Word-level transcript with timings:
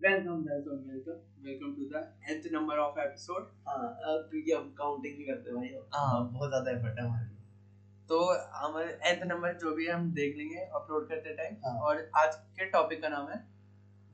Welcome 0.00 0.40
welcome 0.46 0.80
welcome 0.88 1.20
welcome 1.44 1.70
to 1.74 1.84
the 1.90 2.00
nth 2.32 2.46
number 2.52 2.78
of 2.78 2.98
episode 3.00 3.46
हाँ 3.68 3.76
अब 3.78 4.26
क्योंकि 4.30 4.52
हम 4.52 4.68
काउंटिंग 4.78 5.14
नहीं 5.14 5.26
करते 5.26 5.52
भाई। 5.52 5.68
हाँ। 5.94 6.18
बहुत 6.32 6.48
ज़्यादा 6.48 6.70
एफर्ट 6.70 6.98
है 6.98 7.04
हमारे 7.06 7.28
तो 8.08 8.18
हमारे 8.56 8.98
nth 9.12 9.24
नंबर 9.26 9.54
जो 9.54 9.74
भी 9.74 9.86
हम 9.86 10.10
देख 10.12 10.36
लेंगे 10.36 10.64
अपलोड 10.80 11.08
करते 11.08 11.34
टाइम 11.36 11.54
हाँ। 11.64 11.74
और 11.80 12.10
आज 12.16 12.34
के 12.58 12.66
टॉपिक 12.70 13.02
का 13.02 13.08
नाम 13.08 13.28
है 13.30 13.38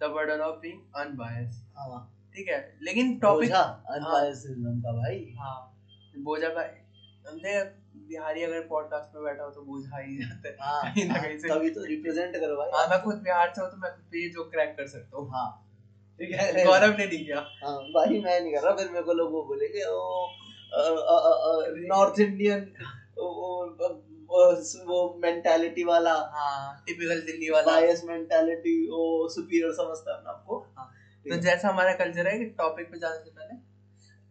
the 0.01 0.11
burden 0.11 0.41
of 0.41 0.61
being 0.61 0.81
unbiased 0.97 1.65
हाँ। 1.79 2.01
ठीक 2.35 2.49
है? 2.49 2.61
लेकिन 2.83 3.19
टॉपिक 3.19 3.51
बोझा 3.51 3.63
अनबायस्ड 3.91 4.63
का 4.85 4.93
भाई। 4.93 5.19
हाँ। 5.39 5.57
बोझा 6.21 6.49
भाई 6.49 6.71
हमने 7.27 7.63
बिहारी 8.09 8.43
अगर 8.43 8.61
पॉडकास्ट 8.69 9.15
में 9.15 9.25
बैठा 9.25 9.43
हो 9.45 9.51
तो 9.51 9.63
बोझा 9.63 9.99
ही 9.99 10.17
जाता 10.19 10.49
है। 10.49 10.57
हाँ 10.61 10.83
कहीं 10.95 11.05
ना 11.09 11.23
कहीं 11.23 11.39
से। 11.39 11.49
तभी 11.49 11.71
तो 11.71 11.85
रिप्रेजेंट 11.85 12.37
करो 12.37 12.57
भाई। 12.57 12.71
हाँ 12.75 12.87
मैं 12.89 13.03
खुद 13.03 13.21
बिहार 13.23 13.53
से 13.57 13.61
हूँ 13.63 13.71
तो 13.71 13.77
मैं 13.77 13.91
खुद 13.93 14.05
पे 14.13 14.23
ये 14.23 14.29
जो 14.31 14.45
क्रैक 14.51 14.75
कर 14.77 14.87
सकता 14.89 15.17
हूँ। 15.19 15.29
हाँ। 15.33 15.62
ठीक 16.23 16.33
है? 16.33 16.65
गौरव 16.65 16.97
ने 16.99 17.07
नहीं 17.07 17.25
किया। 17.25 17.39
हाँ 17.63 17.77
भाई 17.95 18.21
मैं 18.21 18.41
नहीं 18.41 18.53
कर 18.55 18.63
रहा 18.63 18.75
फिर 18.77 18.89
मेरे 18.91 19.03
को 19.05 19.13
लोग 19.13 19.33
वो 19.33 19.43
बोलेंगे 19.45 19.85
नॉर्थ 21.89 22.21
इंडियन 22.21 22.61
वो 24.87 24.99
मेंटालिटी 25.23 25.85
वाला 25.85 26.13
हाँ 26.35 26.83
टिपिकल 26.87 27.21
दिल्ली 27.23 27.51
वाला। 27.51 27.73
बायस 27.73 28.03
मेंटालिटी 28.05 28.75
वो 28.89 29.29
सुपीरियर 29.31 29.73
समझता 29.75 30.13
है 30.13 30.17
अपने 30.19 30.31
आपको 30.31 30.59
तो 31.27 31.37
जैसा 31.41 31.69
हमारा 31.69 31.93
कल्चर 31.95 32.29
है 32.29 32.39
कि 32.39 32.45
टॉपिक 32.59 32.91
पे 32.93 32.99
जाने 32.99 33.19
से 33.25 33.31
पहले 33.31 33.55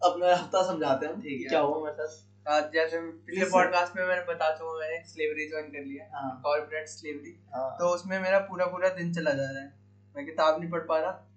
अपना 0.02 0.34
हफ़्ता 0.34 0.62
समझाते 0.68 1.05
हैं 1.05 1.20
ठीक 1.21 1.41
है। 1.41 1.48
क्या 1.49 1.60
हुआ 1.60 1.84
मेरे 1.84 2.08
साथ। 2.08 2.71
जैसे 2.73 2.99
पिछले 2.99 3.46
पॉडकास्ट 3.52 3.96
में 3.98 4.04
मैंने 4.05 4.21
बता 4.27 4.49
चुका 4.55 4.77
मैंने 4.80 5.04
स्लेवरी 5.08 5.48
ज्वाइन 5.49 5.68
कर 5.71 5.84
लिया 5.85 6.05
हाँ। 6.13 6.32
कॉर्पोरेट 6.44 6.88
स्लेवरी 6.90 7.34
हाँ। 7.55 7.70
तो 7.80 7.94
उसमें 7.96 8.20
मेरा 8.20 8.40
पूरा 8.48 8.66
पूरा 8.68 8.90
दिन 8.96 9.13
चला 9.13 9.32
जा 9.32 9.49
रहा 9.52 9.62
है। 9.62 9.70
मैं 10.16 10.26
किताब 10.26 10.60
नहीं 10.60 10.70
पढ़ 10.70 10.84
पा 10.88 10.98
रहा 10.99 11.12
हाँ। 11.12 11.27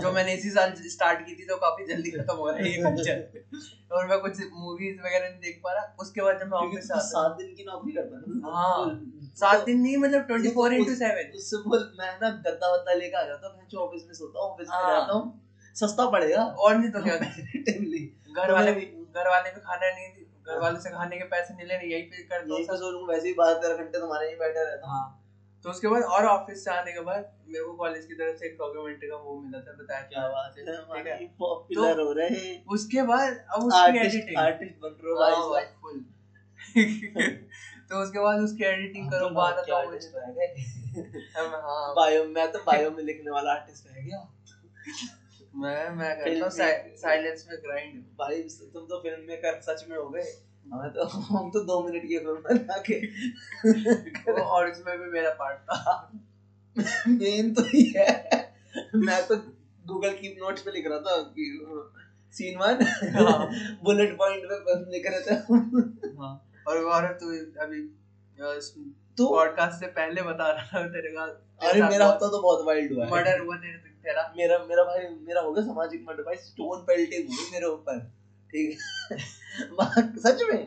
जो 0.00 0.12
मैंने 0.12 0.32
इसी 0.32 0.50
साल 0.50 0.74
स्टार्ट 0.88 1.20
की 1.26 1.34
थी 1.34 1.44
तो 1.46 1.56
काफ़ी 1.56 1.84
जल्दी 1.86 2.10
खत्म 2.10 2.36
हो 2.36 2.48
रहा 2.48 2.56
है 2.56 2.70
ये 2.70 2.76
कल्चर 2.84 3.94
और 3.94 4.06
मैं 4.06 4.18
कुछ 4.18 4.40
मूवीज़ 4.52 5.00
वगैरह 5.00 5.28
नहीं 5.28 5.40
देख 5.40 5.60
पा 5.64 5.72
रहा। 5.72 5.94
उसके 6.00 6.22
बाद 6.22 6.38
जब 6.38 6.46
मैं 6.46 6.58
ऑफ़िस 6.58 6.88
तू 6.88 6.94
आता 6.94 7.04
सात 7.06 7.36
दिन 7.38 7.54
की 7.54 7.64
नौकरी 7.64 7.92
करता 7.92 8.16
है 8.16 8.22
ना 8.28 8.52
हाँ, 8.52 8.98
सात 9.36 9.58
तो 9.58 9.64
दिन 9.64 9.80
नहीं 9.80 9.96
मतलब 9.96 10.22
ट्वेंटी 10.22 10.50
फोर 10.50 10.72
इंटू 10.74 10.94
सेवन 10.94 11.36
उससे 11.36 11.56
बोल 11.56 11.88
मैं 11.98 12.10
ना 12.22 12.30
गद्दा 12.30 12.72
वद्दा 12.72 12.92
लेके 12.92 13.16
आ 13.16 13.24
जाता 13.24 13.48
हूँ 13.48 13.66
जो 13.70 13.78
ऑफ़िस 13.78 14.04
में 14.06 14.14
सोता 14.14 14.38
हूँ 14.38 14.50
ऑफ़िस 14.50 14.68
में 14.68 14.76
हाँ। 14.76 14.90
रहता 14.90 15.12
हूँ 15.12 15.32
सस्ता 15.76 16.06
पड़ेगा। 16.06 16.42
और 16.42 16.76
नहीं 16.76 16.90
तो 16.90 17.02
क्या? 17.02 17.16
घर 18.36 18.46
तो 18.46 18.54
वाले 18.54 18.72
भी 18.72 18.84
घर 19.14 19.28
वाले 19.28 19.50
भी 19.50 19.60
खाना 19.60 19.90
नहीं 19.90 20.08
घर 20.46 20.58
वाले 20.58 20.80
से 20.80 20.90
खाने 20.90 21.16
के 21.18 21.24
पैसे 21.24 21.54
नहीं 21.54 21.66
लेने 21.66 21.84
यही 21.84 22.02
पे 22.02 22.36
हूँ 22.36 22.62
सब। 22.64 22.74
सो 22.74 22.90
लूँ 22.90 23.08
वैसे 23.08 23.28
ही 23.28 23.34
बारह 23.34 23.54
तेरह 23.54 23.74
घंटे 23.74 23.98
तुम्हारे 23.98 24.28
ही 24.28 24.34
बैठे 24.34 24.64
रहता 24.64 24.86
हूँ। 24.86 24.98
हाँ। 24.98 25.16
तो 25.64 25.70
उसके 25.70 25.88
बाद 25.88 26.02
और 26.02 26.24
ऑफ़िस 26.26 26.64
से 26.64 26.70
आने 26.70 26.92
के 26.92 27.00
बाद 27.00 27.32
मेरे 27.48 27.64
को 27.64 27.72
कॉलेज 27.72 28.06
की 28.06 28.14
तरफ़ 28.14 28.36
से 28.36 28.46
एक 28.46 28.56
डॉक्यूमेंट 28.58 29.04
का 29.04 29.16
वो 29.16 29.40
मिला 29.40 29.58
था 29.60 29.72
बताया 29.72 30.00
क्या 30.02 30.28
बात 30.28 30.54
है 30.58 30.64
ठीक 30.98 31.06
है। 31.06 31.26
पॉपुलर 31.38 32.00
हो 32.00 32.12
रहे 32.12 32.28
हैं। 32.28 32.64
उसके 32.66 33.02
बाद 33.02 33.36
अब 33.54 33.64
उसकी 33.64 33.98
एडिटिंग 33.98 34.38
आर्टिस्ट 34.38 34.80
बन 34.82 34.96
रहे 35.04 35.12
हो 35.12 35.18
भाई 35.18 35.32
भाई 35.50 35.64
फुल 35.82 36.04
तो 37.90 38.02
उसके 38.02 38.18
बाद 38.18 38.40
उसकी 38.40 38.64
एडिटिंग 38.64 39.10
करो 39.10 39.28
तो 39.28 39.34
बारह 39.34 39.62
क्या 39.62 39.82
दो 39.84 39.90
रह 40.16 40.32
गए। 40.32 40.46
हाँ? 41.36 41.94
बायो 41.94 42.24
मैं 42.24 42.52
तो 42.52 42.58
बायो 42.58 42.90
में 42.90 43.02
लिखने 43.04 43.30
वाला 43.30 43.52
आर्टिस्ट 43.52 43.86
रह 43.86 44.02
गया। 44.02 44.28
मैं 45.56 45.90
मैं 45.90 46.10
करता 46.18 46.30
हूँ 46.30 46.50
में- 46.58 46.96
साइलेंस 46.98 47.46
में 47.50 47.58
ग्राइंड 47.62 48.02
भाई 48.18 48.42
तुम 48.74 48.86
तो 48.86 48.98
फ़िल्म 49.02 49.28
में 49.28 49.36
कर 49.42 49.60
सच 49.60 49.84
में 49.88 49.96
हो 49.96 50.08
गए। 50.08 50.22
हमें 50.66 50.90
तो 50.90 51.04
हम 51.04 51.50
तो 51.50 51.60
दो 51.64 51.88
मिनट 51.88 52.02
की 52.02 52.18
फ़िल्म 52.18 52.34
बना 52.34 52.82
के 52.90 54.42
और 54.42 54.68
इसमें 54.68 54.98
भी 54.98 55.10
मेरा 55.10 55.30
पार्ट 55.30 55.58
था। 55.58 56.12
मेन 57.08 57.54
तो 57.54 57.64
ये 57.76 57.92
है। 57.98 58.54
मैं 58.94 59.26
तो 59.26 59.36
गूगल 59.86 60.10
कीप 60.10 60.36
नोट्स 60.38 60.62
पे 60.62 60.70
लिख 60.70 60.86
रहा 60.86 60.98
था 60.98 61.16
कि 61.38 61.46
सीन 62.34 62.58
वन। 62.58 62.84
बुलेट 63.84 64.16
पॉइंट 64.18 64.44
पे 64.44 64.58
बस 64.60 64.86
लिख 64.90 65.06
रहे 65.10 65.20
थे 65.20 65.34
हाँ। 66.20 66.32
और 66.68 66.82
गौरव 66.84 67.12
तू 67.12 67.32
अभी 67.62 67.82
तो 69.18 69.28
पॉडकास्ट 69.28 69.80
से 69.80 69.86
पहले 69.86 70.22
बता 70.22 70.50
रहा 70.50 70.82
था 70.82 70.86
तेरे 70.88 71.10
का 71.10 71.22
अरे 71.68 71.82
मेरा 71.82 72.06
हफ़्ता 72.06 72.28
तो 72.28 72.42
बहुत 72.42 72.66
वाइल्ड 72.66 72.92
हुआ 72.92 73.04
है। 73.04 73.10
मर्डर 73.10 73.40
हुआ 73.40 73.56
तेरे 73.56 73.78
तेरा। 74.04 74.22
मेरा 74.36 74.58
मेरा 74.58 74.84
भाई 74.84 75.08
मेरा 75.26 75.40
हो 75.40 75.52
गया 75.52 75.64
सामाजिक 75.64 76.04
मर्डर 76.08 76.22
भाई 76.22 76.36
स्टोन 76.36 76.80
पेल्टिंग 76.80 77.28
हुई 77.28 77.50
मेरे 77.52 77.66
ऊपर। 77.66 77.98
ठीक 78.50 78.78
है। 79.12 79.18
सच 80.24 80.42
में? 80.52 80.66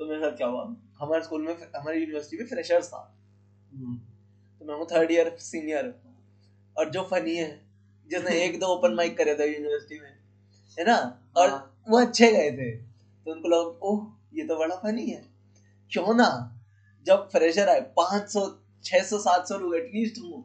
तो 0.00 0.06
मेरे 0.06 0.20
साथ 0.20 0.36
क्या 0.36 0.46
हुआ? 0.46 0.62
हमारे 1.00 1.22
स्कूल 1.22 1.42
में 1.42 1.54
हमारी 1.76 2.00
यूनिवर्सिटी 2.00 2.42
में 2.42 2.48
फ्रेशर्स 2.48 2.88
था। 2.88 2.98
तो 4.60 4.64
मैं 4.66 4.74
हूँ 4.74 4.86
थर्ड 4.92 5.12
ईयर 5.12 5.36
सीनियर 5.38 5.94
और 6.76 6.90
जो 6.90 7.02
फनी 7.02 7.34
है 7.36 7.50
जिसने 8.10 8.40
एक 8.44 8.58
दो 8.60 8.66
ओपन 8.66 8.94
माइक 8.94 9.16
करे 9.18 9.34
थे 9.34 9.46
यूनिवर्सिटी 9.54 10.00
में 10.00 10.10
है 10.78 10.84
ना? 10.84 10.96
और 11.36 11.50
हाँ। 11.50 11.84
वो 11.88 12.00
अच्छे 12.00 12.30
गए 12.32 12.50
थे। 12.50 12.70
तो 12.76 13.32
उनको 13.32 13.48
लोग 13.48 13.82
ओह 13.82 14.06
ये 14.34 14.44
तो 14.46 14.56
बड़ा 14.56 14.76
फनी 14.76 15.06
है। 15.06 15.22
क्यों 15.92 16.14
ना? 16.14 16.56
जब 17.06 17.28
फ्रेशर 17.32 17.68
आए 17.68 17.80
पाँच 17.96 18.28
सौ 18.28 18.46
छह 18.84 19.02
सौ 19.02 19.18
सात 19.18 19.48
सौ 19.48 19.58
लोग 19.58 19.74
एटलीस्ट 19.76 20.18
हो। 20.18 20.44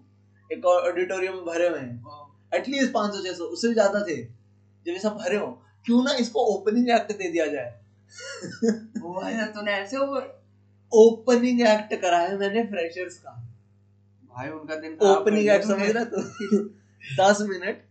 एक 0.50 0.66
ऑडिटोरियम 0.66 1.36
भरे 1.46 1.68
हुए 1.68 1.80
हैं। 1.80 2.60
एटलीस्ट 2.60 2.94
पाँच 2.94 3.14
सौ 3.14 3.24
छह 3.24 3.34
सौ 3.34 3.44
उससे 3.46 3.68
भी 3.68 3.74
ज़्यादा 3.74 4.02
थे। 4.08 4.16
जब 4.24 4.92
ये 4.92 5.00
सब 5.00 5.16
भरे 5.18 5.38
हो 5.38 5.48
क्यों 5.86 6.04
ना 6.04 6.14
इसको 6.14 6.46
ओपनिंग 6.46 6.90
एक्ट 6.90 7.12
दे 7.12 7.32
दिया 7.32 7.46
जाए? 7.46 7.82
तूने 9.48 9.72
ऐसे 9.72 9.98
ओपनिंग 10.92 11.62
एक्ट 11.62 12.02
कराया 12.02 12.38
मैंने 12.38 12.64
फ्रेशर्स 12.64 13.18
का। 13.18 13.32
भाई 14.36 14.50
उनका 14.50 14.76
दिन 14.76 14.98
ओपनिंग 15.02 15.50
एक्ट 15.50 15.66
समझ 15.66 15.90
रहा 15.90 16.04
तू? 16.04 16.22
दस 17.20 17.42
मिनट 17.42 17.84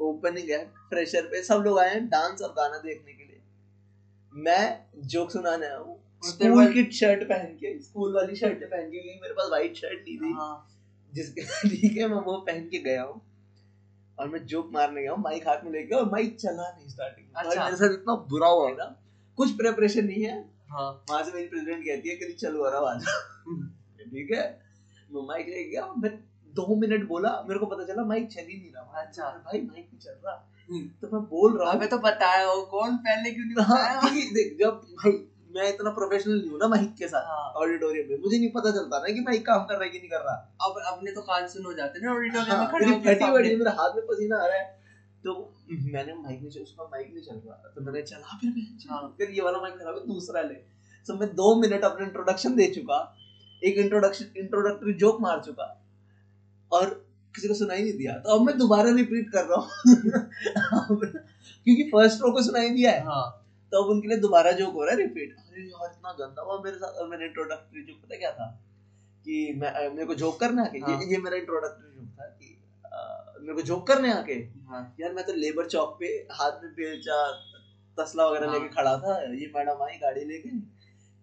ओपनिंग 0.00 0.50
एक्ट 0.50 0.78
फ्रेशर 0.90 1.22
पे। 1.22 1.42
सब 1.42 1.62
लोग 1.66 1.78
आए 1.78 1.90
हैं 1.90 2.08
डांस 2.08 2.42
और 2.42 2.48
गाना 2.48 2.78
देखने 2.78 3.12
के 3.12 3.24
लिए। 3.24 3.40
मैं 4.32 4.84
जोक 5.06 5.30
सुनाने 5.30 5.66
आया 5.66 5.76
हूँ। 5.76 6.00
स्कूल 6.24 6.72
की 6.72 6.90
शर्ट 6.90 7.22
पहन 7.24 7.46
के 7.46 7.78
स्कूल 7.82 8.14
वाली 8.14 8.36
शर्ट 8.36 8.64
पहन 8.64 8.90
के 8.90 9.20
मेरे 9.20 9.34
पास 9.34 9.48
व्हाइट 9.48 9.76
शर्ट 9.76 9.98
नहीं 10.08 10.18
थी। 10.18 10.32
हाँ। 10.32 10.74
जिसके 11.14 11.40
ठीक 11.68 11.96
है 11.96 12.08
मैं 12.08 12.20
वो 12.20 12.36
पहन 12.36 12.68
के 12.68 12.78
गया 12.78 13.02
हूँ। 13.02 13.20
और 14.18 14.28
मैं 14.28 14.44
जोक 14.46 14.70
मारने 14.72 15.02
गया 15.02 15.12
हूँ 15.12 15.20
माइक 15.22 15.48
हाथ 15.48 15.64
में 15.64 15.70
लेके 15.72 15.94
और 15.94 16.10
माइक 16.10 16.36
चला 16.40 16.68
नहीं 16.78 16.88
स्टार्टिंग 16.88 17.26
में 17.26 17.42
अच्छा। 17.44 17.64
मेरे 17.64 17.76
साथ 17.76 17.92
इतना 17.92 18.14
बुरा 18.30 18.48
हुआ। 18.48 18.70
ना 18.70 18.84
कुछ 19.38 19.50
प्रिपरेशन 19.56 20.04
नहीं 20.04 20.22
है। 20.24 20.38
हाँ। 20.70 21.04
वहाँ 21.10 21.22
से 21.24 21.32
मेरी 21.32 21.46
प्रेसिडेंट 21.48 21.84
कहती 21.84 22.08
है 22.08 22.16
कि 22.16 22.32
चलो 22.32 22.64
आ 22.64 22.70
रहा 22.70 22.90
आज 22.90 23.04
ठीक 24.10 24.30
है? 24.32 24.42
मैं 25.10 25.26
माइक 25.26 25.46
ले 25.48 25.64
गया 25.64 25.86
मैं 25.98 26.10
दो 26.54 26.76
मिनट 26.80 27.06
बोला 27.08 27.30
मेरे 27.48 27.60
को 27.60 27.66
पता 27.66 27.84
चला 27.84 28.04
माइक 28.04 28.28
चल 28.28 28.40
ही 28.40 28.56
नहीं 28.58 28.72
रहा। 28.72 29.00
अच्छा। 29.02 29.22
भाई 29.46 29.60
माइक 29.60 29.88
नहीं 29.90 29.98
चल 29.98 30.16
रहा। 30.24 30.34
हम्म। 30.70 30.88
तो 31.02 31.08
मैं 31.12 31.22
बोल 31.28 31.58
रहा 31.58 31.72
हूँ। 31.72 31.86
तो 31.86 31.98
बताया 31.98 32.44
हो 32.46 32.62
कौन 32.62 32.96
पहले 32.96 33.30
क्यों 33.30 33.44
नहीं 33.46 33.64
हाँ 33.64 33.78
बताया? 33.78 34.30
देख 34.32 34.56
जब 34.60 34.80
भाई 35.02 35.12
मैं 35.58 35.68
इतना 35.68 35.90
प्रोफेशनल 35.90 36.40
नहीं 36.40 36.50
हूँ 36.50 36.58
ना 36.58 36.68
माइक 36.68 36.94
के 36.98 37.08
साथ 37.08 37.22
हाँ। 37.26 37.52
ऑडिटोरियम 37.56 38.10
में। 38.10 38.18
मुझे 38.18 38.38
नहीं 38.38 38.50
पता 38.50 38.70
चलता 38.70 38.98
ना 38.98 39.12
कि 39.14 39.20
माइक 39.20 39.46
काम 39.46 39.64
कर 39.64 39.74
रहा 39.74 39.84
है 39.84 39.90
कि 39.90 39.98
नहीं 39.98 40.10
कर 40.10 40.16
रहा। 40.16 40.34
अब 40.62 40.82
अपने 40.86 41.12
तो 41.12 41.20
कान 41.20 41.46
सुन 41.46 41.64
हो 41.64 41.72
जाते 41.72 42.00
ना 42.00 42.12
ऑडिटोरियम 42.12 42.58
में 42.58 42.66
हाँ, 42.66 42.70
खड़े 42.72 42.86
फटी 42.86 43.30
बड़ी 43.30 43.56
मेरे 43.56 43.70
हाथ 43.70 43.96
में 43.96 44.06
पसीना 44.06 44.36
आ 44.36 44.46
रहा 44.46 44.56
है। 44.56 44.78
तो 45.24 45.54
मैंने 45.70 46.14
माइक 46.14 46.40
नहीं 46.40 46.50
चल 46.50 46.60
उसका 46.60 46.84
माइक 46.84 47.10
नहीं 47.14 47.24
चल 47.24 47.34
रहा। 47.34 47.72
तो 47.76 47.80
मैंने 47.80 48.02
चला 48.02 48.38
फिर 48.40 48.50
मैं 48.50 48.90
हाँ। 48.90 49.14
फिर 49.18 49.30
ये 49.30 49.42
वाला 49.42 49.58
माइक 49.58 49.74
खराब 49.74 49.94
है 49.94 50.06
दूसरा 50.06 50.42
ले। 50.42 50.54
तो 51.06 51.14
मैं 51.14 51.28
दो 51.28 51.60
मिनट 51.60 51.84
अपना 51.84 52.06
इंट्रोडक्शन 52.06 52.54
दे 52.56 52.66
चुका। 52.74 53.16
एक 53.64 53.78
इंट्रोडक्शन 53.78 54.24
इंट्रोडक्टरी 54.36 54.92
जोक 54.92 55.20
मार 55.20 55.42
चुका। 55.44 55.84
और 56.72 57.06
किसी 57.34 57.48
को 57.48 57.54
सुनाई 57.54 57.82
नहीं 57.82 57.92
दिया। 57.92 58.12
तो 58.12 58.38
अब 58.38 58.46
मैं 58.46 58.58
दोबारा 58.58 58.90
रिपीट 58.90 59.30
कर 59.32 59.44
रहा 59.44 59.60
हूँ। 59.60 59.70
क्योंकि 61.64 61.82
फ़र्स्ट 61.82 62.22
रो 62.22 62.32
को 62.32 62.42
सुनाई 62.42 62.70
दिया 62.70 62.90
है। 62.90 63.04
हाँ। 63.04 63.44
तो 63.72 63.82
अब 63.82 63.90
उनके 63.90 64.08
लिए 64.08 64.18
दोबारा 64.18 64.52
जोक 64.52 64.74
हो 64.74 64.84
रहा 64.84 64.90
है 64.90 64.96
रिपीट 64.96 65.34
अरे 65.38 65.62
यार 65.62 65.90
इतना 65.92 66.12
गंदा 66.18 66.42
हुआ 66.42 66.60
मेरे 66.64 66.76
साथ 66.76 67.00
और 67.00 67.08
मैंने 67.08 67.24
इंट्रोडक्टरी 67.24 67.82
जोक 67.82 68.00
पता 68.02 68.16
क्या 68.16 68.30
था? 68.32 68.46
कि 69.24 69.52
मैं 69.56 69.72
मेरे 69.90 70.06
को 70.06 70.14
जोक 70.14 70.38
करने 70.40 70.62
आके 70.62 70.78
हाँ। 70.78 71.00
ये, 71.00 71.06
ये 71.10 71.18
मेरा 71.18 71.36
इंट्रोडक्टरी 71.36 71.90
जोक 71.96 72.08
था 72.20 72.26
कि 72.26 72.54
अ, 72.84 73.34
मेरे 73.40 73.54
को 73.54 73.62
जोक 73.62 73.86
करने 73.86 74.12
आके 74.12 74.34
हाँ। 74.68 74.82
यार 75.00 75.12
मैं 75.12 75.24
तो 75.26 75.32
लेबर 75.32 75.66
चौक 75.66 75.96
पे 76.00 76.06
हाथ 76.32 76.62
में 76.62 76.72
बेलचा 76.72 77.18
तसला 77.98 78.26
वगैरह 78.28 78.46
हाँ। 78.46 78.54
लेके 78.54 78.68
खड़ा 78.74 78.96
था 78.98 79.20
ये 79.34 79.52
मैडम 79.56 79.82
आई 79.82 79.98
गाड़ी 79.98 80.24
लेके 80.24 80.50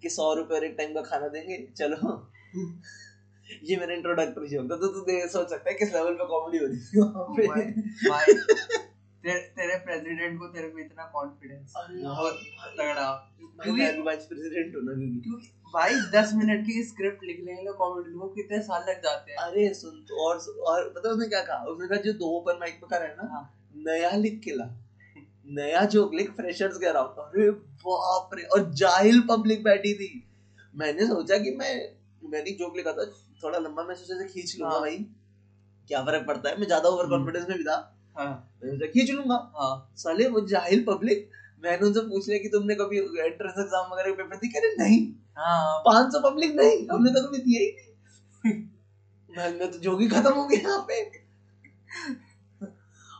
कि 0.03 0.09
सौ 0.09 0.33
रुपए 0.33 0.55
और 0.55 0.65
एक 0.65 0.75
टाइम 0.77 0.93
का 0.93 1.01
खाना 1.01 1.27
देंगे 1.27 1.57
चलो। 1.77 2.13
ये 3.63 3.75
मेरा 3.77 3.93
इंट्रोडक्टरी 3.93 4.47
जोक 4.47 4.71
था 4.71 4.75
तो 4.75 4.87
तू 4.87 5.27
सोच 5.29 5.49
सकता 5.49 5.69
है 5.69 5.75
किस 5.75 5.93
लेवल 5.93 6.13
पे 6.13 6.25
कॉमेडी 6.25 6.57
हो 6.57 6.67
रही 6.67 7.47
भाई, 7.47 8.33
तेरे 9.25 9.39
तेरे 9.57 9.75
प्रेसिडेंट 9.75 10.39
को 10.39 10.47
तेरे 10.47 10.67
पे 10.67 10.81
इतना 10.81 11.03
कॉन्फिडेंस 11.03 11.73
बहुत 11.77 12.39
तगड़ा। 12.79 13.31
मैं 13.59 13.71
मैं 13.71 14.03
वाइस 14.05 14.25
प्रेसिडेंट 14.25 14.75
हूँ 14.75 14.83
ना 14.83 14.93
क्योंकि 14.93 15.19
क्योंकि 15.19 15.47
भाई 15.73 15.93
दस 16.13 16.33
मिनट 16.33 16.65
की 16.65 16.83
स्क्रिप्ट 16.83 17.23
लिखने 17.23 17.53
में 17.53 17.73
कॉमेडी 17.73 18.11
को 18.11 18.27
कितने 18.27 18.59
साल 18.59 18.81
लग 18.89 19.01
जाते 19.03 19.31
हैं। 19.31 19.37
अरे 19.37 19.73
सुन 19.73 20.01
तो 20.01 20.27
और 20.27 20.37
और 20.67 20.89
पता 20.89 21.09
उसने 21.09 21.27
क्या 21.27 21.41
कहा? 21.41 21.63
उसने 21.63 21.87
कहा 21.87 21.97
जो 21.97 22.13
दो 22.13 22.37
ओपन 22.37 22.59
माइक 22.59 22.75
पे 22.75 22.87
करा 22.87 23.05
है 23.05 23.15
ना 23.15 23.29
हाँ। 23.33 23.43
नया 23.75 24.11
लिख 24.17 24.39
के 24.43 24.51
ला। 24.51 24.65
नया 25.47 25.83
जोक 25.85 26.13
लिख 26.13 26.31
फ्रेशर्स 26.31 26.77
के 26.77 26.85
अराउंड 26.85 27.19
अरे 27.19 27.49
बाप 27.51 28.29
रे 28.33 28.43
और 28.43 28.71
जाहिल 28.73 29.21
पब्लिक 29.21 29.63
बैठी 29.63 29.93
थी। 29.93 30.23
मैंने 30.75 31.07
सोचा 31.07 31.37
कि 31.37 31.51
मैं 31.51 31.73
मैंने 32.29 32.51
जोक 32.51 32.77
लिखा 32.77 32.91
था 32.91 33.05
थोड़ा 33.43 33.59
लंबा 33.59 33.83
मैं 33.83 33.95
सोचा 33.95 34.27
खींच 34.27 34.55
लूँगा 34.59 34.73
हाँ। 34.73 34.81
भाई। 34.81 34.97
क्या 35.89 36.01
फ़र्क 36.03 36.27
पड़ता 36.27 36.49
है? 36.49 36.59
मैं 36.59 36.67
ज़्यादा 36.67 36.89
ओवर 36.89 37.09
कॉन्फिडेंस 37.09 37.49
में 37.49 37.57
भी 37.57 37.63
था। 37.63 37.94
हाँ। 38.17 38.27
मैंने 38.63 38.77
सोचा 38.77 38.91
खींच 38.91 39.11
लूँगा। 39.11 39.35
हाँ। 39.57 39.93
साले 39.97 40.27
वो 40.27 40.41
जाहिल 40.47 40.83
पब्लिक 40.83 41.29
मैंने 41.63 41.85
उनसे 41.87 41.99
पूछ 41.99 42.27
लिया 42.29 42.39
कि 42.39 42.49
तुमने 42.49 42.75
कभी 42.75 42.97
एंट्रेंस 42.97 43.59
एग्ज़ाम 43.59 43.91
वगैरह 43.91 44.11
के 44.11 44.23
पेपर 44.23 44.35
दिए 44.35 44.51
कह 44.51 44.59
रहे 44.59 44.75
नहीं। 44.83 45.01
हाँ। 45.37 45.83
500 45.87 46.21
पब्लिक 46.23 46.55
नहीं 46.55 46.87
हमने 46.91 47.11
तो 47.11 47.27
कभी 47.27 47.37
दिया 47.37 47.61
ही 47.61 47.71
नहीं। 47.71 49.51
मैं 49.59 49.71
तो 49.71 49.77
जोगी 49.79 50.07
खत्म 50.07 50.33
हो 50.33 50.45
गया 50.47 50.59
यहाँ 50.59 50.85
पे। 50.89 50.99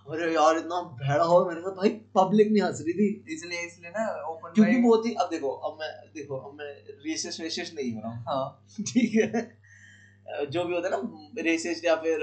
अरे 0.06 0.34
यार 0.34 0.58
इतना 0.58 0.82
भैड़ा 1.02 1.24
हो 1.24 1.46
मेरे 1.46 1.62
साथ। 1.62 1.76
भाई 1.76 1.90
पब्लिक 2.16 2.52
नहीं 2.52 2.62
हंस 2.62 2.82
रही 2.82 2.94
थी। 2.94 3.34
इसलिए 3.34 3.62
इसलिए 3.68 3.90
ना 3.90 4.06
ओपन 4.30 4.54
क्योंकि 4.56 4.82
वो 4.82 4.98
थी 5.06 5.14
अब 5.14 5.30
देखो 5.32 5.50
अब 5.50 5.78
मैं 5.82 5.90
देखो 6.16 6.38
अब 6.38 6.58
मैं 6.60 6.68
रेसिस्ट 7.06 7.42
रेसिस्ट 7.42 7.76
नहीं 7.76 7.94
हो 7.94 8.02
रहा 8.02 8.12
हूँ। 8.12 8.24
हाँ। 8.28 8.66
ठीक 8.82 9.16
है। 9.16 9.42
जो 10.28 10.64
भी 10.66 10.74
होता 10.74 10.88
है 10.88 11.02
ना 11.02 11.42
रेसिस्ट 11.42 11.86
या 11.86 11.96
फिर 11.96 12.22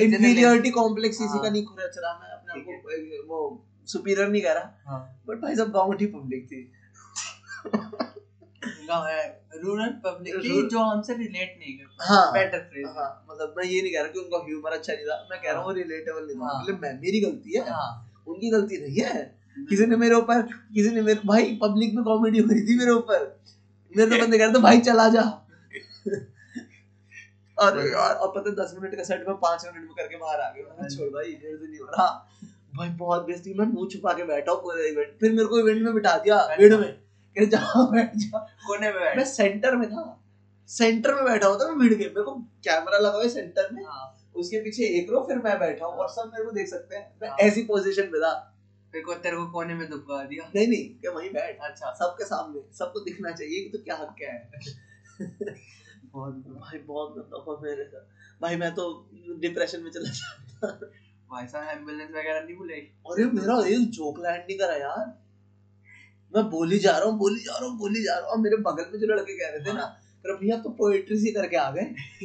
इंफीरियरिटी 0.00 0.70
कॉम्प्लेक्स 0.70 1.18
किसी 1.18 1.28
हाँ। 1.28 1.42
का 1.42 1.50
नहीं 1.50 1.64
खुरा 1.64 1.86
चला 1.86 2.12
मैं 2.22 2.28
अपने 2.28 2.60
आप 2.60 2.66
को 2.66 3.34
वो 3.34 3.66
सुपीरियर 3.86 4.28
नहीं 4.28 4.42
कह 4.42 4.52
रहा। 4.52 4.82
हाँ। 4.86 5.22
बट 5.26 5.36
भाई 5.36 5.56
सब 5.56 5.70
गाँव 5.74 5.92
की 5.92 6.06
पब्लिक 6.06 6.46
थी। 6.46 6.72
गाँव 8.88 9.06
है 9.06 9.42
रूरल 9.64 9.88
पब्लिक 9.88 10.68
जो 10.68 10.78
हमसे 10.78 11.14
रिलेट 11.14 11.56
नहीं 11.58 11.78
करते। 11.78 12.06
हाँ। 12.08 12.32
बेटर 12.32 12.58
फ्रेज 12.58 12.86
हाँ 12.86 13.26
मतलब 13.30 13.54
मैं 13.58 13.64
ये 13.64 13.82
नहीं 13.82 13.92
कह 13.92 14.00
रहा 14.00 14.08
कि 14.08 14.18
उनका 14.18 14.38
ह्यूमर 14.38 14.70
अच्छा 14.70 14.92
नहीं 14.92 15.04
था 15.04 15.28
मैं 15.30 15.42
कह 15.42 15.52
रहा 15.52 15.62
हूँ 15.62 15.74
रिलेटेबल 15.74 16.26
नहीं 16.26 16.36
था। 16.36 16.52
हाँ। 16.52 16.62
मतलब 16.62 16.80
मैं 16.82 17.00
मेरी 17.00 17.20
गलती 17.20 17.58
है। 17.58 17.70
हाँ। 17.70 18.08
उनकी 18.26 18.50
गलती 18.50 18.80
नहीं 18.80 19.00
है। 19.00 19.42
किसी 19.68 19.86
ने 19.86 19.96
मेरे 19.96 20.14
ऊपर 20.14 20.42
किसी 20.74 20.90
ने 20.90 21.02
मेरे 21.02 21.20
भाई 21.26 21.58
पब्लिक 21.62 21.94
में 21.94 22.04
कॉमेडी 22.04 22.38
हो 22.38 22.48
रही 22.50 22.62
थी 22.62 22.78
मेरे 22.78 22.90
ऊपर। 22.90 23.40
मेरे 23.96 24.10
तो 24.10 24.24
बंदे 24.24 24.38
कह 24.38 24.44
रहे 24.44 24.54
थे 24.54 24.58
भाई 24.58 24.80
चला 24.80 25.08
जा। 25.08 25.46
अरे 27.58 27.90
यार। 27.90 28.14
और 28.14 28.28
पता 28.36 28.50
है, 28.50 28.54
दस 28.56 28.74
मिनट 28.80 28.94
का 28.96 29.02
सेट 29.02 29.28
में 29.28 29.36
पाँच 29.36 29.64
मिनट 29.64 29.84
में 29.84 29.94
करके 29.94 30.16
बाहर 30.16 30.40
आ 30.40 30.50
गया 30.50 30.88
छोड़ 30.88 31.08
भाई 31.08 31.36
नहीं 31.42 31.78
हो 31.78 31.86
रहा। 31.86 32.06
भाई 32.76 32.88
बहुत 32.88 33.26
बेइज्जती 33.26 33.54
मैं 33.54 33.66
मुँह 33.66 33.88
छुपा 33.88 34.12
के 34.12 34.24
बैठा 34.24 34.52
हूँ 34.52 34.60
पूरे 34.62 34.88
इवेंट 34.88 35.18
फिर 35.20 35.32
मेरे 35.32 35.44
को 35.44 35.58
इवेंट 35.58 35.82
में 35.82 35.94
बिठा 35.94 36.16
दिया 36.18 36.36
भीड़ 36.58 36.74
में। 36.76 36.92
कह 37.36 37.44
जा 37.44 37.84
बैठ 37.90 38.16
जा। 38.16 38.38
कोने 38.66 38.92
में 38.92 39.16
मैं 39.16 39.24
सेंटर 39.24 39.76
में 39.76 39.88
था। 39.90 40.22
सेंटर 40.68 41.14
में 41.14 41.24
बैठा 41.24 41.46
होता 41.46 41.68
मैं 41.68 41.78
भीड़ 41.78 41.94
के। 41.94 42.04
मेरे 42.04 42.22
को 42.22 42.34
कैमरा 42.64 42.98
लगा 42.98 43.14
हुआ 43.14 43.22
है 43.22 43.28
सेंटर 43.28 43.68
में। 43.72 43.84
हाँ। 43.84 44.16
उसके 44.36 44.60
पीछे 44.60 44.84
एक 44.84 45.10
रो 45.10 45.20
फिर 45.20 45.36
मैं 45.36 45.58
बैठा 45.58 45.86
हूँ। 45.86 45.94
और 45.94 46.08
सब 46.08 46.30
मेरे 46.34 46.44
को 46.44 46.50
देख 46.50 46.68
सकते 46.68 46.96
हैं। 46.96 47.18
मैं 47.22 47.28
हाँ। 47.28 47.36
ऐसी 47.38 47.62
पोजीशन 47.62 48.02
पे 48.02 48.20
था। 48.20 48.32
फिर 48.92 49.02
को 49.02 49.14
तेरे 49.14 49.36
को 49.36 49.46
कोने 49.46 49.74
में 49.74 49.90
दुबका 49.90 50.24
दिया। 50.24 50.50
नहीं 50.56 50.68
नहीं 50.68 50.88
क्या 51.00 51.12
वहीं 51.12 51.30
बैठ। 51.30 51.58
अच्छा। 51.60 51.92
सबके 51.92 52.24
सामने। 52.24 52.60
सबको 52.78 53.00
दिखना 53.00 53.30
चाहिए 53.30 53.62
कि 53.62 53.78
तो 53.78 53.84
क्या 53.84 53.96
हक 53.96 54.14
क्या 54.18 54.30
है। 54.30 54.50
बहुत 56.14 56.34
भाई 56.34 56.78
बहुत 56.78 57.14
गंदा 57.16 57.42
हुआ 57.42 57.58
मेरे 57.62 57.84
साथ। 57.84 58.40
भाई 58.42 58.56
मैं 58.56 58.74
तो 58.74 58.84
डिप्रेशन 59.40 59.82
में 59.82 59.90
चला 59.90 60.10
जाता। 60.10 60.90
भाई 61.30 61.46
साहब 61.46 61.78
एंबुलेंस 61.78 62.10
वगैरह 62.10 62.42
नहीं 62.42 62.56
बुलाई? 62.56 62.80
अरे 63.10 63.24
मेरा 63.24 63.58
एक 63.66 63.90
जोक 63.90 64.18
लैंड 64.18 64.42
नहीं 64.42 64.58
करा 64.58 64.74
यार। 64.76 65.06
मैं 66.34 66.44
बोली 66.50 66.78
जा 66.78 66.96
रहा 66.98 67.08
हूँ 67.08 67.18
बोली 67.18 67.40
जा 67.40 67.56
रहा 67.58 67.68
हूँ 67.68 67.78
बोली 67.78 68.02
जा 68.02 68.12
रहा 68.12 68.22
हूँ। 68.22 68.30
और 68.30 68.38
मेरे 68.38 68.56
बगल 68.56 68.90
में 68.92 69.00
जो 69.00 69.06
लड़के 69.06 69.38
कह 69.38 69.48
रहे 69.48 69.64
थे 69.66 69.72
ना 69.72 69.84
कह 69.84 70.28
रहे 70.28 70.36
भैया 70.38 70.56
तो 70.58 70.70
पोएट्री 70.70 71.18
सी 71.18 71.32
करके 71.32 71.56
आ 71.56 71.70
गए? 71.70 71.84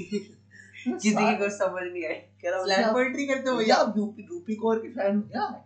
किसी 0.87 1.15
की 1.15 1.37
कुछ 1.37 1.51
समझ 1.51 1.83
नहीं 1.83 2.05
आई। 2.05 2.13
कह 2.13 2.49
रहा 2.49 2.63
स्लैम 2.63 2.93
पोएट्री 2.93 3.27
करते 3.27 3.49
हो 3.49 3.55
आप 3.75 3.93
यूपी 3.97 4.27
रूपी 4.31 4.55
कौर 4.55 4.79
के 4.79 4.89
फ़ैन 4.89 5.15
हो 5.15 5.21
क्या? 5.21 5.63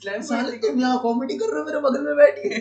स्लैम 0.00 0.22
साले 0.22 0.42
पोएट्री 0.42 0.68
तुम 0.68 0.80
यहाँ 0.80 0.98
कॉमेडी 1.02 1.36
कर 1.38 1.52
रहे 1.52 1.60
हो 1.60 1.66
मेरे 1.66 1.80
बगल 1.80 2.04
में 2.04 2.16
बैठिए 2.16 2.58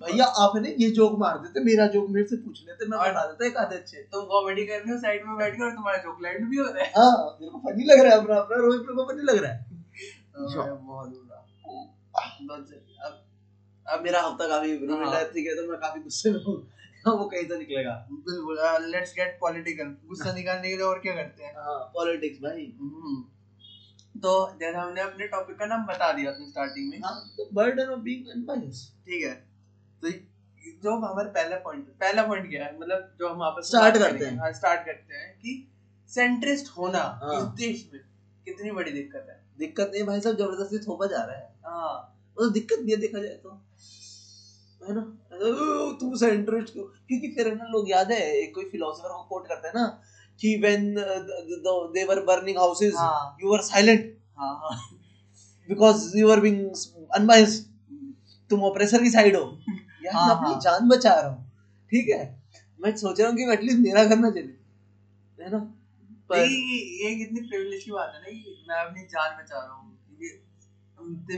भैया 0.00 0.24
आपने 0.24 0.74
ये 0.78 0.90
जोक 0.90 1.18
मार 1.18 1.38
देते 1.38 1.60
मेरा 1.64 1.86
जोक 1.86 2.10
मेरे 2.10 2.26
से 2.26 2.36
पूछ 2.36 2.62
लेते 2.66 2.86
मैं 2.86 3.00
बता 3.00 3.26
देता 3.26 3.46
एक 3.46 3.56
आधे 3.56 3.76
अच्छे। 3.76 3.96
तुम 3.96 4.24
कॉमेडी 4.24 4.66
कर 4.66 4.78
रहे 4.78 4.92
हो 4.92 4.98
साइड 4.98 5.26
में 5.26 5.36
बैठ 5.36 5.56
के 5.56 5.62
और 5.62 5.70
तुम्हारा 5.70 5.98
चॉकलेट 5.98 6.42
भी 6.42 6.56
हो 6.56 6.64
रहा 6.64 6.84
है। 6.84 6.90
हाँ 6.90 7.38
मेरे 7.40 7.50
को 7.50 7.58
फनी 7.58 7.84
लग 7.84 8.00
रहा 8.00 8.14
है 8.14 8.20
अपना 8.20 8.36
अपना 8.36 8.56
मेरे 8.56 8.78
को 8.78 9.12
फनी 9.12 9.22
लग 9.22 9.36
रहा 9.36 9.52
है। 9.52 9.58
हाँ, 10.36 10.76
बहुत 10.76 11.08
बुरा। 11.08 11.46
अब 13.06 13.24
अब 13.86 14.02
मेरा 14.02 14.20
हफ़्ता 14.22 14.48
काफ़ी 14.48 14.86
हाँ। 14.86 15.14
है 15.14 15.24
ठीक 15.24 15.46
है 15.46 15.56
तो 15.56 15.70
मैं 15.70 15.80
काफ़ी 15.80 16.00
गुस्से 16.00 16.30
में 16.30 16.44
हूँ। 16.44 16.68
हाँ, 17.06 17.14
वो 17.16 17.24
कहीं 17.24 17.44
तो 17.44 17.58
निकलेगा। 17.58 18.08
बिल्कुल। 18.12 18.90
लेट्स 18.90 19.12
गेट 19.12 19.38
पॉलिटिकल 19.40 19.84
गुस्सा 19.84 20.32
निकालने 20.32 20.68
के 20.68 20.76
लिए 20.76 20.84
और 20.84 20.98
क्या 20.98 21.14
करते 21.14 21.44
हैं? 21.44 21.54
हाँ। 21.56 21.78
पॉलिटिक्स 21.78 22.38
भाई। 22.38 22.76
हम्म। 22.80 23.24
तो 24.20 24.56
जैसे 24.60 24.78
हमने 24.78 25.00
अपने 25.00 25.26
टॉपिक 25.26 25.58
का 25.58 25.66
नाम 25.66 25.86
बता 25.86 26.12
दिया 26.12 26.32
था 26.32 26.48
स्टार्टिंग 26.48 26.90
में। 26.90 26.98
हाँ 26.98 27.32
तो 27.36 27.50
बर्डन 27.52 27.86
ऑफ़ 27.86 28.00
बीइंग 28.00 28.26
अनबायस्ड 28.26 28.92
ठीक 29.06 29.24
है। 29.24 29.53
तो 30.02 30.10
जो 30.82 30.94
हमारा 30.96 31.28
पहला 31.30 31.56
पॉइंट 31.56 31.86
पहला 32.00 32.22
पॉइंट 32.26 32.48
क्या 32.50 32.64
है? 32.64 32.78
मतलब 32.80 33.14
जो 33.18 33.28
हम 33.28 33.42
आपस 33.42 33.70
बात 33.74 33.96
करते 33.96 34.24
हैं। 34.24 34.38
हाँ 34.38 34.52
स्टार्ट 34.52 34.80
करते 34.86 35.14
हैं 35.14 35.32
कि 35.38 35.52
सेंट्रिस्ट 36.10 36.68
होना 36.78 36.98
हाँ। 37.22 37.36
इस 37.38 37.44
देश 37.60 37.88
में 37.92 38.00
कितनी 38.46 38.70
बड़ी 38.70 38.92
दिक्कत 38.92 39.26
है? 39.30 39.42
दिक्कत 39.58 39.90
नहीं 39.94 40.04
भाई 40.04 40.20
साहब 40.20 40.36
ज़बरदस्ती 40.36 40.78
थोपा 40.78 41.06
जा 41.06 41.22
रहा 41.24 41.36
है। 41.36 41.54
हाँ। 41.66 41.94
तो 42.36 42.48
दिक्कत 42.50 42.78
भी 42.78 42.90
है 42.90 42.96
देखा 42.96 43.18
जाए 43.18 43.34
तो। 43.34 43.50
है 44.80 44.94
ना? 44.94 45.00
तू 46.00 46.16
सेंट्रिस्ट 46.16 46.72
क्यों? 46.72 46.84
क्योंकि 46.84 47.28
फिर 47.36 47.48
है 47.48 47.54
ना 47.54 47.64
लोग 47.64 47.90
याद 47.90 48.10
है 48.12 48.20
एक 48.38 48.54
कोई 48.54 48.64
फिलोसोफर 48.64 49.08
को 49.08 49.22
कोट 49.24 49.46
करता 49.48 49.68
है 49.68 49.74
ना 49.74 49.86
कि 50.40 50.56
when 50.62 50.94
they 51.94 52.04
were 52.04 52.20
burning 52.24 52.58
houses 52.58 52.94
हाँ 52.96 53.36
यू 53.42 53.52
वर 53.52 53.60
साइलेंट 53.62 54.16
हाँ। 54.38 54.54
हाँ। 54.62 54.78
Because 55.68 56.16
you 56.18 56.30
are 56.30 56.40
being 56.40 57.08
unbiased 57.14 57.72
तुम 58.50 58.62
ऑपरेसर 58.64 59.02
की 59.02 59.10
साइड 59.10 59.36
हो। 59.36 59.44
यार 60.04 60.14
हाँ, 60.14 60.26
मैं 60.28 60.34
अपनी 60.34 60.50
हाँ। 60.50 60.60
जान 60.60 60.88
बचा 60.88 61.14
रहा 61.14 61.28
हूँ 61.28 61.50
ठीक 61.90 62.08
है? 62.08 62.42
मैं 62.80 62.96
सोच 62.96 63.20
रहा 63.20 63.28
हूँ 63.28 63.36
कि 63.36 63.52
एटलीस्ट 63.52 63.78
मेरा 63.78 64.04
घर 64.04 64.18
ना 64.18 64.30
चले 64.30 65.44
है 65.44 65.50
ना? 65.50 65.58
पर 66.28 66.38
ये 66.38 67.14
कितनी 67.14 67.40
प्रिविलेज 67.40 67.84
की 67.84 67.90
बात 67.90 68.12
है 68.14 68.20
ना 68.20 68.28
कि 68.28 68.64
मैं 68.68 68.76
अपनी 68.76 69.02
जान 69.02 69.42
बचा 69.42 69.58
रहा 69.58 69.74
हूँ 69.74 69.94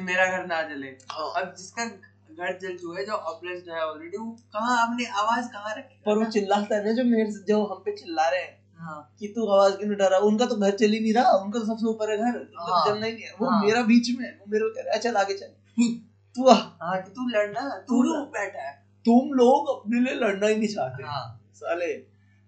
मेरा 0.03 0.27
घर 0.27 0.47
ना 0.47 0.63
जले। 0.63 0.87
हाँ, 0.87 1.43
अब 1.43 1.55
जिसका 1.59 1.85
घर 1.87 2.59
जल 2.59 2.77
चुका 2.77 2.99
है 2.99 3.07
जो 3.07 3.13
ऑपरेस्ड 3.13 3.69
है 3.71 3.81
ऑलरेडी 3.81 4.17
वो 4.17 4.31
कहाँ 4.53 4.87
अपनी 4.89 5.05
आवाज़ 5.05 5.49
कहाँ 5.49 5.75
रखे 5.77 6.01
पर 6.07 6.19
वो 6.19 6.25
चिल्लाता 6.25 6.77
है 6.77 6.85
ना 6.85 6.93
जो 6.93 7.05
मेरे 7.05 7.31
जो 7.31 7.65
हम 7.67 7.83
पे 7.85 7.93
चिल्ला 7.93 8.29
रहे 8.29 8.41
हैं 8.41 8.59
हाँ। 8.79 9.17
कि 9.21 9.29
तू 9.29 9.47
आवाज़ 9.47 9.75
क्यों 9.77 9.89
नहीं 9.89 9.99
डरा 9.99 10.19
उनका 10.19 10.47
तो 10.47 10.57
घर 10.57 10.71
चल 10.71 10.91
ही 10.91 11.01
नहीं 11.01 11.13
रहा 11.13 11.31
उनका 11.31 11.59
तो 11.59 11.65
सबसे 11.67 11.87
ऊपर 11.87 12.11
है 12.11 12.17
घर 12.19 12.37
हाँ। 12.59 12.85
तो 12.85 12.91
चलना 12.91 13.07
ही 13.07 13.13
नहीं 13.13 13.23
है। 13.23 13.33
वो 13.41 13.51
हाँ। 13.51 13.63
मेरा 13.65 13.83
बीच 13.83 14.11
में 14.19 14.25
है 14.27 14.33
वो 14.33 14.45
मेरे 14.49 14.65
को 14.65 14.75
कह 14.75 14.81
रहा 14.81 14.95
है 14.95 15.01
चल 15.01 15.17
आगे 15.17 15.35
चल। 15.35 15.83
तू 16.37 16.51
हाँ 16.51 17.03
कि 17.03 17.11
तू 17.11 17.29
लड़ना 17.29 17.69
तू 17.89 18.03
लोग 18.03 18.29
बैठा 18.29 18.63
है। 18.63 18.75
तुम 19.07 19.33
लोग 19.33 19.69
अपने 19.69 20.01
लिए 20.01 20.15
लड़ना 20.15 20.47
ही 20.47 20.57
नहीं 20.57 20.69
चाहते। 20.69 21.03
हाँ। 21.03 21.41
साले। 21.55 21.93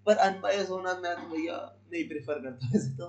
पर 0.06 0.17
अनबायस 0.17 0.70
होना 0.70 0.94
मैं 0.94 1.14
तो 1.17 1.37
भैया 1.37 1.79
नहीं 1.93 2.08
प्रेफर 2.08 2.35
करता 2.35 2.69
वैसे 2.73 2.90
तो। 2.90 3.06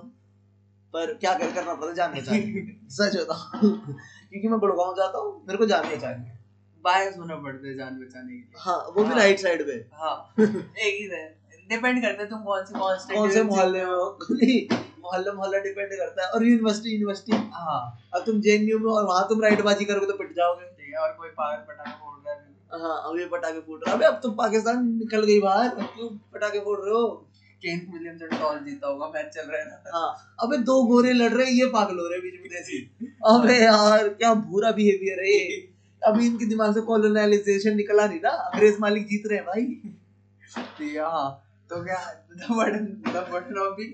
पर 0.94 1.14
क्या 1.14 1.34
कर 1.34 1.52
करना 1.52 1.74
पड़ता 1.74 1.92
जान 1.92 2.12
बचाने 2.12 2.62
सच 2.90 3.16
होता 3.16 3.60
क्योंकि 3.60 4.48
मैं 4.48 4.58
गुड़गांव 4.60 4.94
जाता 4.94 5.18
हूँ 5.18 5.46
मेरे 5.46 5.58
को 5.58 5.66
जान 5.66 5.84
बचाने 5.96 6.38
बायस 6.84 7.16
होना 7.18 7.36
पड़ता 7.36 7.68
है 7.68 7.76
जान 7.76 8.00
बचाने 8.00 8.32
के 8.32 8.38
लिए। 8.38 8.52
हाँ 8.58 8.78
वो 8.96 9.02
भी 9.02 9.08
हाँ। 9.08 9.18
राइट 9.18 9.38
साइड 9.38 9.66
पे। 9.66 9.72
हाँ। 9.72 10.34
एक 10.38 11.00
ही 11.00 11.08
है। 11.12 11.40
डिपेंड 11.68 12.02
करता 12.02 12.22
है 12.22 12.28
तुम 12.28 12.42
कौन 12.42 12.64
सी 12.64 13.14
कौन 13.14 13.30
से 13.30 13.42
मोहल्ले 13.42 13.84
में 13.84 13.92
हो। 13.92 14.18
मोहल्ला 15.02 15.32
मोहल्ला 15.32 15.58
डिपेंड 15.58 15.90
करता 15.90 16.24
है। 16.24 16.30
और 16.30 16.44
यूनिवर्सिटी 16.44 16.90
यूनिवर्सिटी 16.90 17.36
हाँ। 17.36 18.08
अब 18.14 18.24
तुम 18.26 18.40
जेएनयू 18.40 18.78
में 18.78 18.92
और 18.92 19.04
वहाँ 19.04 19.26
तुम 19.28 19.42
राइटबाजी 19.42 19.84
करोगे 19.84 20.06
तो 20.06 20.12
पिट 20.12 20.32
जाओगे। 20.32 20.64
ठीक 20.64 20.94
है 20.94 21.00
और 21.00 21.12
कोई 21.12 21.28
पागल 21.28 21.62
पटाखा 21.68 21.90
फोड़ 21.90 22.18
रहा 22.26 22.34
है 22.34 22.48
हाँ 22.72 23.10
अब 23.10 23.18
ये 23.18 23.26
पटाखे 23.26 23.60
फूट 23.60 23.80
रहा 23.80 23.90
है। 23.90 23.96
अबे 23.96 24.06
अब 24.06 24.20
तुम 24.22 24.34
पाकिस्तान 24.34 24.86
निकल 24.88 25.24
गई 25.24 25.40
बाहर। 25.40 25.68
क्यों 25.68 26.08
पटाखे 26.34 26.58
फोड़ 26.58 26.78
रहे 26.80 26.94
हो? 26.94 27.26
केन 27.62 27.80
विलियमसन 27.92 28.38
टॉस 28.38 28.60
जीता 28.60 28.88
होगा 28.88 29.06
मैच 29.06 29.26
चल 29.34 29.40
रहा 29.40 29.58
है 29.58 29.66
ना। 29.66 29.98
हाँ 29.98 30.36
अबे 30.42 30.56
दो 30.56 30.82
गोरे 30.82 31.12
लड़ 31.12 31.32
रहे 31.32 31.46
हैं 31.46 31.52
ये 31.52 31.66
पागल 31.66 31.98
हो 31.98 32.06
रहे 32.06 32.18
हैं 32.18 32.22
बीच 32.22 32.68
में। 32.70 33.10
अबे 33.34 33.56
यार 33.64 34.08
क्या 34.08 34.34
बुरा 34.34 34.70
बिहेवियर 34.70 35.20
है 35.20 35.30
ये। 35.30 35.66
अभी 36.06 36.26
इनके 36.26 36.44
दिमाग 36.44 36.74
से 36.74 36.80
कॉलोनाइजेशन 36.80 37.76
निकला 37.76 38.06
नहीं 38.06 38.20
ना 38.20 38.28
अंग्रेज़ 38.28 38.78
मालिक 38.80 39.06
जीत 39.06 39.22
रहे 39.26 39.38
हैं 39.38 39.46
भाई। 39.46 40.96
हाँ 40.98 41.46
तो 41.70 41.84
क्या 41.84 41.98
the 42.32 42.46
burden 42.50 42.86
the 43.12 43.26
burden 43.32 43.58
of 43.58 43.74
being 43.74 43.92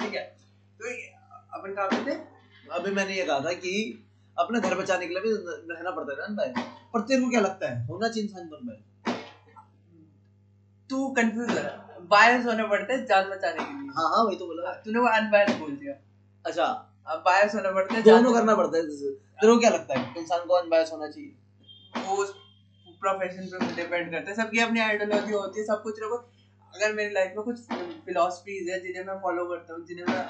ठीक 0.00 0.14
है। 0.14 0.39
तो 0.80 0.90
ये 0.90 1.06
अपन 1.54 1.74
कहाँ 1.74 2.04
थे? 2.06 2.12
अभी 2.72 2.90
मैंने 2.90 3.14
ये 3.14 3.24
कहा 3.24 3.40
था 3.40 3.52
कि 3.62 3.72
अपने 4.36 4.60
घर 4.60 4.74
बचाने 4.74 5.06
के 5.06 5.14
लिए 5.14 5.22
भी 5.22 5.32
रहना 5.74 5.90
पड़ता 5.90 6.12
है 6.12 6.28
ना 6.28 6.34
भाई 6.36 6.62
पर 6.94 7.00
तेरे 7.00 7.20
को 7.22 7.30
क्या 7.30 7.40
लगता 7.40 7.68
है? 7.68 7.86
होना 7.86 8.08
चाहिए 8.08 8.28
इंसान 8.28 8.48
बन 8.48 8.66
भाई 8.66 8.82
तू 10.90 11.08
कंफ्यूज 11.16 11.50
है। 11.50 11.64
बायस 12.12 12.46
होने 12.46 12.62
पड़ते 12.68 12.92
हैं 12.92 13.04
जान 13.06 13.28
बचाने 13.30 13.64
के 13.64 13.72
लिए। 13.72 13.92
हाँ 13.96 14.08
हाँ 14.10 14.24
वही 14.24 14.36
तो 14.36 14.46
बोला। 14.46 14.72
तूने 14.84 14.98
वो 14.98 15.06
अनबायस 15.08 15.50
बोल 15.56 15.70
दिया। 15.70 15.94
अच्छा। 16.44 16.64
अब 17.06 17.18
बायस 17.26 17.54
होना 17.54 17.70
पड़ता 17.70 17.94
है 17.94 18.02
जान 18.02 18.22
दोनों 18.22 18.32
करना 18.34 18.54
पड़ता 18.56 18.78
है। 18.78 18.82
तेरे 18.86 19.52
को 19.52 19.58
क्या 19.60 19.70
लगता 19.70 19.98
है? 19.98 20.14
इंसान 20.18 20.46
को 20.46 20.54
अनबायस 20.54 20.90
होना 20.92 21.08
चाहिए। 21.08 21.36
वो 22.06 22.24
प्रोफेशन 23.00 23.46
पे 23.52 23.74
डिपेंड 23.76 24.10
करता 24.10 24.30
है। 24.30 24.36
सबकी 24.36 24.60
अपनी 24.60 24.80
आइडियोलॉजी 24.80 25.32
होती 25.32 25.60
है 25.60 25.66
सब 25.66 25.82
कुछ 25.82 26.00
रखो। 26.02 26.18
अगर 26.74 26.92
मेरी 26.92 27.10
लाइफ 27.14 27.32
में 27.36 27.44
कुछ 27.44 27.60
फिलोसफीज 28.06 28.68
है 28.70 28.80
जिन्हें 28.80 29.04
मैं 29.04 29.14
फॉलो 29.14 29.44
करता 29.44 29.74
हूँ 29.74 29.86
जिन्हें 29.86 30.06
मैं 30.06 30.26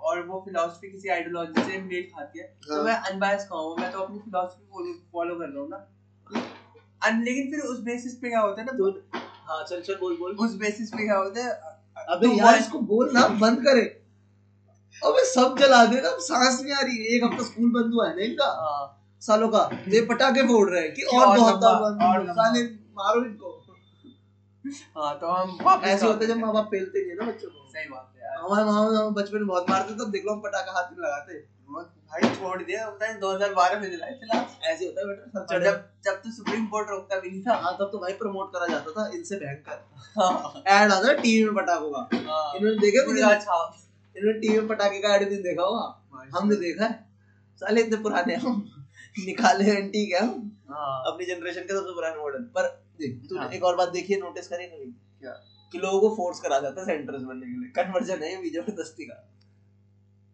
और 0.00 0.26
वो 0.26 0.42
फिलोसफी 0.44 0.90
किसी 0.90 1.08
आइडियोलॉजी 1.08 1.62
से 1.62 1.78
मेल 1.78 2.02
खाती 2.02 2.38
है 2.38 2.44
तो 2.68 2.74
हाँ। 2.74 2.84
मैं 2.84 2.94
अनबायस 2.94 3.44
कहूँ 3.44 3.76
मैं 3.78 3.92
तो 3.92 4.00
अपनी 4.00 4.18
फिलोसफी 4.18 4.92
फॉलो 5.12 5.34
कर 5.34 5.48
रहा 5.48 5.60
हूँ 5.62 5.68
ना। 5.70 5.86
अन- 7.02 7.24
लेकिन 7.24 7.50
फिर 7.50 7.60
उस 7.60 7.80
बेसिस 7.80 8.14
पे 8.14 8.28
क्या 8.28 8.40
होता 8.40 8.60
है 8.60 8.66
ना 8.66 8.72
तो 8.72 8.90
हाँ 9.14 9.64
चल 9.64 9.80
चल 9.80 9.94
बोल 9.94 10.16
बोल। 10.16 10.36
उस 10.36 10.54
बेसिस 10.54 10.90
पे 10.90 11.04
क्या 11.04 11.16
होता 11.16 11.44
है 11.44 11.50
अबे 12.08 12.26
तो 12.26 12.32
यार 12.32 12.56
इसको 12.56 12.78
बोल 12.78 13.10
ना 13.12 13.28
बंद 13.28 13.58
करे। 13.58 13.80
अबे 15.04 15.24
सब 15.24 15.56
जला 15.58 15.84
दे 15.86 16.00
ना 16.00 16.08
सांस 16.18 16.60
नहीं 16.62 16.72
आ 16.72 16.80
रही। 16.80 16.96
है 16.96 17.16
एक 17.16 17.24
हफ़्ता 17.24 17.44
स्कूल 17.44 17.70
बंद 17.70 17.94
हुआ 17.94 18.08
है 18.08 18.16
ना 18.16 18.22
इनका। 18.22 18.44
हाँ। 18.44 18.98
सालों 19.20 19.48
का। 19.48 19.70
ये 19.88 20.00
पटाखे 20.00 20.42
फोड़ 20.42 20.70
रहे 20.70 20.82
हैं 20.82 20.94
कि 20.94 21.02
और 21.02 21.38
बहुत 21.38 21.64
और 21.64 21.94
मारो 22.96 23.24
इनको। 23.24 23.61
हाँ 24.96 25.14
तो 25.20 25.26
हम 25.28 25.82
ऐसे 25.84 26.06
होता 26.06 26.18
है 26.18 26.26
जब 26.26 26.36
माँ 26.38 26.52
बाप 26.54 26.68
पेलते 26.70 27.06
नहीं 27.06 27.16
ना 27.16 27.26
बच्चों 27.26 27.48
को। 27.48 27.68
सही 27.68 27.88
बात 27.88 28.12
है 28.16 28.36
हमारे 28.38 28.64
माँ 28.64 28.84
बाप 28.92 29.12
बचपन 29.12 29.38
में 29.38 29.46
बहुत 29.46 29.70
मारते 29.70 29.94
तब 29.94 30.10
देख 30.10 30.24
लो 30.26 30.32
हम 30.32 30.40
पटाखा 30.40 30.72
हाथ 30.72 30.92
में 30.92 31.04
लगाते। 31.06 31.40
भाई 31.72 32.28
छोड़ 32.30 32.62
दिया 32.62 32.88
पता 32.88 33.06
है 33.06 33.18
2012 33.20 33.80
में 33.80 33.90
जलाए 33.90 34.12
ऐसे 34.70 34.84
होता 34.86 35.00
है 35.00 35.06
बेटा 35.06 35.58
जब 35.58 35.84
जब 36.04 36.16
तो 36.22 36.30
सुप्रीम 36.32 36.66
कोर्ट 36.66 36.90
रोकता 36.90 37.18
भी 37.20 37.30
नहीं 37.30 37.42
था। 37.42 37.54
हाँ 37.56 37.72
तब 37.80 37.88
तो 37.92 37.98
भाई 37.98 38.12
प्रमोट 38.12 38.52
करा 38.52 38.66
जाता 38.66 38.90
था 38.90 39.10
इनसे 39.14 39.36
भयंकर 39.36 39.84
हाँ। 40.16 40.62
ऐड 40.66 40.92
आता 40.92 41.12
टीवी 41.12 41.44
में 41.44 41.54
पटाखों 41.54 41.90
का। 41.90 42.00
हाँ। 42.28 42.54
इन्होंने 42.56 42.78
देखे 42.80 43.06
पूरा 43.06 43.34
छाप। 43.38 43.76
इन्होंने 44.16 44.38
टीवी 44.40 44.58
में 44.58 44.68
पटाखे 44.68 44.98
का 44.98 45.14
ऐड 45.14 45.28
भी 45.28 45.36
देखा 45.42 45.62
होगा? 45.62 46.28
हमने 46.36 46.56
देखा 46.56 46.84
है। 46.84 46.92
साले 47.62 47.80
इतने 47.80 47.96
पुराने 48.02 48.34
हम। 48.36 48.62
निकाले 49.18 49.70
एंटीक 49.70 50.12
है 50.14 50.20
हम। 50.20 50.50
हाँ। 50.70 51.02
अपनी 51.06 51.26
जनरेशन 51.26 51.60
के 51.60 51.74
सबसे 51.74 51.94
पुराने 51.94 52.16
मॉडल 52.16 52.42
पर 52.56 52.68
देख 52.98 53.26
तूने 53.28 53.40
हाँ। 53.40 53.50
एक 53.50 53.64
और 53.64 53.76
बात 53.76 53.88
देखी 53.88 54.12
है 54.12 54.20
नोटिस 54.20 54.48
करी 54.48 54.66
कभी? 54.66 54.86
क्या? 55.20 55.32
कि 55.72 55.78
लोगों 55.78 56.00
को 56.00 56.16
फोर्स 56.16 56.40
करा 56.40 56.58
जाता 56.60 56.80
है 56.80 56.86
सेंटर्स 56.86 57.22
बनने 57.22 57.46
के 57.46 57.60
लिए। 57.60 57.68
कन्वर्जन 57.68 58.22
है 58.22 58.30
ये 58.30 58.36
भी 58.36 58.50
ज़बरदस्ती 58.50 59.04
का। 59.04 59.28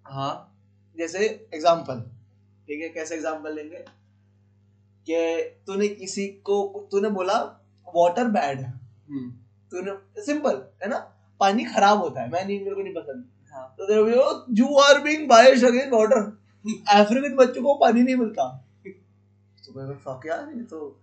हाँ। 0.04 0.54
जैसे 0.98 1.48
एग्जांपल 1.54 2.00
ठीक 2.66 2.82
है 2.82 2.88
कैसे 2.88 3.14
एग्जांपल 3.14 3.54
लेंगे? 3.54 3.84
कि 5.10 5.40
तूने 5.66 5.88
किसी 5.88 6.26
को 6.28 6.88
तूने 6.90 7.08
बोला 7.08 7.38
वाटर 7.96 8.24
बैड 8.24 8.60
है। 8.60 8.80
हम्म। 9.08 9.30
तूने 9.70 10.22
सिंपल 10.22 10.62
है 10.82 10.88
ना? 10.88 10.98
पानी 11.40 11.64
खराब 11.64 11.98
होता 11.98 12.22
है। 12.22 12.30
मैं 12.30 12.44
नहीं 12.44 12.58
मेरे 12.58 12.74
को 12.74 12.82
नहीं 12.82 12.94
पसंद। 12.94 13.24
हाँ। 13.52 13.74
तो 13.80 14.08
you 14.52 14.76
are 14.76 15.00
being 15.00 15.28
biased 15.28 15.64
against 15.64 15.92
water 15.92 16.38
African 16.88 17.36
बच्चों 17.36 17.62
को 17.62 17.74
पानी 17.74 18.02
नहीं 18.02 18.16
मिलता। 18.16 18.64
तो 19.66 19.74
मैं 19.74 19.96
फक 19.96 20.20
यार 20.26 20.52
ये 20.56 20.62
तो 20.62 21.00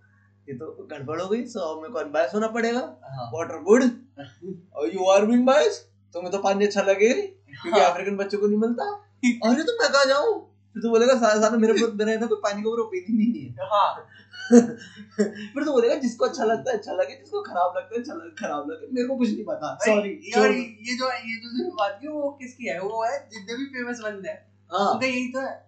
ये 0.48 0.54
तो 0.54 0.88
गड़बड़ 0.90 1.20
हो 1.20 1.28
गई 1.28 1.44
सो 1.46 1.80
मेरे 1.82 1.92
को 1.92 1.98
अनबायस 1.98 2.34
होना 2.34 2.48
पड़ेगा। 2.48 2.80
हाँ। 2.80 3.30
वाटर 3.34 3.62
गुड 3.62 3.82
और 4.76 4.94
यू 4.94 5.04
आर 5.04 5.26
बीइंग 5.26 5.46
बायस 5.46 5.78
तुम्हें 6.14 6.32
तो 6.32 6.38
पानी 6.38 6.66
अच्छा 6.66 6.82
लगे 6.82 7.12
क्योंकि 7.12 7.80
हाँ। 7.80 7.90
अफ्रीकन 7.90 8.16
बच्चों 8.16 8.38
को 8.38 8.46
नहीं 8.46 8.58
मिलता। 8.58 8.84
अरे 9.26 9.62
तो 9.62 9.72
मैं 9.82 9.92
कहा 9.92 10.04
जाऊँ? 10.04 10.52
फिर 10.74 10.82
तो 10.82 10.90
बोलेगा 10.90 11.14
सारा 11.14 11.40
सारा 11.40 11.56
मेरे 11.56 11.72
को 11.72 11.92
मेरा 11.92 12.20
ना 12.20 12.26
कोई 12.26 12.38
पानी 12.42 12.62
के 12.62 12.68
ऊपर 12.68 12.80
ओपिनियन 12.80 13.20
ही 13.20 13.32
नहीं 13.32 13.46
है। 13.46 13.68
हाँ। 13.70 14.06
फिर 15.54 15.64
तो 15.64 15.72
बोलेगा 15.72 15.94
जिसको 15.94 16.24
अच्छा 16.24 16.44
लगता 16.44 16.70
है 16.70 16.78
अच्छा 16.78 16.92
लगे 16.92 17.14
जिसको 17.14 17.42
खराब 17.42 17.74
लगता 17.76 17.94
है 17.94 18.00
अच्छा 18.00 18.14
लगे 18.14 18.30
खराब 18.30 18.70
लगे। 18.70 18.86
मेरे 18.92 19.08
को 19.08 19.16
कुछ 19.16 19.28
नहीं 19.28 19.44
पता। 19.44 19.78
सॉरी 19.86 20.10
यार 20.36 20.50
ये 20.50 20.96
जो 20.96 21.12
ये 21.12 21.36
जो 21.36 21.70
बात 21.70 21.98
की 22.02 22.08
वो 22.08 22.30
किसकी 22.30 22.64
है? 22.64 22.80
वो 22.80 23.04
है 23.04 23.28
जितने 23.28 23.56
भी 23.56 23.64
फ़ेमस 23.64 24.00
बंदे 24.00 24.28
हैं। 24.28 24.52
हाँ। 24.72 24.92
उनका 24.92 25.06
यही 25.06 25.28
तो 25.28 25.40
है। 25.40 25.66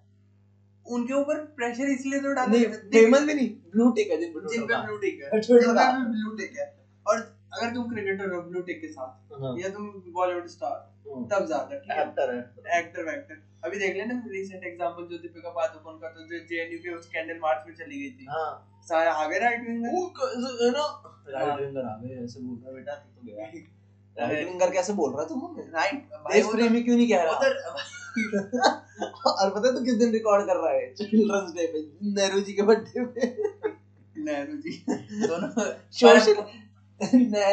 उनके 0.89 1.15
ऊपर 1.15 1.39
प्रेशर 1.57 1.89
इसलिए 1.91 2.21
तो 2.21 2.33
डाला 2.35 2.59
फ़ेमस 2.93 3.23
भी 3.23 3.35
नहीं 3.35 3.49
ब्लू 3.73 3.91
टिक 3.93 4.11
है 4.11 4.19
जिन 4.21 4.33
पे 4.33 4.49
जिन 4.49 4.67
पे 4.67 4.83
ब्लू 4.85 4.97
टिक 4.99 5.23
है। 5.23 5.41
जिन। 5.41 5.59
पे 5.59 6.05
ब्लू 6.11 6.37
टिक 6.37 6.57
है। 6.59 6.67
और 7.07 7.19
अगर 7.55 7.75
तुम 7.75 7.91
क्रिकेटर 7.91 8.33
हो 8.33 8.41
ब्लू 8.43 8.61
टिक 8.63 8.81
के 8.81 8.89
साथ 8.89 9.41
हाँ, 9.43 9.55
या 9.59 9.69
तुम 9.69 9.87
बॉलीवुड 10.15 10.47
स्टार 10.49 10.77
हाँ। 11.09 11.23
तब 11.31 11.47
ज़्यादा 11.47 11.79
ठीक 11.79 11.91
है। 11.91 12.03
एक्टर 12.03 12.35
है 12.35 12.79
एक्टर 12.79 13.05
वैक्टर 13.05 13.43
अभी 13.65 13.79
देख 13.79 13.97
लेना 13.97 14.23
रिसेंट 14.31 14.65
एग्जांपल 14.65 15.07
जो 15.07 15.19
दीपिका 15.19 15.51
पादुकोण 15.51 15.95
का 15.99 16.09
तो 16.09 16.27
जो 16.27 16.39
जेएनयू 16.49 16.79
के 16.79 17.01
स्कैंडल 17.03 17.39
मार्च 17.43 17.65
में 17.69 17.75
चली 17.77 17.99
गई 18.01 18.11
थी। 18.11 18.27
हाँ। 18.31 18.51
सारे 18.89 19.11
आगे 19.23 19.39
राइट 19.39 19.67
विंगर 19.69 19.89
वो 19.91 20.05
है 20.65 20.71
ना? 20.71 20.83
हाँ। 20.83 21.47
राइट 21.47 21.61
विंगर 21.61 21.87
आ 21.87 21.97
गए 22.03 22.25
ऐसे 22.25 22.41
बोल 22.41 22.59
रहा 22.65 22.75
बेटा 22.75 22.95
तू 22.95 23.21
तो 23.21 23.27
गया। 23.27 23.51
विंगर 24.19 24.71
कैसे 24.71 24.93
बोल 24.93 25.13
रहा 25.15 25.25
तू 25.25 25.55
राइट 25.75 26.09
देश 26.33 26.47
प्रेमी 26.47 26.83
क्यों 26.83 26.97
नहीं 26.97 27.09
कह 27.09 27.23
रहा? 27.23 27.39
उधर 27.39 27.87
और 29.27 29.51
पता 29.51 29.69
है 29.69 29.75
तू 29.75 29.85
किस 29.85 29.95
दिन 29.95 30.13
रिकॉर्ड 30.13 30.47
कर 30.47 30.57
रहा 30.57 30.71
है? 30.73 30.95
चिल्ड्रंस 30.95 31.51
डे 31.51 31.67
पे 31.67 31.83
नेहरू 32.15 32.41
जी 32.41 32.53
के 32.53 32.63
बर्थडे 32.63 33.05
पे। 33.05 33.27
नेहरू 34.23 34.57
जी। 34.57 34.85
दोनों 35.27 35.51
सोशल 36.01 36.45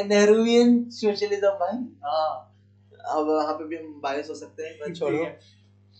नेहरूवियन 0.07 0.89
सोशलिज्म 0.89 1.49
भाई। 1.49 1.77
हाँ। 2.05 2.51
अब 3.09 3.27
वहाँ 3.27 3.53
पे 3.53 3.67
भी 3.67 3.75
हम 3.77 3.99
बायस 4.03 4.29
हो 4.29 4.35
सकते 4.35 4.63
हैं 4.63 4.73
पर 4.75 4.95
छोड़ो। 4.95 5.25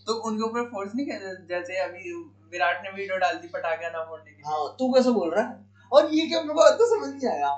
तो 0.06 0.14
उनके 0.28 0.42
ऊपर 0.42 0.62
फोर्स 0.62 0.94
नहीं 0.94 1.06
जाता? 1.06 1.34
जैसे 1.44 1.76
अभी 1.76 2.12
विराट 2.52 2.82
ने 2.84 2.90
वीडियो 2.90 3.16
डाल 3.18 3.36
दी 3.36 3.48
पटाखा 3.48 3.88
ना 3.88 4.02
फोड़ने 4.04 4.30
की 4.30 4.42
हाँ 4.46 4.76
तू 4.78 4.92
कैसे 4.92 5.10
बोल 5.10 5.30
रहा 5.34 5.44
है? 5.44 5.64
और 5.92 6.14
ये 6.14 6.26
क्या 6.26 6.40
मेरे 6.42 6.54
को 6.54 6.70
तो 6.70 6.86
समझ 6.96 7.14
नहीं 7.14 7.28
आया। 7.30 7.48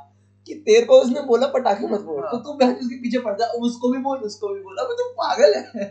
कि 0.49 0.55
तेरे 0.67 0.85
को 0.87 1.00
उसने 1.00 1.21
बोला 1.23 1.47
पटाखे 1.47 1.87
मत 1.87 2.00
फोड़। 2.00 2.21
हाँ। 2.25 2.31
तो 2.33 2.38
तू 2.38 2.52
बहन 2.59 2.75
उसके 2.75 2.97
पीछे 3.02 3.19
पड़ 3.19 3.35
जा 3.38 3.47
उसको 3.61 3.93
भी 3.93 3.99
बोल 3.99 4.19
उसको 4.19 4.55
भी 4.55 4.61
बोला। 4.61 4.83
अब 4.83 4.93
तू 4.99 5.09
पागल 5.21 5.55
है। 5.55 5.87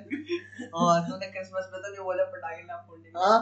और 0.73 0.99
तूने 1.01 1.27
क्रिसमस 1.27 1.69
पे 1.73 1.77
तो 1.77 1.87
नहीं 1.87 2.05
बोला 2.05 2.23
पटाखे 2.23 2.63
ना 2.63 2.77
फोड़ने 2.77 3.09
हाँ। 3.17 3.39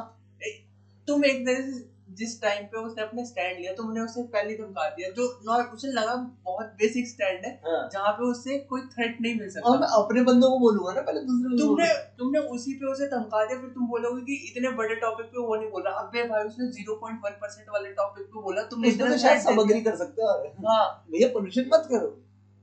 तुम 1.07 1.25
एक 1.25 1.45
तरह 1.47 1.71
से 1.71 1.94
जिस 2.15 2.41
टाइम 2.41 2.63
पे 2.65 2.77
उसने 2.79 3.03
अपने 3.03 3.25
स्टैंड 3.25 3.59
लिया 3.59 3.71
तो 3.71 3.83
तुमने 3.83 4.01
उसे 4.01 4.23
पहले 4.33 4.49
ही 4.49 4.57
धमका 4.57 4.87
दिया 4.89 5.09
जो 5.11 5.27
नॉर 5.45 5.63
उसे 5.73 5.87
लगा 5.89 6.15
बहुत 6.45 6.65
बेसिक 6.79 7.07
स्टैंड 7.07 7.45
है 7.45 7.51
हाँ। 7.65 7.89
जहाँ 7.93 8.11
पे 8.11 8.23
उससे 8.25 8.57
कोई 8.69 8.81
थ्रेट 8.87 9.17
नहीं 9.21 9.35
मिल 9.39 9.49
सकता। 9.49 9.71
और 9.71 9.79
मैं 9.79 9.87
अपने 9.97 10.21
बंदों 10.23 10.49
को 10.49 10.59
बोलूँगा 10.59 10.93
ना 10.93 11.01
पहले 11.01 11.21
दूसरे 11.21 11.57
तुमने 11.57 11.87
तुमने 12.17 12.39
उसी 12.55 12.73
पे 12.73 12.91
उसे 12.91 13.07
धमका 13.07 13.43
दिया 13.45 13.59
फिर 13.59 13.69
तुम 13.69 13.87
बोलोगे 13.87 14.21
कि 14.21 14.35
इतने 14.49 14.69
बड़े 14.77 14.95
टॉपिक 14.95 15.25
पे 15.25 15.39
वो 15.39 15.55
नहीं 15.55 15.69
बोल 15.71 15.83
रहा। 15.83 15.93
अबे 15.95 16.23
भाई 16.23 16.43
उसने 16.43 16.71
0.1 16.73 17.35
परसेंट 17.41 17.69
वाले 17.69 17.91
टॉपिक 17.93 18.25
पे 18.25 18.41
बोला 18.41 18.61
तुमने 18.69 18.89
इतना 18.89 19.09
तो 19.09 19.17
शायद 19.17 19.41
सामग्री 19.41 19.81
कर 19.81 19.95
सकते 19.95 20.21
हो। 20.21 20.29
हाँ। 20.67 20.85
भैया 21.11 21.27
पोल्यूशन 21.27 21.69
मत 21.73 21.87
करो। 21.91 22.15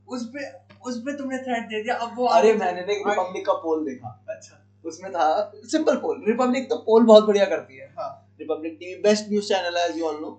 उस 0.08 0.26
पे 0.26 0.50
उस 0.86 0.98
पे 0.98 1.16
तुमने 1.18 1.38
थ्रेट 1.38 1.66
दे 1.66 1.82
दिया 1.82 1.94
अब 1.96 2.16
वो 2.16 2.26
अरे 2.30 2.52
मैंने 2.54 2.80
एक 2.80 3.06
रिपब्लिक 3.08 3.46
का 3.46 3.52
पोल 3.62 3.84
देखा। 3.84 4.18
अच्छा। 4.28 4.58
उसमें 4.84 5.12
था 5.12 5.26
सिंपल 5.70 5.96
पोल 5.96 6.24
रिपब्लिक 6.26 6.68
तो 6.70 6.76
पोल 6.86 7.04
बहुत 7.04 7.24
बढ़िया 7.24 7.44
करती 7.44 7.76
है। 7.76 7.92
हाँ। 7.98 8.21
Republic 8.40 8.76
TV 8.80 8.94
best 9.02 9.28
news 9.28 9.48
channel 9.48 9.76
है 9.78 9.88
as 9.88 9.98
you 9.98 10.04
all 10.06 10.20
know 10.20 10.30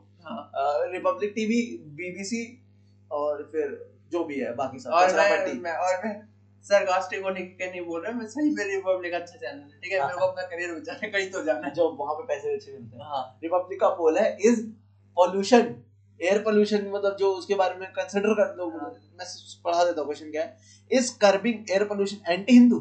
Republic 0.92 1.32
TV 1.36 1.62
BBC 1.96 2.44
और 3.12 3.50
फिर 3.52 3.74
जो 4.12 4.24
भी 4.26 4.40
है 4.40 4.54
बाकी 4.56 4.80
सब 4.80 4.92
और 4.92 5.16
मैं 5.16 5.54
मैं 5.62 5.76
और 5.88 6.06
मैं 6.06 6.14
सरकास्टिक 6.66 7.24
होने 7.24 7.42
के 7.42 7.70
नहीं 7.70 7.82
बोल 7.86 8.02
रहा 8.02 8.12
मैं 8.18 8.26
सही 8.28 8.50
में 8.50 8.64
रिपब्लिक 8.66 9.14
अच्छा 9.14 9.36
चैनल 9.36 9.60
है 9.62 9.80
ठीक 9.82 9.92
है। 9.92 10.00
मेरे 10.02 10.18
को 10.18 10.26
अपना 10.26 10.44
करियर 10.44 10.74
बचाना 10.74 11.08
कहीं 11.08 11.30
तो 11.32 11.44
जाना 11.44 11.68
है। 11.68 11.74
जो 11.74 11.90
वहाँ 12.00 12.14
पे 12.16 12.24
पैसे 12.28 12.54
अच्छे 12.54 12.72
मिलते 12.72 12.98
हैं। 12.98 13.06
हाँ। 13.06 13.24
रिपब्लिक 13.44 13.80
का 13.80 13.90
पोल 13.96 14.18
है 14.18 14.28
इज़ 14.50 14.62
पॉल्यूशन 15.18 15.76
एयर 16.20 16.42
पोल्यूशन 16.44 16.86
मतलब 16.94 17.16
जो 17.20 17.32
उसके 17.34 17.56
बारे 17.56 17.76
में 17.80 17.88
कंसिडर 17.92 18.34
कर 18.36 18.56
लो। 18.58 18.70
हाँ। 18.72 18.90
मैं 19.18 19.26
पढ़ा 19.66 19.84
देता 19.84 20.00
हूँ 20.00 20.06
क्वेश्चन 20.08 20.32
क्या 20.32 20.44
है। 20.44 20.58
Is 20.92 21.12
curbing 21.22 21.72
air 21.72 21.84
pollution 21.86 22.32
anti 22.32 22.54
Hindu 22.54 22.80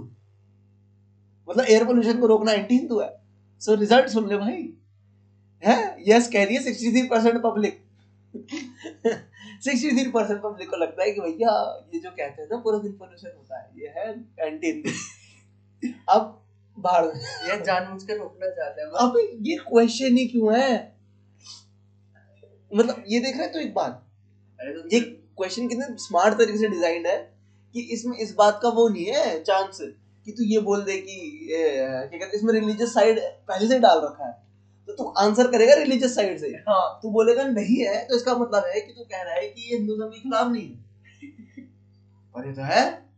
मतलब 1.49 1.64
एयर 1.66 1.85
पोल्यूशन 1.85 2.21
को 2.21 2.26
रोकना 2.26 2.52
एंटी 2.52 2.75
हिंदू 2.75 3.00
है। 3.00 3.11
सो 3.61 3.75
रिज़ल्ट 3.76 4.09
सुन 4.09 4.28
ले 4.28 4.37
भाई। 4.37 4.62
है? 5.62 5.97
यस 6.09 6.28
कह 6.33 6.45
रही 6.45 6.54
है 6.57 6.62
sixty 6.62 6.90
three 6.90 7.02
percent 7.09 7.40
public 7.42 7.81
sixty 8.35 9.90
three 9.92 10.11
percent 10.11 10.40
public 10.42 10.71
को 10.71 10.76
लगता 10.76 11.02
है 11.02 11.11
कि 11.12 11.21
भैया 11.21 11.57
ये 11.95 12.00
जो 12.00 12.11
कहते 12.11 12.42
हैं 12.42 12.49
ना 12.50 12.57
पूरा 12.59 12.78
दिन 12.81 12.92
पोल्यूशन 12.95 13.33
होता 13.37 13.59
है 13.59 13.71
ये 13.76 13.88
है 13.97 14.11
एंटी 14.47 14.66
हिंदू 14.66 14.90
अब 16.11 16.38
में 16.76 17.04
ये 17.49 17.57
जानबूझ 17.64 18.02
के 18.02 18.16
रोकना 18.16 18.49
चाहता 18.50 18.83
है। 18.83 18.87
अब 19.00 19.16
ये 19.47 19.57
क्वेश्चन 19.64 20.16
ही 20.16 20.26
क्यों 20.26 20.54
है? 20.54 20.71
मतलब 22.71 23.04
ये 23.09 23.19
देख 23.21 23.37
रहे 23.37 23.45
हैं 23.45 23.52
तो 23.52 23.59
एक 23.59 23.75
बात। 23.75 24.02
तो 24.61 24.88
ये 24.92 25.00
क्वेश्चन 25.00 25.69
कितने 25.69 25.87
स्मार्ट 26.00 26.38
तरीके 26.38 26.59
से 26.59 26.69
डिज़ाइन 26.69 27.07
है 27.07 27.16
कि 27.75 27.81
इसमें 27.95 28.16
इस 28.19 28.35
बात 28.35 28.59
का 28.62 28.69
वो 28.71 28.88
नहीं 28.88 29.04
है 29.07 29.42
चांस 29.42 29.78
कि 29.81 30.33
तू 30.33 30.45
ये 30.45 30.61
बोल 30.61 30.83
दे 30.85 30.97
कि 30.99 31.16
क्या 31.50 32.19
कहते 32.19 32.37
इसमें 32.37 32.52
रिलीजियस 32.54 32.95
साइड 32.95 33.21
पहले 33.49 33.69
से 33.69 33.78
डाल 33.78 34.00
रखा 34.04 34.26
है। 34.26 34.35
तो 34.86 34.92
तू 34.92 35.04
आंसर 35.04 35.46
करेगा 35.50 35.74
रिलीजियस 35.74 36.14
साइड 36.14 36.38
से। 36.38 36.46
हाँ। 36.46 37.00
तू 37.02 37.10
बोलेगा 37.10 37.42
नहीं 37.42 37.76
है। 37.76 38.04
तो 38.04 38.16
इसका 38.16 38.34
मतलब 38.34 38.64
है 38.64 38.80
कि 38.80 38.92
तू 38.92 39.04
कह 39.04 39.22
रहा 39.22 39.34
है 39.34 39.48
कि 39.48 39.70
ये 39.70 39.76
हिंदुज्म 39.76 40.06
के 40.06 40.20
खिलाफ 40.20 40.46
नहीं 40.46 40.70
है। 40.70 40.76
पर 42.34 42.46
ये 42.46 42.52
तो 42.52 42.62
है। 42.62 43.12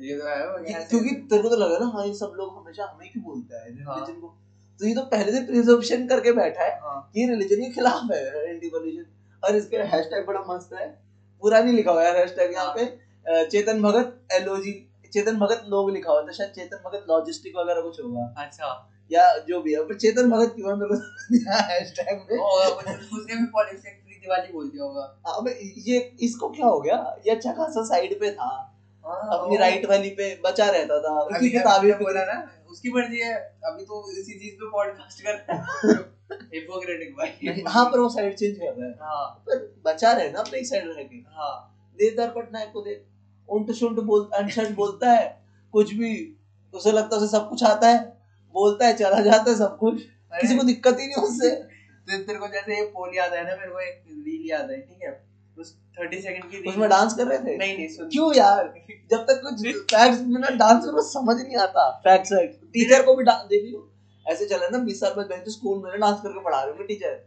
ये 0.00 0.16
तो 0.16 0.28
है 0.28 0.64
कि- 0.64 0.88
क्योंकि 0.90 1.14
तेरे 1.14 1.42
को 1.42 1.48
तो 1.48 1.56
लगा 1.56 1.78
ना 1.78 1.86
हाँ 1.86 2.06
ये 2.06 2.14
सब 2.14 2.32
लोग 2.36 2.58
हमेशा 2.58 2.84
हमें 2.84 3.12
क्यों 3.12 3.24
बोलते 3.24 3.56
हैं 3.56 3.86
हाँ। 3.86 4.00
रिलीजन 4.00 4.20
को। 4.20 4.36
तो 4.78 4.86
ये 4.86 4.94
तो 4.94 5.02
पहले 5.02 5.32
से 5.32 5.40
प्रिजर्वेशन 5.40 6.06
करके 6.06 6.32
बैठा 6.32 6.64
है 6.64 6.80
हाँ। 6.80 7.10
ये 7.16 7.28
रिलीजन 7.28 7.56
के 7.56 7.70
खिलाफ 7.70 8.12
है 8.12 8.48
एंटी 8.48 8.68
पोल्यूशन 8.68 9.06
और 9.44 9.56
इसके 9.56 9.76
हैशटैग 9.76 10.26
बड़ा 10.26 10.40
मस्त 10.40 10.70
है। 10.72 11.02
पूरा 11.40 11.60
नहीं 11.60 11.74
लिखा 11.74 11.92
हुआ 11.92 12.04
है 12.04 12.18
हैशटैग 12.18 12.52
यहाँ 12.52 12.74
पे। 12.78 13.10
चेतन 13.46 13.82
भगत 13.82 14.26
एलओजी 14.32 14.86
चेतन 15.12 15.36
भगत 15.36 15.64
लोग 15.68 15.90
लिखा 15.90 16.12
हुआ 16.12 16.22
था 16.22 16.32
शायद 16.32 16.50
चेतन 16.50 16.76
भगत 16.76 17.06
लॉजिस्टिक 17.10 17.52
वगैरह 17.56 17.80
कुछ 17.80 18.00
होगा। 18.00 18.34
अच्छा। 18.38 18.90
या 19.12 19.38
जो 19.38 19.60
भी 19.60 19.72
है। 19.74 19.82
पर 19.82 19.94
चेतन 19.94 20.30
भगत 20.30 20.52
क्यों 20.56 20.68
है 20.68 20.76
मेरे 20.76 20.94
को 20.94 21.50
हैशटैग 21.50 22.26
में 22.30 22.38
और 22.38 22.66
उस- 22.66 23.18
उसने 23.18 23.36
भी 23.36 23.44
पॉलिटिक्स 23.44 23.82
फ्री 23.82 24.14
दिवाली 24.14 24.52
बोल 24.52 24.68
दिया 24.68 24.84
होगा। 24.84 25.22
अबे 25.26 25.74
ये 25.78 26.16
इसको 26.20 26.48
क्या 26.48 26.66
हो 26.66 26.80
गया? 26.80 27.16
ये 27.26 27.30
अच्छा 27.30 27.52
खासा 27.52 27.84
साइड 27.84 28.20
पे 28.20 28.30
था। 28.30 28.76
हाँ, 29.06 29.38
अपनी 29.38 29.56
राइट 29.56 29.86
वाली 29.86 30.10
पे 30.10 30.40
बचा 30.44 30.70
रहता 30.70 31.00
था। 31.00 31.20
उसकी 31.20 31.50
किताबें 31.50 31.90
बोला 31.98 32.24
ना? 32.24 32.50
उसकी 32.70 32.88
मर्ज़ी 32.88 33.20
है। 33.20 33.58
अभी 33.64 33.82
तो 33.82 34.12
इसी 34.12 34.38
चीज़ 34.38 34.54
पे 34.54 34.70
पॉडकास्ट 34.70 35.22
कर 35.22 35.32
रहा 35.34 35.54
है। 35.54 35.92
हिपोक्रेटिक 36.54 37.10
भाई। 37.10 37.28
हाँ 37.68 37.84
पर 37.84 37.98
वो 37.98 38.08
साइड 38.08 38.36
चेंज 38.36 38.58
कर 38.58 38.74
रहा 38.78 38.86
है। 38.86 38.94
हाँ। 39.00 39.26
पर 39.26 39.82
बचा 39.86 40.12
रहे 40.12 40.30
ना 40.30 40.40
अपने 40.40 40.64
साइड 40.64 40.84
रह 40.86 41.02
के। 41.02 41.16
हाँ। 41.16 41.88
देवदार 41.92 42.28
पटनायक 42.30 42.72
को 42.72 42.80
देख 42.80 43.06
उंट 43.48 43.72
शुंट 43.72 44.00
बोल 44.00 44.30
अनशंट 44.34 44.76
बोलता 44.76 45.10
है। 45.10 45.44
कुछ 45.72 45.94
भी 45.94 46.36
उसे 46.74 46.92
लगता 46.92 47.16
है 47.16 47.22
उसे 47.22 47.32
सब 47.32 47.48
कुछ 47.48 47.64
आता 47.64 47.88
है। 47.88 48.19
बोलता 48.54 48.86
है 48.86 48.96
चला 48.96 49.20
जाता 49.20 49.50
है 49.50 49.56
सब 49.56 49.76
कुछ। 49.78 50.02
किसी 50.40 50.56
को 50.56 50.62
दिक्कत 50.62 50.96
ही 51.00 51.06
नहीं 51.06 51.14
उससे। 51.14 51.50
तो 51.50 52.18
तेरे 52.18 52.38
को 52.38 52.46
जैसे 52.46 52.76
ये 52.76 52.82
पोल 52.82 53.10
याद 53.16 53.32
है 53.32 53.44
ना 53.44 53.56
मेरे 53.56 53.70
को 53.70 53.80
एक 53.80 54.04
रील 54.26 54.50
याद 54.50 54.70
है 54.70 54.80
ठीक 54.80 55.02
है? 55.02 55.24
उस 55.58 55.76
30 56.00 56.22
सेकंड 56.22 56.50
की 56.50 56.68
उसमें 56.68 56.88
डांस 56.88 57.14
कर 57.14 57.26
रहे 57.26 57.38
थे? 57.38 57.56
नहीं 57.56 57.76
नहीं 57.76 57.88
सुन। 57.88 58.08
क्यों 58.08 58.34
यार? 58.34 58.74
जब 59.10 59.18
तक 59.18 59.40
कुछ 59.44 59.66
फैक्ट्स 59.66 60.20
में 60.20 60.40
ना 60.40 60.48
डांस 60.48 60.84
करो 60.84 61.02
समझ 61.02 61.36
नहीं 61.36 61.56
आता। 61.56 61.90
फैक्ट्स 61.90 62.32
है 62.32 62.46
टीचर 62.46 63.02
को 63.02 63.14
भी 63.14 63.24
डांस 63.24 63.46
देख 63.46 63.72
लो। 63.72 63.86
ऐसे 64.26 64.46
चला 64.46 64.68
ना 64.68 64.78
20 64.78 65.00
साल 65.00 65.10
बाद 65.10 65.42
तो 65.44 65.50
स्कूल 65.50 65.82
में 65.84 66.00
डांस 66.00 66.18
करके 66.22 66.40
पढ़ा 66.40 66.62
रहे 66.62 66.84
टीचर 66.84 67.26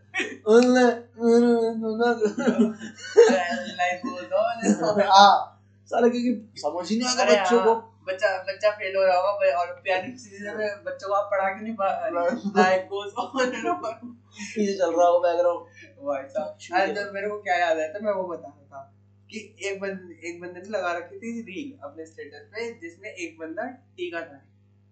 साला 5.91 6.07
क्योंकि 6.07 6.51
समझ 6.57 6.89
ही 6.89 6.97
नहीं 6.97 7.09
आएगा 7.09 7.23
अरे 7.23 7.41
बच्चों 7.41 7.63
को। 7.63 7.73
हाँ, 7.73 7.92
बच्चा 8.07 8.37
बच्चा 8.43 8.71
फेल 8.71 8.95
हो 8.95 9.03
रहा 9.03 9.17
होगा 9.17 9.57
और 9.59 9.81
में 9.85 10.83
बच्चों 10.83 11.07
को 11.07 11.13
आप 11.13 11.29
पढ़ा 11.31 11.49
क्यों 11.49 11.61
नहीं 11.61 11.75
पा 11.75 11.87
रहे 11.87 12.61
लाइक 12.63 12.85
गोज 12.85 13.13
ऑन 13.17 14.17
पीछे 14.33 14.77
चल 14.77 14.95
रहा 14.95 15.07
हो 15.07 15.19
बैकग्राउंड 15.19 15.59
भाई 16.05 16.23
साहब 16.23 16.57
अरे 16.73 16.93
जब 16.93 17.11
मेरे 17.13 17.29
को 17.29 17.41
क्या 17.41 17.55
याद 17.55 17.77
आया 17.77 17.93
था 17.93 17.99
मैं 17.99 18.13
वो 18.13 18.27
बता 18.27 18.47
रहा 18.47 18.65
था 18.65 18.81
कि 19.31 19.55
एक 19.63 19.79
बंदे 19.81 20.29
एक 20.29 20.41
बंदे 20.41 20.59
ने 20.59 20.69
लगा 20.69 20.91
रखी 20.91 21.17
थी 21.17 21.41
रील 21.41 21.79
अपने 21.83 22.05
स्टेटस 22.05 22.49
पे 22.53 22.73
जिसमें 22.73 23.09
एक 23.09 23.37
बंदा 23.39 23.63
टीका 23.97 24.21
था। 24.21 24.45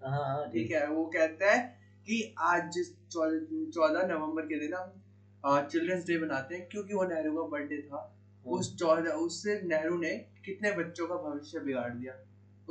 हाँ 0.07 0.23
हाँ 0.23 0.49
ठीक 0.49 0.71
है 0.71 0.87
वो 0.87 1.05
कहता 1.05 1.51
है 1.51 1.59
कि 2.05 2.35
आज 2.39 2.71
जिस 2.71 2.87
चौदह 3.09 4.07
नवंबर 4.07 4.41
के 4.41 4.59
दिन 4.59 4.73
हम 4.73 5.67
चिल्ड्रंस 5.69 6.05
डे 6.07 6.17
बनाते 6.17 6.55
हैं 6.55 6.69
क्योंकि 6.69 6.93
वो 6.93 7.03
नेहरू 7.03 7.35
का 7.35 7.47
बर्थडे 7.47 7.81
था। 7.81 7.95
हाँ। 7.95 8.17
उस 8.45 8.79
चौदह 8.79 9.09
उससे 9.09 9.61
नेहरू 9.63 9.97
ने 9.97 10.09
कितने 10.45 10.71
बच्चों 10.71 11.07
का 11.07 11.15
भविष्य 11.15 11.59
बिगाड़ 11.59 11.89
दिया? 11.93 12.13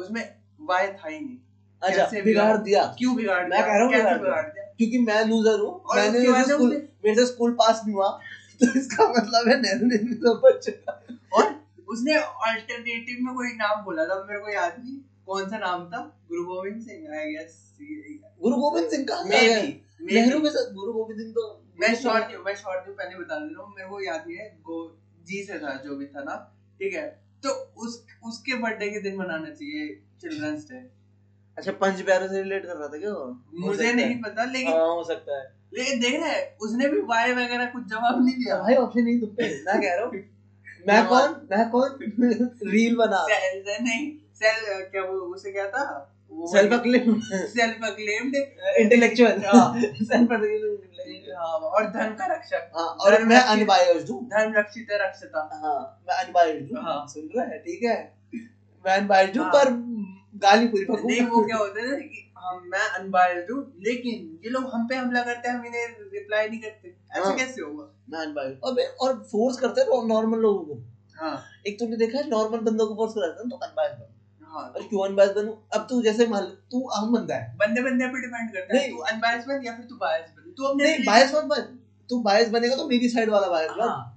उसमें 0.00 0.22
वाय 0.68 0.86
था 0.94 1.08
ही 1.08 1.20
नहीं। 1.20 1.38
अच्छा 1.82 2.22
बिगाड़ 2.22 2.56
दिया। 2.58 2.82
क्यों 2.98 3.14
बिगाड़ 3.16 3.42
मैं 3.48 3.60
कह 3.60 3.66
रहा 3.68 3.82
हूँ 3.82 3.92
बिगाड़ 3.92 4.18
बिगाड़ 4.18 4.42
दिया? 4.44 4.64
क्योंकि 4.78 4.98
मैं 5.02 5.24
लूजर 5.26 5.60
हूँ। 5.60 5.72
मैंने 5.96 6.42
स्कूल 6.44 6.70
मेरे 7.04 7.14
से 7.16 7.26
स्कूल 7.26 7.52
पास 7.60 7.82
नहीं 7.86 7.94
हुआ 7.94 8.08
तो 8.60 8.66
इसका 8.78 9.08
मतलब 9.10 9.48
है 9.48 9.60
नेहरू 9.60 9.86
ने 9.86 9.98
भी 9.98 10.14
सब 10.16 10.40
बच्चे 10.44 10.72
और 11.32 11.54
उसने 11.88 12.14
अल्टरनेटिव 12.48 13.24
में 13.26 13.34
कोई 13.34 13.52
नाम 13.56 13.82
बोला 13.84 14.04
था? 14.04 14.24
मेरे 14.28 14.40
को 14.40 14.52
याद 14.52 14.74
नहीं। 14.78 14.98
कौन 15.26 15.48
सा 15.48 15.58
नाम 15.58 15.86
था? 15.86 16.00
गुरु 16.28 16.44
गोविंद 16.44 16.82
सिंह? 16.82 17.16
आई 17.18 17.32
गेस 17.32 17.56
गुरु 18.42 18.56
गोविंद 18.56 18.88
सिंह 18.90 19.04
का 19.04 19.22
मे 19.24 19.40
बी 20.00 20.14
नेहरू 20.14 20.40
के 20.40 20.50
साथ 20.50 20.72
गुरु 20.74 20.92
गोविंद 20.92 21.20
सिंह 21.20 21.32
तो 21.32 21.44
मैं 21.80 21.94
शॉर्ट 21.96 22.36
मैं 22.46 22.54
शॉर्ट 22.56 22.88
में 22.88 22.96
पहले 22.96 23.18
बता 23.18 23.38
दे 23.38 23.54
रहा 23.54 23.64
हूँ। 23.64 23.74
मेरे 23.76 23.88
को 23.88 24.00
याद 24.02 24.24
नहीं 24.26 24.36
है। 24.36 24.48
गो 24.62 24.78
जी 25.28 25.42
से 25.44 25.58
था 25.58 25.74
जो 25.84 25.96
भी 25.96 26.06
था 26.06 26.22
ना। 26.24 26.36
ठीक 26.80 26.94
है। 26.94 27.06
तो 27.42 27.50
उस 27.76 28.04
उसके 28.26 28.54
बर्थडे 28.54 28.90
के 28.90 29.00
दिन 29.00 29.16
मनाना 29.16 29.50
चाहिए 29.50 29.86
चिल्ड्रंस 30.20 30.66
डे 30.70 30.78
अच्छा 31.58 31.72
पंच 31.72 32.00
प्यारे 32.00 32.28
से 32.28 32.42
रिलेट 32.42 32.66
कर 32.66 32.76
रहा 32.76 32.88
था 32.88 32.98
क्या 32.98 33.12
मुझे 33.60 33.92
नहीं 33.92 34.14
पता 34.22 34.44
लेकिन 34.44 34.72
हाँ 34.72 34.88
हो 34.88 35.04
सकता 35.04 35.38
है। 35.38 35.44
लेकिन 35.74 36.00
देख 36.00 36.20
रहा 36.20 36.34
उसने 36.60 36.88
भी 36.88 37.00
वाई 37.00 37.32
वगैरह 37.32 37.66
कुछ 37.66 37.82
जवाब 37.84 38.24
नहीं 38.24 38.34
दिया। 38.34 38.58
भाई 38.58 38.74
ऑप्शन 38.74 39.04
नहीं 39.04 39.20
तुम 39.20 39.28
पे 39.28 39.48
मैं 39.66 39.80
कह 39.80 39.94
रहा 39.94 40.04
हूँ। 40.04 40.12
मैं 40.88 41.06
कौन? 41.06 41.34
मैं 41.50 41.68
कौन? 41.70 41.98
रील 42.70 42.96
बना 42.96 43.24
सेल 43.30 43.62
नहीं 43.82 44.10
सेल 44.34 44.82
क्या 44.84 45.02
वो 45.02 45.18
उसे 45.34 45.52
क्या 45.52 45.68
था? 45.68 45.84
Self 46.32 46.72
acclaim 46.72 47.20
self 47.22 47.84
acclaimed 47.84 48.36
intellectual 48.80 49.40
हाँ। 49.46 49.80
सेल्फ 49.80 50.32
अक्लेम 50.32 50.76
और 51.10 51.86
धर्म 51.90 52.14
का 52.14 52.26
रक्षक। 52.26 52.70
हाँ 52.76 52.86
और 52.86 53.24
मैं 53.24 53.40
अनबायस्ड 53.40 54.10
हूँ। 54.10 54.24
धर्म 54.26 54.54
रक्षित 54.54 54.88
रक्षता। 54.92 55.48
हाँ 55.54 56.02
मैं 56.08 56.16
अनबायस्ड 56.24 56.72
हूँ। 56.72 56.82
हाँ। 56.82 57.06
सुन 57.08 57.28
रहा 57.36 57.44
है 57.44 57.58
ठीक 57.58 57.82
है? 57.82 57.96
मैं 58.84 58.96
अनबायस्ड 58.96 59.38
हूँ 59.38 59.44
हाँ। 59.44 59.52
पर 59.54 59.70
गाली 60.34 60.66
पूरी 60.68 60.84
नहीं 61.06 61.20
वो 61.26 61.44
क्या 61.44 61.56
होता 61.56 61.80
है 61.80 62.00
कि 62.00 62.26
हम 62.38 62.62
मैं 62.66 62.86
अनबायस्ड 62.98 63.50
हूँ 63.52 63.62
लेकिन 63.86 64.38
ये 64.44 64.50
लोग 64.50 64.70
हम 64.74 64.86
पे 64.88 64.94
हमला 64.94 65.22
करते 65.22 65.48
हैं 65.48 65.54
हम 65.56 65.66
इन्हें 65.66 65.86
रिप्लाई 66.12 66.48
नहीं 66.48 66.60
करते। 66.60 66.88
ऐसे। 66.88 67.36
कैसे 67.36 67.62
होगा? 67.62 67.84
मैं 68.10 68.18
अनबायस्ड 68.18 68.62
और 68.64 68.80
और 69.00 69.22
फोर्स 69.32 69.56
करते 69.56 69.80
हैं 69.80 70.06
नॉर्मल 70.08 70.38
लोगों 70.38 70.64
को। 70.64 70.82
हाँ। 71.16 71.42
एक 71.66 71.78
तुमने 71.78 71.96
देखा 71.96 72.18
है 72.18 72.28
नॉर्मल 72.28 72.58
बंदों 72.58 72.86
को 72.86 72.94
फोर्स 72.94 73.12
कराते 73.12 73.42
हैं 73.42 73.50
तो 73.50 73.56
अनबायस्ड 73.56 73.98
हाँ। 74.48 74.62
और 74.66 74.82
क्यों 74.82 75.04
अनबायस्ड 75.06 75.34
बनूं? 75.34 75.52
अब 75.74 75.86
तू 75.90 76.00
जैसे 76.02 76.26
मान 76.26 76.44
तू 76.70 76.88
आम 76.88 77.12
बंदा 77.12 77.34
है। 77.34 77.56
बंदे 77.56 77.82
बंदे 77.82 78.06
पे 78.06 78.20
डिपेंड 78.20 78.52
करता 78.52 78.78
है। 78.78 78.88
तू 78.90 78.96
अनबायस्ड 78.96 79.48
बन 79.48 79.60
या 79.64 79.72
फिर 79.76 79.84
तू 79.86 79.96
बायस 79.96 80.24
बन? 80.30 80.39
तू 80.56 80.64
अपने 80.64 80.84
नहीं 80.84 81.06
बायस 81.06 81.34
मत 81.34 81.44
बन। 81.44 81.78
तू 82.10 82.20
बायस 82.22 82.48
बनेगा 82.48 82.76
तो 82.76 82.86
मेरी 82.88 83.08
साइड 83.08 83.30
वाला 83.30 83.48
बायस 83.48 83.70
बन। 83.70 83.88
हाँ। 83.88 84.16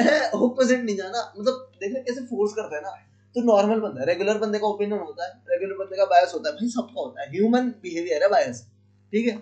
ऑपोजिट 0.34 0.80
नहीं 0.80 0.96
जाना। 0.96 1.34
मतलब 1.38 1.70
देख 1.74 1.94
रहे 1.94 2.02
कैसे 2.02 2.20
फोर्स 2.20 2.52
करता 2.52 2.76
है 2.76 2.82
ना? 2.82 2.90
तो 3.34 3.40
नॉर्मल 3.40 3.80
बंदा 3.80 4.00
है। 4.00 4.06
रेगुलर 4.06 4.38
बंदे 4.38 4.58
का 4.58 4.66
ओपिनियन 4.66 5.00
होता 5.00 5.26
है। 5.26 5.42
रेगुलर 5.50 5.78
बंदे 5.78 5.96
का 5.96 6.04
बायस 6.04 6.34
होता 6.34 6.48
है। 6.48 6.54
भाई 6.54 6.68
सबका 6.68 7.00
होता 7.00 7.22
है। 7.22 7.30
ह्यूमन 7.30 7.68
बिहेवियर 7.68 8.22
है 8.22 8.28
बायस 8.28 8.66
ठीक 9.12 9.26
है? 9.26 9.36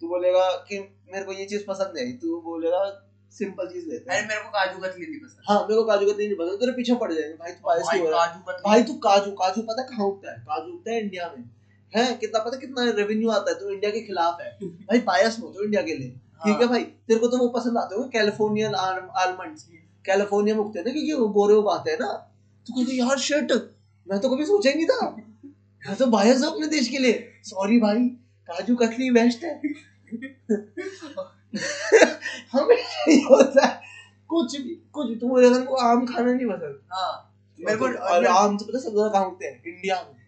तू 0.00 0.08
बोलेगा 0.08 0.50
कि 0.50 0.78
मेरे 1.12 1.24
को 1.24 1.32
ये 1.32 1.44
चीज़ 1.44 1.64
पसंद 1.68 1.98
है 1.98 2.12
तू 2.12 2.40
बोलेगा 2.40 3.06
सिंपल 3.30 3.66
चीज़ 3.66 3.88
लेते 3.88 4.14
अरे 4.14 4.26
मेरे 4.26 4.40
को 4.40 4.48
काजू 4.48 4.78
कतली 4.78 5.06
नहीं 5.06 5.20
पसंद। 5.20 5.42
हाँ 5.48 5.62
मेरे 5.62 5.74
को 5.74 5.84
काजू 5.84 6.12
कतली 6.12 6.26
नहीं 6.26 6.36
पसंद। 6.36 6.60
तेरे 6.60 6.72
पीछे 6.72 6.94
पड़ 6.94 7.12
जाएँगे। 7.12 7.34
भाई 7.34 7.52
तू 7.52 7.60
बायस 7.66 7.82
क्यों 7.90 8.04
हो 8.04 8.10
रहा 8.10 8.24
है 8.24 8.38
भाई 8.40 8.82
तू 8.82 8.94
काजू 8.94 9.30
काजू 9.30 9.62
पता 9.62 9.82
है 9.82 9.88
कहाँ 9.88 10.06
उगता 10.06 10.32
है? 10.32 10.38
काजू 10.38 10.72
उगता 10.72 10.90
है 10.90 11.00
इंडिया 11.00 11.34
में। 11.38 11.59
है 11.94 12.14
कितना 12.14 12.38
पता 12.40 12.56
है 12.56 12.60
कितना 12.60 12.84
रेवेन्यू 12.92 13.30
आता 13.30 13.50
है 13.50 13.58
तू 13.60 13.70
इंडिया 13.70 13.90
के 13.90 14.00
खिलाफ 14.02 14.40
है। 14.40 14.50
भाई 14.62 14.98
बायस 15.06 15.38
हो 15.42 15.48
तो 15.48 15.64
इंडिया 15.64 15.82
के 15.82 15.94
लिए। 15.94 16.10
ठीक 16.40 16.60
है 16.60 16.66
भाई? 16.68 16.82
तेरे 16.82 17.20
को 17.20 17.26
तो 17.28 17.38
वो 17.38 17.48
पसंद 17.50 17.78
आते 17.78 17.94
हो 17.94 18.02
कैलिफोर्नियन 18.08 18.74
आलमंड्स 18.76 19.66
कैलिफ़ोर्निया 20.04 20.54
में 20.54 20.62
उगते 20.62 20.78
हैं 20.78 20.86
ना 20.86 20.92
क्योंकि 20.92 21.12
वो 21.14 21.28
गोरे 21.30 21.54
उगाते 21.54 21.90
हैं 21.90 21.98
ना। 21.98 22.12
तो 22.66 22.74
कहते 22.74 22.96
यार 22.96 23.18
शर्ट 23.20 23.52
मैं 24.06 24.20
तो 24.20 24.28
कभी 24.30 24.44
सोचा 24.46 24.70
नहीं 24.70 24.86
था। 24.86 25.08
मैं 25.82 25.96
तो 25.96 26.06
बायस 26.08 26.42
हूँ 26.42 26.52
अपने 26.52 26.66
देश 26.68 26.88
के 26.88 26.98
लिए। 26.98 27.12
सॉरी 27.44 27.78
भाई 27.80 28.08
काजू 28.48 28.76
कतली 28.76 29.10
बेस्ट 29.10 29.44
है। 29.44 29.60
हमेशा 32.52 33.10
ये 33.10 33.20
होता। 33.22 33.66
है 33.66 33.78
कुछ 34.30 34.56
भी 34.56 34.74
कुछ 34.92 35.06
तुम 35.10 35.18
तू 35.20 35.36
मेरे 35.36 35.60
को 35.66 35.74
आम 35.82 36.06
खाना 36.06 36.32
नहीं 36.32 36.46
पसंद। 36.46 36.80
हाँ 36.92 37.12
मेरे 37.58 37.76
को 37.78 37.84
और 37.84 38.26
आम 38.26 38.56
से 38.56 38.64
पता 38.64 38.78
है 38.78 38.82
सब 38.84 38.90
ज़्यादा 38.90 39.08
कहाँ 39.08 39.26
उगते 39.26 39.46
हैं 39.46 39.62
इंडिया 39.66 39.96
में। 40.02 40.18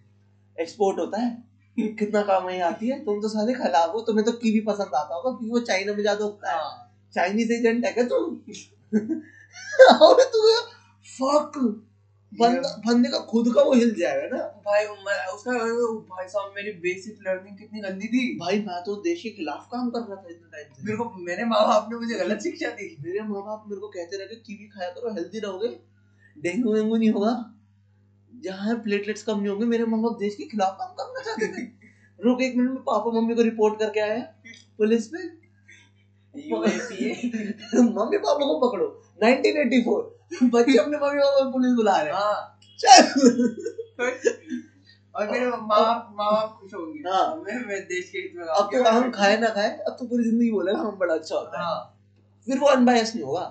एक्सपोर्ट 0.56 0.98
होता 0.98 1.20
है। 1.20 1.30
कितना 1.78 2.22
काम 2.22 2.44
वहीं 2.44 2.60
आती 2.60 2.88
है 2.88 3.04
तुम 3.04 3.22
तो 3.22 3.28
सारे 3.28 3.54
खराब 3.54 3.90
हो 3.90 4.00
तुम्हें 4.00 4.26
तो 4.26 4.32
कीवी 4.32 4.60
पसंद 4.60 4.94
आता 4.94 5.14
होगा 5.14 5.30
क्योंकि 5.30 5.50
वो 5.50 5.60
चाइना 5.60 5.92
में 5.92 6.00
ज़्यादा 6.00 6.24
उगता 6.24 6.50
है। 6.50 6.58
हाँ। 6.58 6.96
चाइनीज़ 7.14 7.52
एजेंट 7.52 7.84
है 7.84 7.92
क्या 7.92 8.04
तू? 8.04 8.16
और 10.04 10.24
तू 10.24 10.60
फक 11.04 11.52
बंदा 12.34 12.82
बंदे 12.86 13.08
का 13.08 13.18
खुद 13.18 13.54
का 13.54 13.62
वो 13.62 13.74
हिल 13.74 13.94
जाएगा 13.94 14.36
ना। 14.36 14.42
भाई 14.42 14.86
मैं- 14.86 15.34
उसका 15.34 15.52
भाई 16.14 16.28
साहब 16.28 16.52
मेरी 16.56 16.72
बेसिक 16.72 17.18
लर्निंग 17.28 17.58
कितनी 17.58 17.80
गंदी 17.80 18.06
थी। 18.06 18.38
भाई 18.38 18.58
मैं 18.58 18.84
तो 18.84 18.96
देश 18.96 19.22
के 19.22 19.30
खिलाफ 19.30 19.68
काम 19.72 19.90
कर 19.90 19.98
रहा 19.98 20.16
था 20.16 20.26
इतने 20.30 20.50
टाइम 20.52 20.74
से। 20.74 20.84
मेरे 20.84 20.96
को 20.96 21.12
मेरे 21.18 21.44
माँ 21.44 21.68
बाप 21.68 21.88
ने 21.92 21.98
मुझे 21.98 22.14
गलत 22.14 22.40
शिक्षा 22.40 22.68
दी। 22.68 22.96
मेरे 23.00 23.20
माँ 23.20 23.42
बाप 23.42 23.64
मेरे 23.68 23.80
को 23.80 23.88
कहते 23.88 24.16
रहे 24.16 24.26
कीवी 24.26 24.68
खाया 24.68 24.90
करो 24.90 25.14
हेल्दी 25.14 25.38
रहोगे। 25.38 25.68
डेंगू 26.38 26.72
वेंगू 26.72 26.96
नहीं 26.96 27.10
होगा। 27.10 27.54
जहाँ 28.42 28.74
प्लेटलेट्स 28.76 29.22
कम 29.22 29.38
नहीं 29.38 29.48
होंगे 29.48 29.66
मेरे 29.66 29.84
माँ 29.84 30.00
बाप 30.00 30.16
देश 30.20 30.34
के 30.34 30.44
खिलाफ 30.44 30.76
काम 30.80 30.92
करना 30.92 31.22
चाहते 31.22 31.46
थे। 31.46 31.62
रुक 32.24 32.40
एक 32.42 32.56
मिनट 32.56 32.70
में 32.70 32.82
पापा 32.82 33.20
मम्मी 33.20 33.34
को 33.34 33.42
रिपोर्ट 33.42 33.78
करके 33.78 34.00
आए 34.00 34.20
पुलिस 34.78 35.06
पे? 35.06 35.42
मम्मी 37.82 38.18
पापा 38.18 38.44
को 38.44 38.58
पकड़ो। 38.60 38.86
1984 39.22 40.48
बच्चे 40.52 40.78
अपने 40.78 40.96
मम्मी 40.98 41.18
पापा 41.18 41.44
को 41.44 41.50
पुलिस 41.52 41.72
बुला 41.72 41.96
रहे 42.00 42.12
हैं। 42.12 42.20
हाँ। 42.20 42.58
चल। 42.78 43.02
और 45.14 45.30
मेरे 45.30 45.46
माँ 45.46 45.60
बाप 45.60 46.14
माँ 46.18 46.32
बाप 46.32 46.58
खुश 46.60 46.74
होंगे। 46.74 47.08
हाँ। 47.10 47.36
मैं 47.36 47.58
मैं 47.66 47.80
देश 47.82 48.08
के 48.10 48.18
हित 48.18 48.32
में 48.36 48.44
अब 48.44 48.70
तो 48.74 48.90
हम 48.90 49.10
खाए 49.10 49.36
ना 49.40 49.48
खाए 49.48 49.68
अब 49.68 49.96
तो 49.98 50.06
पूरी 50.06 50.24
ज़िंदगी 50.24 50.50
बोलेगा 50.50 50.78
हम 50.78 50.96
बड़ा 50.98 51.14
अच्छा 51.14 51.34
होता 51.36 51.58
है। 51.58 51.64
हाँ। 51.64 51.98
फिर 52.46 52.58
वो 52.58 52.66
अनबायस 52.66 53.14
नहीं 53.14 53.24
होगा। 53.24 53.44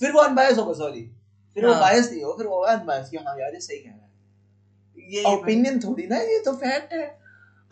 फिर 0.00 0.12
वो 0.12 0.20
अनबायस 0.20 0.58
होगा 0.58 0.72
सॉरी 0.72 1.10
फिर 1.54 1.64
हाँ. 1.64 1.74
वो 1.74 1.80
हाँ। 1.80 1.90
बायस 1.90 2.10
नहीं 2.12 2.22
होगा 2.22 2.36
फिर 2.36 2.46
वो 2.46 2.60
अनबायस 2.60 3.08
कि 3.10 3.16
हाँ 3.16 3.38
यार 3.40 3.54
ये 3.54 3.60
सही 3.60 3.78
कह 3.78 3.90
रहा 3.90 3.96
है। 3.96 4.10
ये 5.12 5.24
ओपिनियन 5.24 5.80
थोड़ी 5.80 6.06
ना 6.06 6.16
ये 6.16 6.38
तो 6.38 6.52
फैक्ट 6.52 6.92
है। 6.92 7.18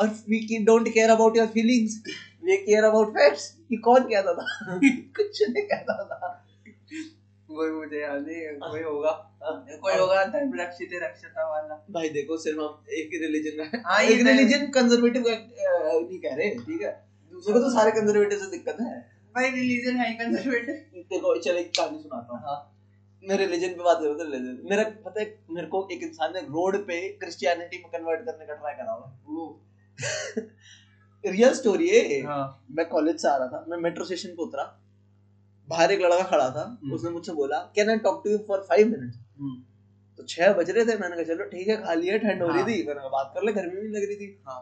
और 0.00 0.08
we 0.08 0.58
don't 0.64 0.88
care 0.88 1.10
about 1.10 1.36
your 1.36 1.46
feelings 1.46 2.02
we 2.44 2.56
care 2.56 2.84
about 2.84 3.10
facts 3.10 3.56
ये 3.72 3.78
कौन 3.78 4.02
कहता 4.02 4.32
था? 4.34 4.78
कुछ 5.16 5.42
नहीं 5.50 5.62
कहता 5.66 6.04
था। 6.04 6.46
वही 7.50 7.70
मुझे 7.70 8.00
याद 8.00 8.24
नहीं 8.28 8.70
कोई 8.70 8.82
होगा। 8.82 9.10
हाँ। 9.44 9.66
कोई 9.82 9.94
होगा 9.94 10.24
धर्म 10.24 10.52
रक्षित 10.60 10.90
रक्षता 10.94 11.50
वाला। 11.50 11.86
भाई 11.90 12.08
देखो 12.08 12.36
सिर्फ़ 12.36 12.58
हम 12.58 12.84
एक 12.90 13.10
ही 13.12 13.18
रिलीजन 13.18 13.64
का 13.64 13.90
हाँ, 13.90 14.02
एक 14.02 14.18
तो- 14.18 14.26
रिलीजन 14.26 14.66
कंजर्वेटिव 14.66 15.24
नहीं 15.28 16.18
कह 16.20 16.34
रहे 16.34 16.50
ठीक 16.50 16.82
है? 16.82 17.06
दूसरे 17.32 17.52
को 17.52 17.60
तो 17.60 17.70
सारे 17.70 17.90
कंजर्वेटिव 17.90 18.38
से 18.38 18.50
दिक्कत 18.50 18.76
है। 18.80 18.98
भाई 19.34 19.50
रिलीजन 19.50 19.96
है 19.96 20.12
कंजर्वेटिव 20.12 20.74
देखो 20.96 21.40
चलो 21.42 21.54
एक 21.54 21.70
कहानी 21.70 21.98
सुनाता 21.98 22.32
हूँ। 22.32 22.40
हाँ। 22.42 22.76
मैं 23.22 23.36
रिलीजन 23.36 23.68
पे 23.68 23.82
बात 23.84 23.98
कर 24.00 24.06
रहा 24.06 24.18
था 24.18 24.24
रिलीजन 24.24 24.58
मेरा 24.70 24.84
पता 25.06 25.20
है 25.20 25.26
मेरे 25.50 25.66
को 25.66 25.86
एक 25.92 26.02
इंसान 26.02 26.32
ने 26.34 26.40
रोड 26.50 26.76
पे 26.86 27.00
क्रिश्चियनिटी 27.20 27.78
में 27.78 27.90
कन्वर्ट 27.92 28.20
करने 28.26 28.46
का 28.46 28.54
ट्राई 28.54 28.74
करा 28.74 28.92
हुआ 28.92 29.12
वो। 29.28 29.48
रियल 31.24 31.54
स्टोरी 31.54 31.88
है 31.88 32.20
हाँ। 32.26 32.44
मैं 32.70 32.86
कॉलेज 32.88 33.20
से 33.22 33.28
आ 33.28 33.36
रहा 33.36 33.48
था 33.48 33.64
मैं 33.68 33.78
मेट्रो 33.78 34.04
स्टेशन 34.04 34.28
पे 34.28 34.42
उतरा। 34.42 34.62
बाहर 35.68 35.92
एक 35.92 36.00
लड़का 36.00 36.22
खड़ा 36.30 36.48
था 36.50 36.62
हम्म। 36.82 36.94
उसने 36.94 37.10
मुझसे 37.10 37.32
बोला 37.32 37.58
can 37.74 37.90
I 37.90 37.98
talk 38.06 38.20
to 38.24 38.30
you 38.30 38.38
for 38.48 38.64
five 38.68 38.88
minutes 38.88 39.18
तो 40.18 40.24
छह 40.28 40.52
बज 40.52 40.70
रहे 40.70 40.84
थे 40.84 40.96
मैंने 40.98 41.16
कहा 41.16 41.34
चलो 41.34 41.44
ठीक 41.50 41.68
है 41.68 41.76
खाली 41.84 42.06
है 42.06 42.18
ठंड 42.18 42.42
हो 42.42 42.48
रही 42.48 42.58
हाँ। 42.58 42.68
थी 42.68 42.82
मैंने 42.86 43.00
कहा 43.00 43.08
बात 43.08 43.30
कर 43.34 43.44
ले 43.44 43.52
गर्मी 43.52 43.80
भी 43.80 43.88
लग 43.88 44.06
रही 44.08 44.16
थी। 44.16 44.28
हाँ। 44.46 44.60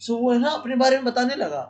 सो 0.00 0.16
वो 0.16 0.32
है 0.32 0.38
ना 0.38 0.50
अपने 0.50 0.76
बारे 0.76 0.96
में 0.96 1.04
बताने 1.04 1.34
लगा 1.36 1.62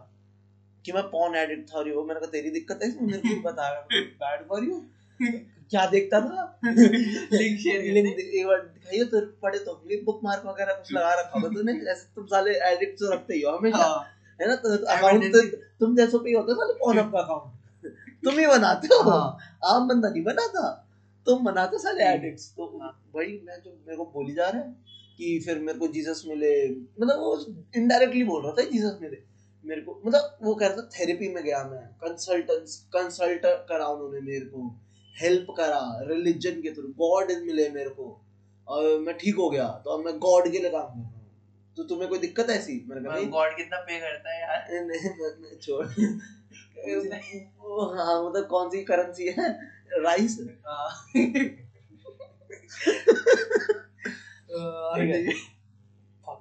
कि 0.85 0.92
मैं 0.92 1.03
पॉन 1.11 1.35
एडिक्ट 1.37 1.72
था 1.72 1.79
और 1.79 1.90
वो 1.92 2.05
मैंने 2.05 2.20
कहा 2.20 2.31
तेरी 2.31 2.51
दिक्कत 2.51 2.81
है 2.83 2.88
इसमें? 2.88 3.07
मेरे 3.07 3.18
को 3.18 3.40
बता 3.42 3.70
बैड 3.90 4.46
फॉर 4.48 4.64
यू 4.64 4.85
क्या 5.22 5.87
देखता 5.87 6.20
था? 6.20 6.61
लिंक 6.64 7.61
शेयर 7.61 7.82
लिंक 7.94 8.06
एक 8.06 8.46
बार 8.46 8.58
दिखाइए 8.61 9.04
तो 9.04 9.20
पढ़े 9.42 9.58
तो। 9.58 9.72
होंगे 9.72 9.96
बुक 10.02 10.20
मार्क 10.24 10.42
वगैरह 10.46 10.72
कुछ 10.72 10.92
लगा 10.92 11.14
रखा 11.14 11.38
होगा 11.38 11.48
तूने 11.48 11.72
ऐसे 11.90 12.06
तुम 12.14 12.26
साले 12.26 12.50
एडिक्ट 12.50 12.94
तो 12.94 13.12
रखते 13.12 13.35
ही 13.35 13.42
हो 13.42 13.56
हमेशा। 13.56 13.76
हाँ। 13.76 14.04
है 14.40 14.48
ना? 14.48 14.54
तो 14.54 14.87
अकाउंट 14.87 15.24
तो 15.24 15.42
तुम 15.80 15.96
जैसों 15.96 16.18
पे 16.18 16.32
होता 16.32 16.54
साले 16.54 16.72
पॉन 16.72 16.96
का 16.96 17.18
अकाउंट 17.18 17.92
तुम 18.24 18.38
ही 18.38 18.46
बनाते 18.46 18.87
हो। 18.87 19.11
हाँ। 19.11 19.38
आम 19.64 19.88
बंदा 19.88 20.08
नहीं 20.08 20.22
बनाता। 20.22 20.88
तुम 21.26 21.44
बनाते 21.44 21.78
साले 21.78 22.04
हम्म। 22.04 22.14
एडिक्ट्स 22.14 22.50
तो 22.50 22.78
हाँ। 22.82 23.11
भाई 23.14 23.40
मैं 23.44 23.62
जो 23.64 23.70
मेरे 23.87 23.96
को 23.96 24.04
बोली 24.04 24.35
जा 24.35 24.48
रहा 24.48 24.62
है 24.62 24.76
कि 25.18 25.42
फिर 25.46 25.58
मेरे 25.58 25.78
को 25.78 25.88
जीसस 25.88 26.22
मिले। 26.26 26.70
मतलब 27.00 27.18
वो 27.18 27.46
इनडायरेक्टली 27.76 28.24
बोल 28.24 28.42
रहा 28.42 28.52
था 28.52 28.62
जीसस 28.62 28.98
मिले। 29.02 29.18
मेरे 29.64 29.80
को 29.80 30.02
मतलब 30.06 30.38
वो 30.42 30.54
कह 30.54 30.66
रहा 30.66 30.76
था 30.76 30.88
थेरेपी 31.00 31.28
में 31.28 31.44
गया 31.44 31.64
मैं। 31.64 31.80
कंसल्टेंस 31.80 32.88
कंसल्ट 32.92 33.42
करा 33.44 33.87
उन्होंने 33.87 34.20
मेरे 34.20 34.46
को। 34.46 34.78
हेल्प 35.20 35.46
करा 35.57 36.01
रिलीजन 36.03 36.51
के 36.51 36.75
थ्रू 36.75 36.88
गॉड 36.88 37.33
मिले 37.33 37.68
मेरे 37.70 37.90
को। 37.90 38.25
और 38.68 38.98
मैं 38.98 39.18
ठीक 39.18 39.35
हो 39.35 39.51
गया 39.51 39.68
तो 39.68 39.90
अब 39.90 40.05
मैं 40.05 40.18
गॉड 40.18 40.44
के 40.44 40.59
लिए 40.59 40.70
काम 40.70 40.70
कर 40.70 40.79
रहा 40.79 40.87
हूँ। 40.87 41.31
तो 41.77 41.85
तुम्हें 41.85 42.09
कोई 42.09 42.18
दिक्कत 42.18 42.51
है 42.51 42.57
ऐसी? 42.57 42.87
मैंने 42.88 43.09
कहा 43.09 43.20
गॉड 43.20 43.57
कितना 43.57 43.79
पे 43.79 44.01
करता 44.01 44.35
है 44.35 44.40
यार? 44.40 44.66
नहीं, 44.70 45.59
छोड़। 45.59 45.87
वो 47.61 47.94
हाँ 47.94 48.31
मतलब 48.31 48.46
कौन 48.46 48.70
सी 48.70 48.85
करेंसी 48.85 49.27
है? 49.27 49.53
राइस 49.92 50.38
हाँ। 50.66 51.07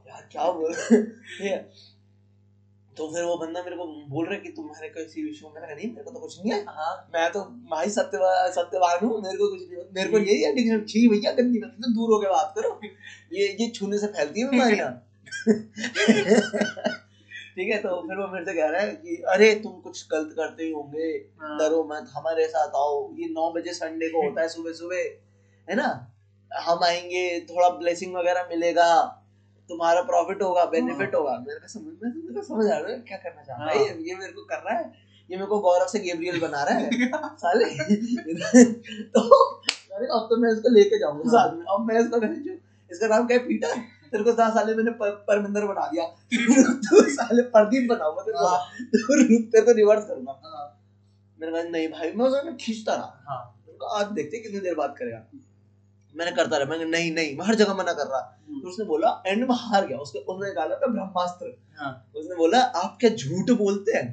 यार 0.08 0.28
क्या 0.32 0.52
बोल। 0.52 0.74
तो 2.98 3.08
फिर 3.08 3.24
वो 3.24 3.36
बंदा 3.38 3.62
मेरे 3.64 3.76
को 3.78 3.86
बोल 4.10 4.26
रहा 4.26 4.34
है 4.34 4.40
कि 4.42 4.50
तुम्हारे 4.50 4.88
किसी 4.90 5.24
विषय 5.24 5.48
में 5.48 5.62
मैंने 5.62 5.76
नहीं 5.76 5.90
मेरे 5.90 6.04
को 6.04 6.12
तो 6.12 6.20
कुछ 6.20 6.40
नहीं 6.40 6.52
है। 6.52 6.64
हाँ। 6.70 6.96
मैं 7.14 7.32
तो 7.32 7.42
भाई 7.70 7.90
सत्यवान 7.90 8.52
सत्यवान 8.52 9.06
हूँ 9.06 9.22
मेरे 9.22 9.38
को 9.38 9.48
कुछ 9.48 9.62
नहीं 9.62 9.84
मेरे 9.96 10.10
को 10.10 10.18
यही 10.20 10.44
एडिक्शन 10.46 10.84
छी 10.90 11.08
भैया 11.08 11.32
गंदी 11.32 11.60
बात 11.60 11.72
तो 11.84 11.94
दूर 11.94 12.14
होके 12.14 12.30
बात 12.30 12.54
करो। 12.58 12.80
ये 13.34 13.48
ये 13.62 13.70
छूने 13.70 13.98
से 13.98 14.08
फैलती 14.08 14.42
है 14.42 14.50
बीमारियाँ 14.50 14.92
ठीक 17.56 17.70
है 17.70 17.78
तो 17.78 17.96
फिर 18.02 18.18
वो 18.18 18.28
मेरे 18.28 18.46
से 18.46 18.54
कह 18.54 18.70
रहा 18.70 18.82
है 18.82 18.92
कि 18.92 19.16
अरे 19.28 19.54
तुम 19.56 19.72
कुछ 19.82 20.06
गलत 20.12 20.34
करते 20.36 20.64
ही 20.64 20.72
होंगे। 20.72 21.08
हाँ। 21.42 21.58
डरो 21.60 21.84
मत 21.84 22.12
हमारे 22.14 22.48
साथ 22.48 22.76
आओ। 22.76 22.94
ये 23.16 23.28
नौ 23.30 23.52
बजे 23.52 23.74
संडे 23.74 24.10
को 24.10 24.22
होता 24.22 24.42
है 24.42 24.48
सुबह 24.50 24.74
सुबह 24.74 24.96
है 25.68 25.76
ना? 25.76 25.90
हम 26.52 26.84
आएँगे 26.84 27.40
थोड़ा 27.50 27.70
ब्लेसिंग 27.70 28.16
वगैरह 28.16 28.48
मिलेगा। 28.50 28.88
तुम्हारा 29.72 30.02
प्रॉफिट 30.02 30.42
होगा 30.42 30.66
बेनिफिट 30.66 31.16
होगा। 31.16 31.38
मेरे 31.48 31.60
को 31.60 31.68
समझ 31.68 31.94
में 32.04 32.14
मेरे 32.16 32.34
को 32.34 32.42
समझ 32.42 32.66
आ 32.66 32.78
रहा 32.78 32.92
है 32.92 33.00
क्या 33.00 33.18
करना 33.18 33.44
चाह 33.44 33.58
रहा 33.58 33.70
है। 33.70 33.80
ये 33.80 34.10
ये 34.10 34.16
मेरे 34.16 34.32
को 34.32 34.42
कर 34.42 34.58
रहा 34.58 34.78
है। 34.78 34.84
ये 35.30 35.38
मेरे 35.38 35.46
को 35.46 35.60
गौरव 35.60 35.88
से 35.88 36.00
गेब्रियल 36.00 36.40
बना 36.40 36.64
रहा 36.64 36.76
है। 36.76 36.90
साले। 37.38 37.66
तो 39.04 39.22
अरे 39.94 40.06
अब 40.06 40.28
तो 40.30 40.38
मैं 40.38 40.52
इसको 40.54 40.70
लेके 40.70 41.00
जाऊँगा 41.00 41.30
साथ 41.30 41.56
में। 41.56 41.66
अब 41.66 41.86
मैं 41.86 42.00
इसको 42.00 42.18
इसका 42.92 43.08
नाम 43.08 43.28
क्या 43.28 43.38
है? 43.38 43.48
पीटर 43.48 43.76
तेरे 44.12 44.24
को 44.24 44.32
दस 44.32 44.54
साले 44.54 44.76
मैंने 44.76 44.92
परमिंदर 45.02 45.66
बना 45.66 45.88
दिया। 45.88 46.06
तू 46.88 47.02
साले 47.10 47.42
प्रदीप 47.42 47.90
बनाऊँगा 47.90 48.22
तेरे 48.22 48.38
को। 48.38 48.48
हाँ। 48.48 48.68
तो 48.82 49.22
रुकते 49.22 49.62
तो 49.62 49.72
रिवर्स 49.72 50.06
करूँगा। 50.06 50.42
हाँ। 50.46 50.66
मैंने 51.42 51.54
कहा 51.54 51.70
नहीं 51.70 51.88
भाई 51.88 52.12
मैं 52.12 52.26
उसमें 52.26 52.58
खींचता 52.58 52.96
रहा। 52.96 53.24
हाँ। 53.28 53.42
आज 53.94 54.12
देखते 54.12 54.40
कितनी 54.40 54.60
देर 54.60 54.76
बात 54.76 54.96
करेगा। 54.98 55.26
मैंने 56.16 56.32
करता 56.32 56.58
रहा 56.58 56.70
मैंने 56.70 56.86
नहीं 56.86 57.12
नहीं 57.12 57.36
मैं 57.38 57.46
हर 57.46 57.56
जगह 57.56 57.74
मना 57.74 57.94
कर 57.94 58.08
रहा। 58.08 58.20
तो 58.54 58.70
उसने 58.70 58.86
बोला 58.86 59.12
एंड 59.28 59.44
में 59.44 59.56
हार 59.56 59.86
गया। 59.88 59.98
उसके 59.98 60.20
उसने 60.20 60.48
निकाला 60.48 60.76
था 60.76 60.88
ब्रह्मास्त्र। 60.88 61.54
हाँ। 61.78 61.92
उसने 62.16 62.36
बोला 62.36 62.62
आप 62.62 62.98
क्या 63.00 63.10
झूठ 63.10 63.52
बोलते 63.58 63.98
हैं? 63.98 64.08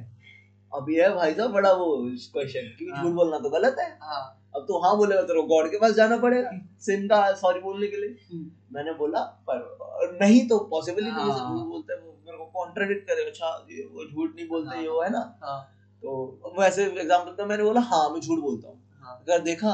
अब 0.73 0.89
ये 0.89 1.01
है 1.03 1.13
भाई 1.15 1.33
साहब 1.33 1.51
बड़ा 1.51 1.71
वो 1.73 1.95
क्वेश्चन 2.33 2.67
क्योंकि 2.77 2.91
हाँ। 2.91 3.03
झूठ 3.03 3.13
बोलना 3.13 3.39
तो 3.39 3.49
गलत 3.49 3.75
है। 3.79 3.89
हाँ। 4.01 4.21
अब 4.55 4.65
तो 4.67 4.79
हाँ 4.83 4.95
बोलेगा 4.97 5.21
को 5.23 5.43
गॉड 5.47 5.69
के 5.71 5.79
पास 5.79 5.93
जाना 5.93 6.17
पड़ेगा 6.17 6.51
सिन 6.81 7.07
का 7.07 7.21
सॉरी 7.35 7.59
बोलने 7.59 7.87
के 7.87 7.97
लिए। 7.97 8.15
हम्म। 8.31 8.75
मैंने 8.75 8.93
बोला 8.93 9.19
पर 9.49 10.17
नहीं 10.21 10.47
तो 10.47 10.57
पॉसिबल 10.71 11.03
ही। 11.03 11.11
नहीं। 11.11 11.25
झूठ 11.25 11.67
बोलते 11.67 11.93
हैं 11.93 11.99
वो 12.01 12.17
मेरे 12.25 12.37
को 12.37 12.45
कॉन्ट्रडिक्ट 12.55 13.07
करेगा 13.07 13.29
अच्छा 13.29 13.67
ये 13.71 13.83
वो 13.93 14.05
झूठ 14.05 14.35
नहीं 14.35 14.47
बोलते 14.47 14.75
हाँ। 14.75 14.81
ये 14.81 14.89
वो 14.89 15.01
है 15.01 15.09
ना? 15.09 15.39
हाँ। 15.43 15.61
तो 16.03 16.53
वैसे 16.59 16.85
एग्ज़ाम्पल 16.85 17.31
तो 17.33 17.45
मैंने 17.45 17.63
बोला 17.63 17.81
हाँ 17.83 18.09
मैं 18.09 18.19
झूठ 18.21 18.39
बोलता 18.39 18.77
हाँ। 19.01 19.17
अगर 19.21 19.39
देखा 19.43 19.71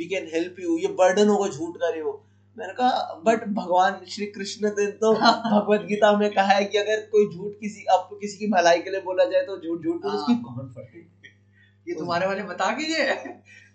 वी 0.00 0.06
कैन 0.06 0.30
हेल्प 0.34 0.56
यू 0.60 0.78
ये 0.78 0.86
बर्डन 0.86 1.28
होगा 1.28 1.48
झूठ 1.48 1.76
का 1.76 1.88
रे 1.88 2.02
वो 2.02 2.26
मैंने 2.58 2.72
कहा 2.72 3.22
बट 3.26 3.44
भगवान 3.48 4.00
श्री 4.08 4.26
कृष्ण 4.26 4.68
ने 4.68 4.86
तो 4.86 5.14
भगवत 5.14 5.80
गीता 5.80 6.16
में 6.16 6.32
कहा 6.34 6.52
है 6.52 6.64
कि 6.64 6.78
अगर 6.78 7.00
कोई 7.00 7.26
झूठ 7.26 7.52
किसी 7.60 7.84
आपको 7.84 8.16
किसी 8.16 8.38
की 8.38 8.46
भलाई 8.46 8.80
के 8.80 8.90
लिए 8.90 9.00
बोला 9.00 9.24
जाए 9.24 9.42
तो 9.42 9.56
झूठ 9.56 9.84
झूठ 9.84 10.02
तो 10.02 10.08
हाँ। 10.08 10.18
उसकी 10.18 10.34
कौन 10.34 10.72
फटे 10.72 10.98
ये 11.88 11.94
तुम्हारे 11.98 12.26
वाले 12.26 12.42
बता 12.42 12.72
कीजिए 12.72 13.04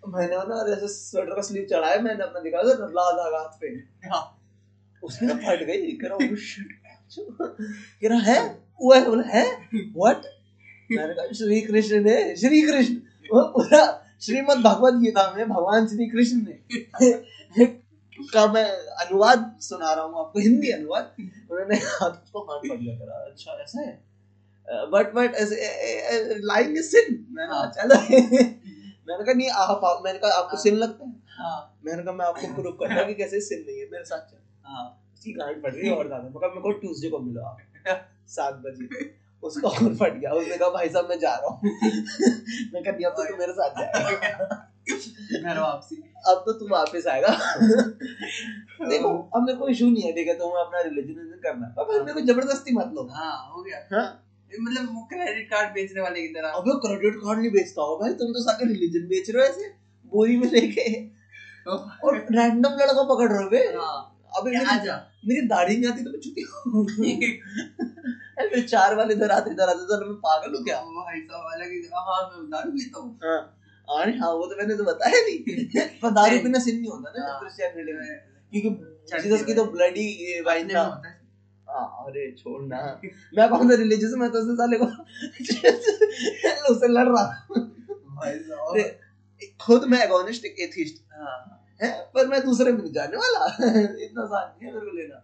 मैंने 0.08 0.36
ना 0.36 0.72
ऐसे 0.72 0.88
स्वेटर 0.88 1.34
का 1.34 1.42
स्लीव 1.42 1.66
चढ़ाया 1.70 2.00
मैंने 2.00 2.22
अपना 2.22 2.40
दिखाया 2.40 2.64
था 2.64 2.86
लाल 2.86 3.12
धागा 3.12 3.38
हाथ 3.38 3.58
पे। 3.60 3.66
हाँ। 4.08 4.42
उसकी 5.02 5.26
ना 5.26 5.34
फट 5.34 5.62
गई। 5.62 5.92
कह 5.92 6.08
रहा 6.08 6.18
oh 6.18 6.24
shit 6.24 6.72
कह 8.02 8.08
रहा 8.08 8.18
है? 8.18 8.64
वो 8.80 8.92
है 8.94 9.04
बोला 9.06 9.22
है? 9.26 9.44
व्हाट 9.74 10.22
मैंने 10.92 11.14
कहा 11.14 11.32
श्री 11.32 11.60
कृष्ण 11.60 12.00
ने 12.04 12.36
श्री 12.36 12.62
कृष्ण. 12.62 12.94
पूरा 12.94 14.05
श्रीमद् 14.26 14.62
भगवत 14.62 14.94
गीता 15.00 15.30
में 15.36 15.48
भगवान 15.48 15.86
श्री 15.88 16.06
कृष्ण 16.10 16.36
ने 16.42 17.66
का 18.32 18.46
मैं 18.52 18.64
अनुवाद 19.02 19.40
सुना 19.60 19.92
रहा 19.92 20.04
हूँ 20.04 20.18
आपको 20.20 20.40
हिंदी 20.40 20.70
अनुवाद। 20.72 21.16
उन्होंने 21.50 21.76
हाथ 21.76 22.14
को 22.32 22.40
हाथ 22.42 22.60
गया 22.64 22.94
करा। 22.98 23.18
अच्छा 23.26 23.52
ऐसा 23.62 23.80
है। 23.80 23.92
But 24.92 25.12
but 25.14 25.34
lying 26.44 26.76
is 26.78 26.86
sin 26.86 27.26
मैंने 27.30 27.48
कहा 27.48 27.58
हाँ। 27.58 27.70
चलो। 27.72 27.98
मैंने 29.08 29.24
कहा 29.24 29.32
नहीं 29.32 29.50
आप 29.50 30.02
मैंने 30.04 30.18
कहा 30.18 30.38
आपको 30.38 30.56
सिन 30.62 30.74
लगता 30.76 31.04
है? 31.04 31.12
हाँ। 31.38 31.58
मैंने 31.86 32.02
कहा 32.02 32.14
मैं 32.14 32.26
आपको 32.26 32.54
प्रूव 32.54 32.72
करता 32.80 33.00
हूँ 33.00 33.06
कि 33.08 33.14
कैसे 33.14 33.40
सिन 33.40 33.64
नहीं 33.66 33.78
है 33.78 33.86
मेरे 33.92 34.04
साथ 34.04 34.30
चल। 34.30 34.38
हाँ। 34.64 34.86
उसकी 35.14 35.32
गांड 35.32 35.62
पड़ 35.62 35.72
रही 35.74 35.88
है 35.88 35.94
और 35.94 36.06
ज़्यादा। 36.06 36.22
मैं 36.24 36.32
कहा 36.32 36.48
मेरे 36.48 36.60
को 36.62 36.72
ट्यूसडे 36.80 37.10
को 37.10 37.18
मिलो 37.18 37.42
आप 37.42 37.58
सात 38.28 38.54
बजे। 38.66 38.86
उसका 39.42 39.68
और 39.68 39.94
फट 39.96 40.18
गया। 40.18 40.30
उसने 40.30 40.56
कहा 40.56 40.68
भाई 40.68 40.88
साहब 40.88 41.08
मैं 41.08 41.18
जा 41.18 41.34
रहा 41.34 41.48
हूँ। 41.48 41.60
मैं 42.74 42.82
कहा 42.82 42.92
नहीं 42.92 43.06
अब 43.06 43.12
तो 43.12 43.24
तू 43.24 43.36
मेरे 43.36 43.52
साथ 43.52 43.80
जाएगा 43.80 44.72
घर 45.42 45.58
वापसी 45.60 45.96
अब 46.28 46.42
तो 46.46 46.52
तू 46.52 46.68
वापस 46.68 47.06
आएगा। 47.06 47.28
देखो 48.88 49.08
अब 49.36 49.42
मेरे 49.42 49.58
को 49.58 49.68
इशू 49.68 49.90
नहीं 49.90 50.02
है 50.02 50.12
ठीक 50.12 50.30
तो 50.38 50.48
मैं 50.54 50.60
अपना 50.62 50.80
रिलीजन 50.80 51.40
करना 51.42 51.74
अब 51.78 51.90
मेरे 51.90 52.12
को 52.12 52.20
ज़बरदस्ती 52.20 52.74
मत 52.74 52.90
लो। 52.94 53.08
हाँ 53.14 53.52
हो 53.54 53.62
गया। 53.62 53.78
हाँ? 53.92 54.06
मतलब 54.60 54.94
वो 54.94 55.02
क्रेडिट 55.04 55.48
कार्ड 55.50 55.68
बेचने 55.74 56.00
वाले 56.00 56.20
की 56.22 56.28
तरह। 56.28 56.48
अबे 56.50 56.78
क्रेडिट 56.86 57.16
कार्ड 57.16 57.38
नहीं 57.38 57.50
बेचता 57.50 57.82
हो 57.82 57.96
भाई 57.98 58.12
तुम 58.12 58.32
तो 58.32 58.42
सारे 58.42 58.66
रिलीजन 58.66 59.06
बेच 59.08 59.30
रहे 59.30 59.42
हो 59.42 59.48
ऐसे 59.48 59.68
बोरी 60.12 60.36
में 60.36 60.50
लेके। 60.50 60.86
और 61.68 62.16
रैंडम 62.32 62.70
लड़का 62.70 63.02
पकड़ 63.02 63.28
रहे 63.32 63.42
हो 63.42 63.48
बे 63.50 63.58
हाँ। 63.76 63.96
अबे 64.36 64.50
मेरी 65.28 65.46
दाढ़ी 65.46 65.76
नहीं 65.76 65.90
आती 65.90 66.04
तो 66.04 66.10
मैं 66.10 66.20
छुट्टी 66.20 66.42
चार 68.62 68.94
वाले 68.94 69.14
इधर 69.14 69.30
आते 69.30 69.50
इधर 69.50 69.68
आते 69.68 69.86
तो 69.86 70.06
मैं 70.06 70.14
पागल 70.14 70.54
हूँ 70.56 70.64
क्या 70.64 70.80
वो 70.80 71.02
भाई 71.02 71.20
साहब 71.20 71.52
अलग 71.52 71.70
ही 71.70 71.82
हाँ 71.94 72.30
मैं 72.36 72.50
दारू 72.50 72.70
पीता 72.70 73.00
हूँ। 73.00 73.18
हाँ। 73.24 73.38
अरे 73.88 74.18
हाँ 74.18 74.30
वो 74.32 74.46
तो 74.46 74.56
मैंने 74.56 74.76
तो 74.76 74.84
बताया 74.84 75.20
नहीं। 75.22 75.88
पर 76.02 76.10
दारू 76.10 76.38
पीना 76.38 76.58
सिन 76.58 76.80
नहीं 76.80 76.90
होता 76.90 77.12
ना 77.18 77.26
हाँ। 77.30 77.40
क्रिश्चियनिटी 77.40 77.92
में 77.92 78.18
क्योंकि 78.52 79.28
जीसस 79.28 79.44
की 79.44 79.54
तो 79.54 79.64
ब्लडी 79.64 80.40
वाइन 80.40 80.66
में 80.66 80.74
होता 80.74 81.08
है। 81.08 81.20
हाँ, 81.68 82.04
अरे 82.06 82.32
छोड़ 82.38 82.62
ना। 82.62 83.00
मैं 83.38 83.48
कौन 83.48 83.70
सा 83.70 83.76
रिलीजियस 83.76 84.12
मैं 84.12 84.30
तो 84.30 84.38
उससे 84.38 84.54
साले 84.54 84.76
को 84.78 84.84
उससे 86.74 86.88
लड़ 86.88 87.08
रहा 87.08 87.24
भाई 88.16 88.82
खुद 89.60 89.84
मैं 89.84 90.04
एगोनिस्ट 90.04 90.44
एथिस्ट 90.44 91.04
हाँ। 91.12 91.68
है? 91.82 91.90
पर 92.14 92.26
मैं 92.26 92.44
दूसरे 92.44 92.72
में 92.72 92.82
नहीं 92.82 92.92
जाने 92.92 93.16
वाला। 93.16 93.46
इतना 94.04 94.22
आसान 94.22 94.48
नहीं 94.48 94.68
है 94.68 94.74
मेरे 94.74 94.86
को 94.86 94.96
लेना। 94.96 95.22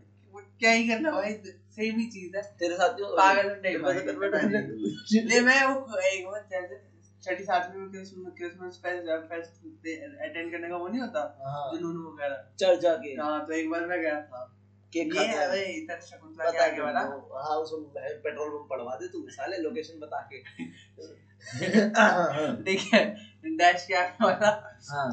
क्या 0.59 0.71
ही 0.71 0.89
करना 0.89 1.11
भाई? 1.11 1.33
सेम 1.77 1.99
ही 1.99 2.07
चीज़ 2.07 2.37
है। 2.37 2.43
तेरे 2.59 2.75
साथ 2.77 2.97
जो 2.97 3.07
पागल 3.17 3.61
नहीं। 3.67 5.41
मैं 5.41 5.65
वो 5.67 5.99
एक 5.99 6.27
बार 6.27 6.47
जैसे 6.53 6.81
छठी 7.25 7.45
सातवीं 7.45 7.81
में 7.81 7.91
Christmas 7.91 8.33
Christmas 8.37 8.81
fest 8.85 9.29
fest 9.29 9.53
attend 10.21 10.53
करने 10.53 10.69
का 10.69 10.77
वो 10.77 10.89
नहीं 10.89 11.01
होता? 11.01 11.21
हाँ, 11.47 11.73
जुनून 11.73 11.97
वगैरह। 12.07 12.43
चर्चा 12.61 12.95
के 12.95 13.15
हाँ 13.21 13.47
तो 13.47 13.53
एक 13.53 13.71
बार 13.71 13.87
मैं 13.87 14.01
गया। 14.03 14.21
था 14.21 14.43
केक 14.93 15.15
ये 15.17 15.27
खाते 15.27 15.59
है। 15.59 15.73
इधर 15.73 16.01
शकुंतला 16.01 16.51
के 16.51 16.59
आगे 16.59 16.81
वाला। 16.83 17.03
के 17.03 17.43
हाँ 17.45 17.57
उसको 17.59 17.77
पेट्रोल 17.99 18.49
पंप 18.49 18.67
पड़वा 18.71 18.95
दे 18.95 19.09
तू 19.09 19.27
साले 19.31 19.57
लोकेशन 19.57 19.99
बता 19.99 20.29
के। 20.33 20.43
देखिए 22.63 23.05
डैश 23.57 23.87
के 23.87 23.95
आगे 23.95 24.25
वाला। 24.25 24.51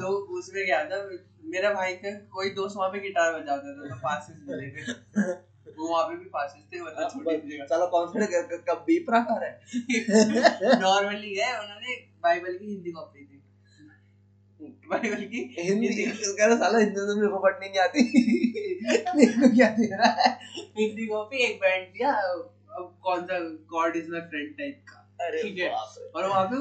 तो 0.01 0.07
उसमें 0.39 0.65
गया 0.65 0.83
था 0.85 1.09
मेरा 1.43 1.73
भाई 1.73 1.93
का 1.93 2.11
कोई 2.33 2.49
दोस्त 2.49 2.77
वहाँ 2.77 2.89
पे 2.89 2.99
गिटार 2.99 3.31
बजाता 3.33 3.73
था 3.73 3.89
तो 3.89 3.95
पासेस 3.95 4.37
मिले 4.49 4.67
थे 4.71 5.48
वो 5.79 5.87
वहाँ 5.87 6.03
पे 6.07 6.15
भी 6.15 6.25
पासेस 6.25 6.63
थे 6.73 6.81
मतलब 6.81 7.09
छोटी 7.09 7.25
जगह। 7.47 7.65
कब 8.57 8.83
बीप 8.87 9.05
है। 9.43 9.61
नॉर्मली 10.79 11.35
उन्होंने 11.59 11.95
बाइबल 12.23 12.57
की 12.57 12.65
हिंदी 12.65 12.91
कॉपी 12.91 13.25
थी 13.25 13.41
बाइबल 14.89 15.23
की 15.23 15.55
हिंदी 15.59 15.87
कह 16.05 16.45
रहा 16.45 16.55
साला 16.57 16.79
हिंदी 16.79 16.95
तो 16.95 17.15
मेरे 17.15 17.27
को 17.27 17.39
पढ़नी 17.39 17.69
नहीं 17.69 17.79
आती। 17.79 18.03
मेरे 19.17 19.49
क्या 19.55 19.69
दे 19.69 19.95
रहा 19.95 20.11
है? 20.11 20.39
हिंदी 20.79 21.05
कॉपी 21.05 21.37
एक 21.37 21.59
बैंड 21.59 21.87
दिया 21.87 22.11
अब 22.11 22.99
कौन 23.03 23.25
सा 23.25 23.39
God 23.39 23.95
is 23.95 24.11
my 24.11 24.21
friend 24.21 24.57
type 24.57 24.83
का। 24.89 24.95
ठीक 25.41 25.57
है। 25.59 25.69
और 26.15 26.27
वहाँ 26.27 26.45
पे 26.53 26.57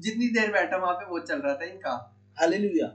जितनी 0.00 0.28
देर 0.28 0.52
बैठा 0.52 0.76
वहाँ 0.76 0.94
पे 0.94 1.06
वो 1.06 1.18
चल 1.18 1.38
रहा 1.38 1.54
था 1.54 1.64
इनका। 1.64 2.13
हालेलुया 2.40 2.88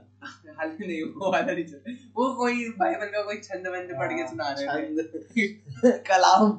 हाल 0.58 0.70
ही 0.80 0.86
नहीं 0.86 1.02
वो 1.02 1.32
वाला 1.32 1.52
नहीं 1.52 1.64
चल 1.64 1.96
वो 2.16 2.24
कोई 2.36 2.64
बाइबल 2.78 3.06
का 3.06 3.22
कोई 3.22 3.36
छंद 3.36 3.66
वंद 3.66 3.92
पढ़ 3.98 4.12
के 4.12 4.26
सुना 4.26 4.48
रहे 4.58 4.66
थे। 4.96 5.46
कलाम। 6.08 6.50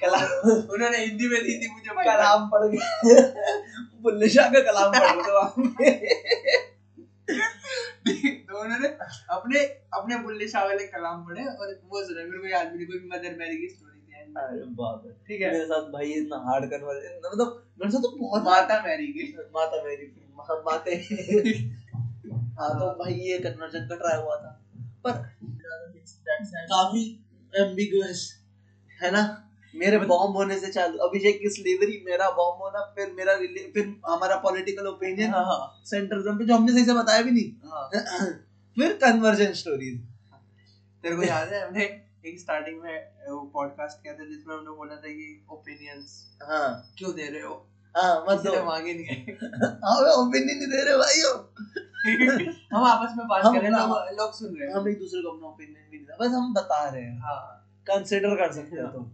कलाम। 0.00 0.50
उन्होंने 0.74 0.98
हिंदी 0.98 1.28
में 1.28 1.42
दी 1.42 1.54
थी 1.54 1.68
मुझे 1.72 1.90
कलाम 2.04 2.48
पढ़ 2.54 4.28
शाह 4.28 4.48
का 4.48 4.60
कलाम 4.60 4.92
पढ़ 4.98 5.10
तो 8.50 8.60
उन्होंने 8.60 8.88
अपने 9.30 9.60
अपने 9.98 10.16
बुल्ले 10.18 10.48
शाह 10.48 10.64
वाले 10.64 10.86
कलाम 10.86 11.24
पढ़े 11.26 11.44
और 11.44 11.80
वो 11.88 12.04
सुना। 12.04 12.24
मेरे 12.24 12.38
को 12.38 12.46
याद 12.46 12.66
भी 12.66 12.76
नहीं 12.76 12.86
कोई 12.86 13.08
मदर 13.12 13.36
मैरी 13.38 13.56
की 13.56 13.68
स्टोरी 13.68 13.98
ठीक 15.28 15.40
है। 15.42 15.52
मेरे 15.52 15.64
साथ 15.64 15.82
भाई 15.82 16.06
इतना 16.12 16.36
हार्ड 16.36 16.64
कन्वर्ट 16.64 17.22
मतलब 17.26 17.48
मेरे 17.80 17.92
साथ 17.92 18.00
तो 18.00 18.16
बहुत 18.16 18.42
माता 18.42 18.82
मैरी 18.86 19.06
की। 19.06 19.36
माता 19.56 19.82
मेरी 19.84 20.06
माते 20.66 20.96
हाँ 22.60 22.70
तो 22.70 22.86
भाई 22.94 23.14
ये 23.14 23.38
कन्वर्जन 23.38 23.86
का 23.88 23.96
ट्राई 23.96 24.22
हुआ 24.22 24.36
था। 24.36 24.50
पर 25.06 25.12
काफ़ी 26.72 27.04
एम्बिगुअस 27.52 28.40
है 29.02 29.10
ना? 29.10 29.22
मेरे 29.74 29.98
बॉम्ब 29.98 30.36
होने 30.36 30.58
से 30.60 30.72
चालू 30.72 30.98
अभिषेक 30.98 31.38
की 31.40 31.48
स्लेवरी 31.50 32.02
मेरा 32.06 32.30
बॉम्ब 32.30 32.62
होना 32.62 32.80
फिर 32.96 33.12
मेरा 33.12 33.34
फिर 33.74 33.84
हमारा 34.08 34.36
पॉलिटिकल 34.36 34.86
ओपिनियन 34.86 35.32
सेंट्रलिज्म 35.86 36.38
पे 36.38 36.44
जो 36.44 36.54
हमने 36.54 36.72
सही 36.72 36.84
से 36.84 36.94
बताया 36.94 37.22
भी 37.22 37.30
नहीं। 37.30 37.70
हाँ। 37.70 37.90
फिर 38.76 38.92
कन्वर्जन 38.92 39.52
स्टोरीज 39.52 40.00
तेरे 41.02 41.16
को 41.16 41.22
याद 41.22 41.48
है 41.48 41.66
हमने 41.66 41.84
एक 42.26 42.40
स्टार्टिंग 42.40 42.80
में 42.82 42.96
वो 43.28 43.40
पॉडकास्ट 43.54 44.02
किया 44.02 44.14
था 44.14 44.24
जिसमें 44.24 44.54
हमने 44.56 44.70
बोला 44.70 44.96
था 44.96 45.08
कि 45.08 45.46
ओपिनियंस 45.50 46.36
हाँ। 46.42 46.94
क्यों 46.98 47.14
दे 47.14 47.30
रहे 47.30 47.42
हो? 47.42 47.66
हाँ 47.96 48.24
मत 48.28 48.38
किसी 48.38 48.48
दो। 48.48 48.54
ने 48.54 48.62
मांगे 48.62 48.94
नहीं 48.94 49.04
है। 49.04 49.14
हमें 49.84 50.12
ओपिनियन 50.12 50.58
नहीं 50.58 50.68
दे 50.68 50.84
रहे 50.84 50.96
भाइयों। 50.96 51.34
हम 52.76 52.84
आपस 52.84 53.14
में 53.18 53.28
बात 53.28 53.42
कर 53.42 53.50
रहे 53.50 53.62
हैं 53.62 53.70
लोग 53.70 54.20
लोग 54.20 54.32
सुन 54.34 54.56
रहे 54.56 54.68
हैं। 54.68 54.76
हम 54.76 54.88
एक 54.88 54.98
दूसरे 54.98 55.22
को 55.22 55.28
अपना 55.28 55.48
ओपिनियन 55.48 55.90
नहीं 55.90 56.00
दे 56.00 56.16
बस 56.20 56.34
हम 56.34 56.54
बता 56.54 56.88
रहे 56.88 57.02
हैं। 57.02 57.20
हाँ। 57.20 57.56
कंसिडर 57.86 58.34
कर 58.36 58.52
सकते 58.52 58.80
हो 58.80 58.86
तुम 58.86 59.04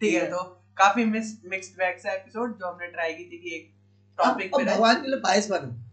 ठीक 0.00 0.14
है 0.14 0.30
तो 0.30 0.36
काफ़ी 0.76 1.04
मिस 1.04 1.44
मिक्स्ड 1.44 1.72
बैग 1.72 1.98
सा 1.98 2.12
एपिसोड 2.12 2.58
जो 2.58 2.66
हमने 2.66 2.86
ट्राई 2.86 3.12
की 3.12 3.24
थी 3.24 3.38
कि 3.38 3.56
एक 3.56 3.74
टॉपिक 4.18 4.56
पे 4.56 4.64
भगवान 4.64 4.94
के 4.94 5.08
लिए 5.08 5.20
पायस 5.20 5.50
बनो। 5.50 5.84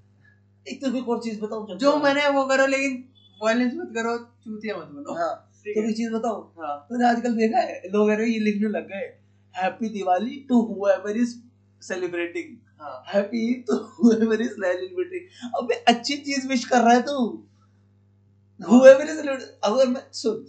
एक 0.71 0.85
तो 0.85 0.91
कोई 0.91 1.01
और 1.01 1.23
चीज़ 1.23 1.41
बताऊँ 1.41 1.77
जो 1.77 1.97
मैंने 1.97 2.27
वो 2.27 2.45
करो 2.45 2.65
लेकिन 2.65 3.09
वायलेंस 3.43 3.73
मत 3.75 3.89
करो 3.95 4.17
चूतिया 4.17 4.77
मत 4.77 4.83
बनो। 4.83 5.17
हाँ 5.17 5.51
तो 5.57 5.89
एक 5.89 5.97
चीज़ 5.97 6.13
हाँ। 6.13 6.87
तूने 6.89 7.05
आजकल 7.05 7.35
देखा 7.35 7.59
है 7.59 7.81
लोग 7.89 8.11
ये 8.11 8.39
लिखने 8.39 8.69
लग 8.69 8.87
गए 8.87 9.17
happy 9.57 9.89
Diwali 9.89 10.45
to 10.49 10.89
is 11.09 11.46
celebrating 11.81 12.57
हाँ। 12.81 13.03
Happy 13.13 13.53
to 13.53 13.75
whoever 13.75 14.41
is 14.41 14.49
celebrating 14.49 15.51
अबे 15.55 15.75
अच्छी 15.75 16.17
चीज़ 16.17 16.47
विश 16.47 16.65
कर 16.65 16.81
रहा 16.81 16.93
है 16.93 17.01
तू। 17.01 17.47
हुएवर 18.69 19.09
इज़ 19.09 19.19
अगर 19.63 19.87
मैं 19.87 20.01
सुन 20.11 20.45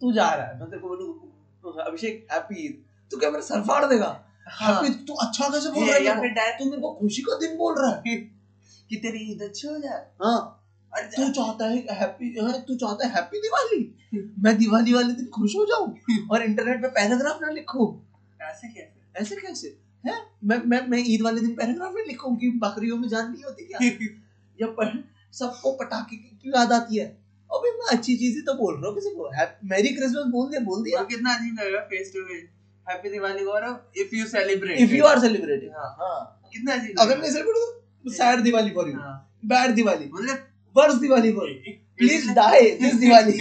तू 0.00 0.12
जा 0.12 0.34
रहा 0.34 0.46
है। 0.46 0.60
मैं 0.60 0.70
तेरे 0.70 0.82
को 0.82 0.88
बोलूँ 0.88 1.84
अभिषेक 1.86 2.28
हैप्पी 2.32 2.68
तू 3.10 3.16
क्या 3.16 3.30
मेरा 3.30 3.42
सर 3.42 3.60
फाड़ 3.60 3.84
देगा? 3.84 4.24
हाँ। 4.48 4.74
हैप्पी 4.74 5.04
तू 5.04 5.14
अच्छा 5.14 5.48
कैसे 5.48 5.68
बोल 5.68 5.84
रहा 5.84 5.94
है 5.94 6.04
या 6.04 6.20
फिर 6.20 6.30
डायरेक्ट 6.30 6.58
तू 6.58 6.64
मेरे 6.70 6.82
को 6.82 6.94
खुशी 6.94 7.22
का 7.22 7.36
दिन 7.36 7.56
बोल 7.56 7.74
रहा 7.82 8.02
है। 8.06 8.16
कि 8.90 8.96
तेरी 8.96 9.18
ईद 9.18 9.42
अच्छी 9.42 9.68
हो 9.68 9.78
जाए। 9.78 10.06
हाँ। 10.22 10.58
अरे 10.94 11.06
तू 11.06 11.32
चाहता 11.32 11.66
है 11.66 11.76
हैप्पी 11.90 12.38
हाँ, 12.40 12.60
तू 12.60 12.74
चाहता 12.74 13.06
है 13.06 13.14
हैप्पी 13.14 13.38
दिवाली? 13.38 13.98
मैं 14.38 14.58
दिवाली 14.58 14.92
वाले 14.92 15.12
दिन 15.12 15.26
खुश 15.26 15.56
हो 15.56 15.64
जाऊँ? 15.64 15.96
और 16.30 16.42
इंटरनेट 16.42 16.82
पे 16.82 16.88
पैराग्राफ 16.88 17.38
ना 17.42 17.50
लिखूं? 17.50 18.00
ऐसे 18.42 18.68
कैसे? 18.68 19.20
ऐसे 19.20 19.36
कैसे? 19.36 19.81
है? 20.04 20.14
मैं 20.44 20.58
मैं 20.66 20.80
मैं 20.88 21.02
ईद 21.06 21.22
वाले 21.22 21.40
दिन 21.40 21.54
पैराग्राफ 21.54 21.92
में 21.94 22.04
लिखूं 22.06 22.34
कि 22.36 22.50
बकरियों 22.62 22.96
में 22.98 23.08
जान 23.08 23.30
नहीं 23.32 23.44
होती 23.44 23.64
क्या? 23.64 23.78
या 24.60 24.66
पर 24.78 24.92
सबको 25.32 25.72
पटाखे 25.76 26.16
की 26.16 26.38
क्यों 26.42 26.58
याद 26.58 26.72
आती 26.72 26.98
है? 26.98 27.06
अबे 27.50 27.70
मैं 27.72 27.86
अच्छी 27.96 28.16
चीज़ 28.16 28.34
ही 28.36 28.42
तो 28.42 28.54
बोल 28.54 28.74
रहा 28.74 28.86
हूँ 28.86 28.94
किसी 28.94 29.10
को 29.16 29.30
मैरी 29.68 29.88
क्रिसमस 29.94 30.26
बोल 30.32 30.48
दिया 30.50 30.60
बोल 30.64 30.82
दिया। 30.84 31.02
कितना 31.10 31.34
अजीब 31.34 31.58
लगेगा 31.60 31.80
face 31.90 32.12
to 32.14 32.22
face 32.28 32.44
happy 32.86 33.10
Diwali 33.10 33.44
और 33.54 33.64
if 33.96 34.14
you 34.16 34.26
celebrate 34.26 34.80
if 34.80 34.92
you 34.92 35.04
are 35.06 35.18
celebrating 35.20 35.72
हाँ। 35.76 35.90
हाँ। 36.00 36.48
कितना 36.52 36.74
अजीब 36.74 37.00
अगर 37.00 37.18
नहीं 37.18 37.30
सेलिब्रेट 37.30 37.56
तो 38.04 38.10
sad 38.12 38.40
Diwali 38.40 38.70
for 38.70 38.88
you 38.88 38.96
bad 39.48 39.74
Diwali 39.74 40.08
मतलब 40.14 40.46
worse 40.76 40.94
Diwali 41.00 41.32
for 41.32 41.48
you 41.48 41.74
please 41.98 42.30
die 42.34 42.70
this 42.80 42.94
Diwali 42.96 43.32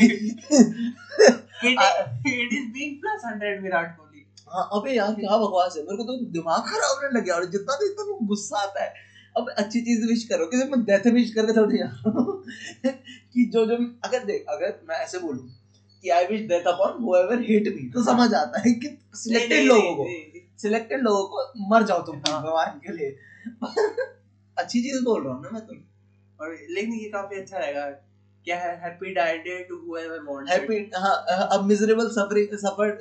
it 1.64 2.54
is 2.54 2.68
being 2.74 2.96
plus 3.02 3.22
100 3.26 3.62
Virat 3.64 3.96
Kohli. 3.98 4.11
अबे 4.52 4.92
यार 4.92 5.14
क्या 5.14 5.38
बकवास 5.38 5.76
है? 5.78 5.84
मेरे 5.84 5.98
को 5.98 6.04
तो 6.04 6.18
दिमाग 6.32 6.62
खराब 6.62 6.96
होने 6.96 7.20
लग 7.20 7.26
गया 7.26 7.36
और 7.36 7.46
जितना 7.46 7.76
देखता 7.76 8.04
हूँ 8.04 8.28
गुस्सा 8.28 8.60
आता 8.60 8.84
है। 8.84 8.94
अब 9.38 9.50
अच्छी 9.58 9.82
चीज़ 9.82 10.06
विश 10.08 10.24
करो 10.24 10.46
किसी 10.46 10.64
मैं 10.64 10.82
डेथ 10.84 11.08
विश 11.14 11.34
करके 11.34 11.54
थोड़ी 11.54 11.78
कि 13.34 13.46
जो 13.54 13.66
जो 13.66 13.76
अगर 14.06 14.24
देख 14.24 14.46
अगर 14.50 14.80
मैं 14.90 14.96
ऐसे 14.96 15.20
बोलूँ 15.20 15.50
कि 16.04 16.10
I 16.10 16.26
wish 16.26 16.42
death 16.42 16.64
upon 16.64 17.02
whoever 17.04 17.42
hate 17.42 17.68
me 17.76 17.90
तो 17.90 18.04
समझ 18.04 18.34
आता 18.34 18.60
है 18.60 18.74
कि 18.74 18.98
सिलेक्टेड 19.16 19.64
लोगों 19.66 19.96
को 19.96 20.08
सिलेक्टेड 20.62 21.02
लोगों 21.02 21.24
को 21.24 21.70
मर 21.70 21.84
जाओ 21.84 22.02
तुम 22.02 22.16
हाँ। 22.28 22.42
भगवान 22.44 22.80
के 22.80 22.94
लिए। 22.94 23.16
अच्छी 24.58 24.82
चीज़ 24.82 25.04
बोल 25.04 25.24
रहा 25.24 25.34
हूँ 25.34 25.44
ना 25.44 25.50
मैं 25.50 25.62
तो। 25.66 25.76
और 26.40 26.56
लेकिन 26.70 26.94
ये 26.94 27.10
काफ़ी 27.10 27.40
अच्छा 27.40 27.58
रहेगा। 27.58 27.90
क्या 28.48 28.58
है? 28.58 28.76
Happy 28.82 29.14
diet 29.14 29.44
day 29.44 29.64
to 29.64 29.78
whoever 29.88 30.20
wants 30.24 30.52
happy 30.52 30.92
हाँ 30.96 31.48
अब 31.48 31.66
miserable 31.66 32.10
suffering 32.10 32.58
suffer 32.58 32.98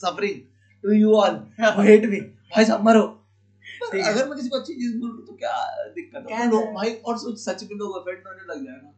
suffering 0.00 0.40
to 0.86 0.92
you 0.92 1.14
all 1.14 1.38
hate 1.60 2.04
me 2.06 2.20
भाई 2.54 2.64
साहब 2.64 2.84
मरो। 2.84 3.00
अगर 3.94 4.28
मैं 4.28 4.36
किसी 4.36 4.48
को 4.48 4.58
अच्छी 4.58 4.74
चीज़ 4.74 4.96
बोल 4.98 5.24
तो 5.28 5.32
क्या 5.36 5.54
दिक्कत 5.94 6.30
है? 6.30 6.48
लोग 6.50 6.72
भाई 6.74 6.90
और 7.06 7.18
सोच 7.18 7.38
सच 7.38 7.62
में 7.62 7.76
लोग 7.78 7.96
ऑफेंड 7.96 8.18
होने 8.26 8.52
लग 8.52 8.64
जाएगा 8.66 8.92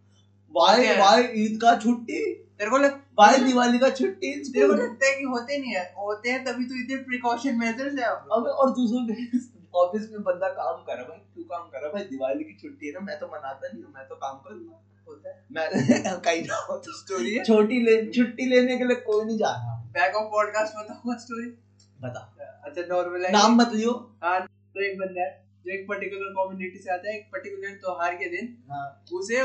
क्या 0.51 0.94
भाई 0.94 0.96
भाई 0.96 1.44
ईद 1.44 1.59
का 1.62 1.74
छुट्टी? 1.77 2.20
तेरे 2.61 2.70
को 2.70 2.79
भाई 3.18 3.38
दिवाली 3.38 3.79
का 3.79 3.90
छुट्टी 3.90 4.33
तेरे 4.44 4.66
को 4.66 4.72
लगता 4.72 5.07
है 5.07 5.16
कि 5.16 5.24
होते 5.24 5.59
नहीं 5.59 5.72
है। 5.72 5.83
होते 5.98 6.31
हैं 6.31 6.44
तभी 6.44 6.64
तो 6.64 6.74
इतने 6.74 6.96
प्रिकॉशन 6.96 7.59
मेजर्स 7.59 7.98
है। 7.98 8.05
अब 8.05 8.46
और 8.55 8.70
दूसरों 8.70 9.07
के 9.07 9.38
ऑफ़िस 9.74 10.09
में 10.12 10.22
बंदा 10.22 10.48
काम 10.48 10.83
कर 10.83 10.92
रहा 10.92 11.03
है 11.03 11.09
भाई। 11.09 11.18
क्यों 11.35 11.44
काम 11.44 11.68
कर 11.68 11.79
रहा 11.79 11.87
है? 11.87 11.92
भाई 11.94 12.05
दिवाली 12.05 12.44
की 12.44 12.57
छुट्टी 12.62 12.87
है 12.87 12.92
ना 12.92 13.01
मैं 13.01 13.18
तो 13.20 13.27
मनाता 13.27 13.68
नहीं 13.68 13.83
हूँ 13.83 13.92
मैं 13.96 14.07
तो 14.09 14.14
काम 14.14 14.37
करूँगा। 14.37 14.81
होता 15.09 15.29
है। 15.29 15.44
मैं 15.53 16.20
कहीं 16.27 16.42
ना 16.42 16.57
हो 16.70 16.77
तो 16.79 16.98
स्टोरी 16.98 17.35
है। 17.35 17.44
छोटी 17.44 17.81
ले 17.81 17.96
छुट्टी 18.11 18.46
लेने 18.46 18.79
के 18.79 18.85
लिए 18.85 18.96
कोई 18.96 19.24
नहीं 19.24 19.38
जा 19.38 19.51
रहा। 19.51 19.77
बैक 19.92 20.16
ऑफ़ 20.16 20.27
पॉडकास्ट 20.33 20.74
बताऊँगा 20.77 21.16
स्टोरी 21.18 21.51
बता। 21.99 22.21
अच्छा 22.65 22.83
नॉर्मल 22.89 23.25
है। 23.25 23.33
नाम 23.33 23.57
मत 23.57 23.73
लियो 23.75 23.93
हाँ 24.23 24.41
तो 24.75 24.83
एक 24.85 24.99
बंदा 24.99 25.23
है 25.23 25.31
जो 25.65 25.73
एक 25.75 25.87
पर्टिकुलर 25.89 26.33
कम्युनिटी 26.35 26.79
से 26.79 26.91
आता 26.91 27.09
है 27.09 27.17
एक 27.17 27.25
पर्टिकुलर 27.33 27.75
त्योहार 27.77 28.15
के 28.15 28.29
दिन 28.29 28.57
हाँ। 28.71 28.85
उसे 29.13 29.43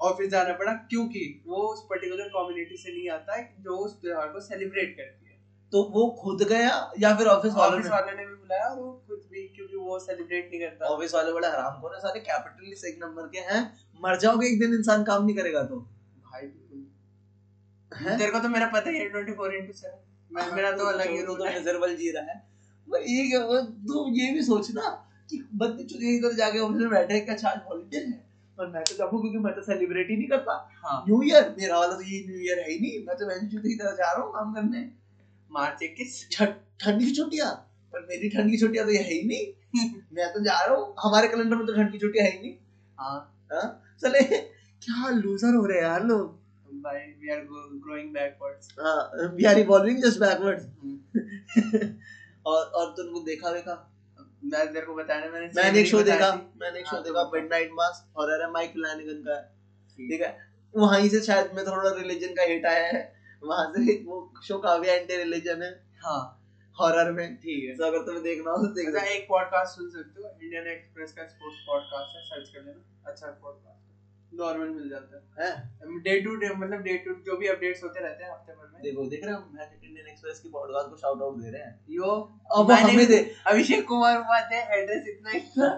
ऑफ़िस 0.00 0.30
जाना 0.30 0.52
पड़ा 0.52 0.72
क्योंकि 0.90 1.24
वो 1.46 1.56
उस 1.72 1.86
पर्टिकुलर 1.90 2.28
कम्युनिटी 2.28 2.76
से 2.76 2.92
नहीं 2.92 3.08
आता 3.10 3.36
है 3.36 3.42
जो 3.60 3.76
उस 3.76 4.00
त्योहार 4.00 4.28
को 4.28 4.40
सेलिब्रेट 4.40 4.96
करती 4.96 5.30
है। 5.30 5.40
तो 5.72 5.82
वो 5.92 6.06
खुद 6.22 6.42
गया 6.48 6.72
या 6.98 7.14
फिर 7.16 7.26
ऑफ़िस 7.26 7.52
वालों 7.54 7.78
ऑफ़िस 7.78 7.90
वाले 7.90 8.12
ने 8.12 8.26
भी 8.26 8.34
बुलाया 8.34 8.64
और 8.64 8.78
वो 8.80 8.92
खुद 9.08 9.20
भी 9.32 9.46
क्योंकि 9.48 9.76
वो 9.76 9.98
सेलिब्रेट 9.98 10.50
नहीं 10.52 10.60
करता। 10.60 10.86
ऑफ़िस 10.86 11.14
वाले 11.14 11.32
बड़े 11.32 11.48
हराम 11.48 11.86
है 11.86 12.00
सारे 12.00 12.20
कैपिटलिस्ट 12.20 12.84
एक 12.84 12.98
नंबर 13.02 13.26
के 13.26 13.38
हैं 13.50 13.60
मर 14.00 14.18
जाओगे 14.18 14.46
एक 14.46 14.58
दिन 14.60 14.74
इंसान 14.74 15.04
काम 15.04 15.24
नहीं 15.24 15.36
करेगा 15.36 15.62
तो। 15.64 15.78
भाई 16.26 16.46
तेरे 17.92 18.30
को 18.30 18.38
तो 18.38 18.48
मेरा 18.48 18.66
पता 18.66 18.90
ही 18.90 18.98
है 18.98 19.10
24 19.12 19.54
into 19.58 19.78
7 19.78 20.11
मैं 20.32 20.52
मेरा 20.52 20.72
तो 20.72 20.84
अलग 20.84 21.10
ही 21.10 21.22
तो 21.22 21.44
मिजरेबल 21.44 21.96
जी 22.00 22.10
रहा 22.10 22.24
है। 22.24 22.48
वो 22.88 22.96
ये 22.96 23.30
क्या- 23.30 23.44
वो 23.44 23.60
तू 23.60 24.12
ये 24.12 24.32
भी 24.32 24.42
सोचना 24.42 25.08
कि 25.30 25.48
बंदे 25.54 25.84
चुने 25.84 26.16
इधर 26.16 26.32
जाके 26.32 26.58
ऑफ़िस 26.58 26.80
में 26.80 26.90
बैठे 26.90 27.14
हैं, 27.14 27.26
क्या 27.26 27.64
हॉलीडे 27.68 27.96
है? 27.96 28.12
पर 28.58 28.66
मैं 28.66 28.82
तो 28.84 29.08
क्योंकि 29.08 29.38
मैं 29.38 29.54
तो 29.54 29.62
सेलिब्रेट 29.62 30.10
ही 30.10 30.16
नहीं 30.16 30.28
करता। 30.28 30.70
हाँ। 30.84 31.04
न्यू 31.08 31.22
ईयर 31.22 31.56
मेरा 31.58 31.78
वाला 31.78 31.94
तो 31.94 32.02
ये 32.02 32.24
न्यू 32.28 32.40
ईयर 32.40 32.58
है 32.58 32.70
ही 32.70 32.80
नहीं। 32.80 33.06
मैं 33.06 33.16
तो 33.16 33.26
वैसे 33.28 33.46
छुट्टी 33.46 33.68
की 33.68 33.74
तरह 33.74 33.90
जा 33.90 34.12
रहा 34.12 34.22
हूँ 34.22 34.32
काम 34.32 34.54
करने। 34.54 34.90
मार्च 35.52 35.82
21 35.82 36.28
छ- 36.32 36.42
ठंड 36.80 36.98
की 37.00 37.10
छुट्टियाँ। 37.14 37.50
पर 37.92 38.00
मेरी 38.00 38.28
ठंड 38.28 38.50
की 38.50 38.56
छुट्टियाँ 38.58 38.86
तो 38.86 38.92
ये 38.92 38.98
है 38.98 39.14
ही 39.14 39.28
नहीं। 39.28 39.70
मैं 40.12 40.32
तो 40.32 40.40
जा 40.40 40.64
रहा 40.64 40.74
हूँ। 40.74 40.94
हमारे 41.04 41.28
कैलेंडर 41.28 41.56
में 41.56 41.66
तो 41.66 41.72
ठंड 41.72 41.92
की 41.92 41.98
छुट्टियाँ 41.98 42.26
है 42.26 42.32
ही 42.32 42.38
नहीं। 42.38 42.54
हाँ 43.00 43.38
चले 44.02 44.22
क्या 44.22 45.08
लूजर 45.08 45.54
हो 45.54 45.66
रहे 45.66 45.78
हैं 45.78 45.84
यार 45.84 46.04
लोग। 46.04 46.41
भाई 46.82 47.00
we 47.20 47.30
are 47.30 47.40
growing 47.84 48.12
backwards 48.14 48.74
we 49.34 49.44
are 49.44 49.58
evolving 49.58 50.02
just 50.02 50.20
backwards 50.20 50.66
और 52.46 52.64
और 52.64 52.90
तुमको 52.92 53.20
देखा 53.20 53.52
देखा? 53.52 53.88
मैं 54.44 54.72
तेरे 54.72 54.86
को 54.86 54.94
बताया 54.94 55.30
मैंने 55.30 55.50
मैंने 55.56 55.80
एक 55.80 55.86
शो 55.86 56.02
देखा 56.02 56.30
मैंने 56.62 56.78
एक 56.78 56.86
शो 56.86 56.96
हाँ, 56.96 57.04
देखा 57.04 57.22
तो 57.24 57.30
मिडनाइट 57.34 57.70
मास 57.72 58.06
हॉरर 58.18 58.42
है 58.42 58.50
माइक 58.52 58.72
फ्लैनिगन 58.72 59.22
का। 59.22 59.40
ठीक। 59.98 60.20
है? 60.20 60.38
वहीं 60.76 61.08
से 61.08 61.20
शायद 61.20 61.50
मैं 61.54 61.66
थोड़ा 61.66 61.90
रिलीजन 61.90 62.34
का 62.34 62.42
हिट 62.42 62.66
आया 62.66 62.86
है। 62.86 63.02
वहाँ 63.42 63.72
से 63.72 64.02
वो 64.06 64.32
शो 64.44 64.58
काफ़ी 64.58 64.88
एंटी 64.88 65.16
रिलीजन 65.16 65.62
है। 65.62 65.70
हाँ। 66.04 66.22
हॉरर 66.80 67.12
में। 67.12 67.36
ठीक 67.36 67.64
है। 67.68 67.76
तो 67.76 67.84
अगर 67.84 67.98
तुम्हें 67.98 68.22
देखना 68.24 68.50
हो 68.50 68.56
तो 68.56 68.74
देख 68.74 68.88
अच्छा 68.88 69.00
सकते 69.00 69.14
एक 69.14 69.28
पॉडकास्ट 69.28 69.78
सुन 69.78 69.90
सकते 69.90 70.22
हो 70.22 70.28
इंडियन 70.42 70.66
एक्सप्रेस 70.66 71.12
का 71.12 71.26
स्पोर्ट्स 71.26 71.64
पॉडकास्ट 71.66 72.16
है 72.16 72.22
सर्च 72.22 72.48
कर 72.48 72.64
लेना। 72.64 73.10
अच्छा 73.10 73.26
पॉडकास्ट 73.26 73.81
नॉर्मल 74.32 74.68
मिल 74.68 74.88
जाता 74.90 75.16
है। 75.16 75.22
है? 75.40 76.00
डे 76.00 76.20
टू 76.20 76.34
डे 76.36 76.48
मतलब 76.54 76.80
डे 76.82 76.96
टू 77.04 77.14
जो 77.26 77.36
भी 77.38 77.46
अपडेट्स 77.48 77.82
होते 77.84 78.00
रहते 78.00 78.24
हैं 78.24 78.30
हफ़्ते 78.30 78.52
भर 78.52 78.70
में। 78.72 78.82
देखो 78.82 79.06
देख 79.10 79.24
रहे 79.24 79.34
हो 79.34 79.40
इंडियन 79.84 80.06
एक्सप्रेस 80.08 80.40
की 80.40 80.48
पॉडकास्ट 80.48 80.90
को 80.90 80.96
शाउट 80.96 81.22
आउट 81.22 81.36
दे 81.38 81.50
रहे 81.50 81.62
हैं। 81.62 81.74
यो 81.90 82.10
अब 82.56 82.70
हमें 82.72 83.06
दे 83.06 83.18
अभिषेक 83.46 83.86
कुमार 83.88 84.16
उपाध्याय 84.18 84.66
एड्रेस 84.78 85.08
इतना 85.08 85.30
इतना 85.32 85.68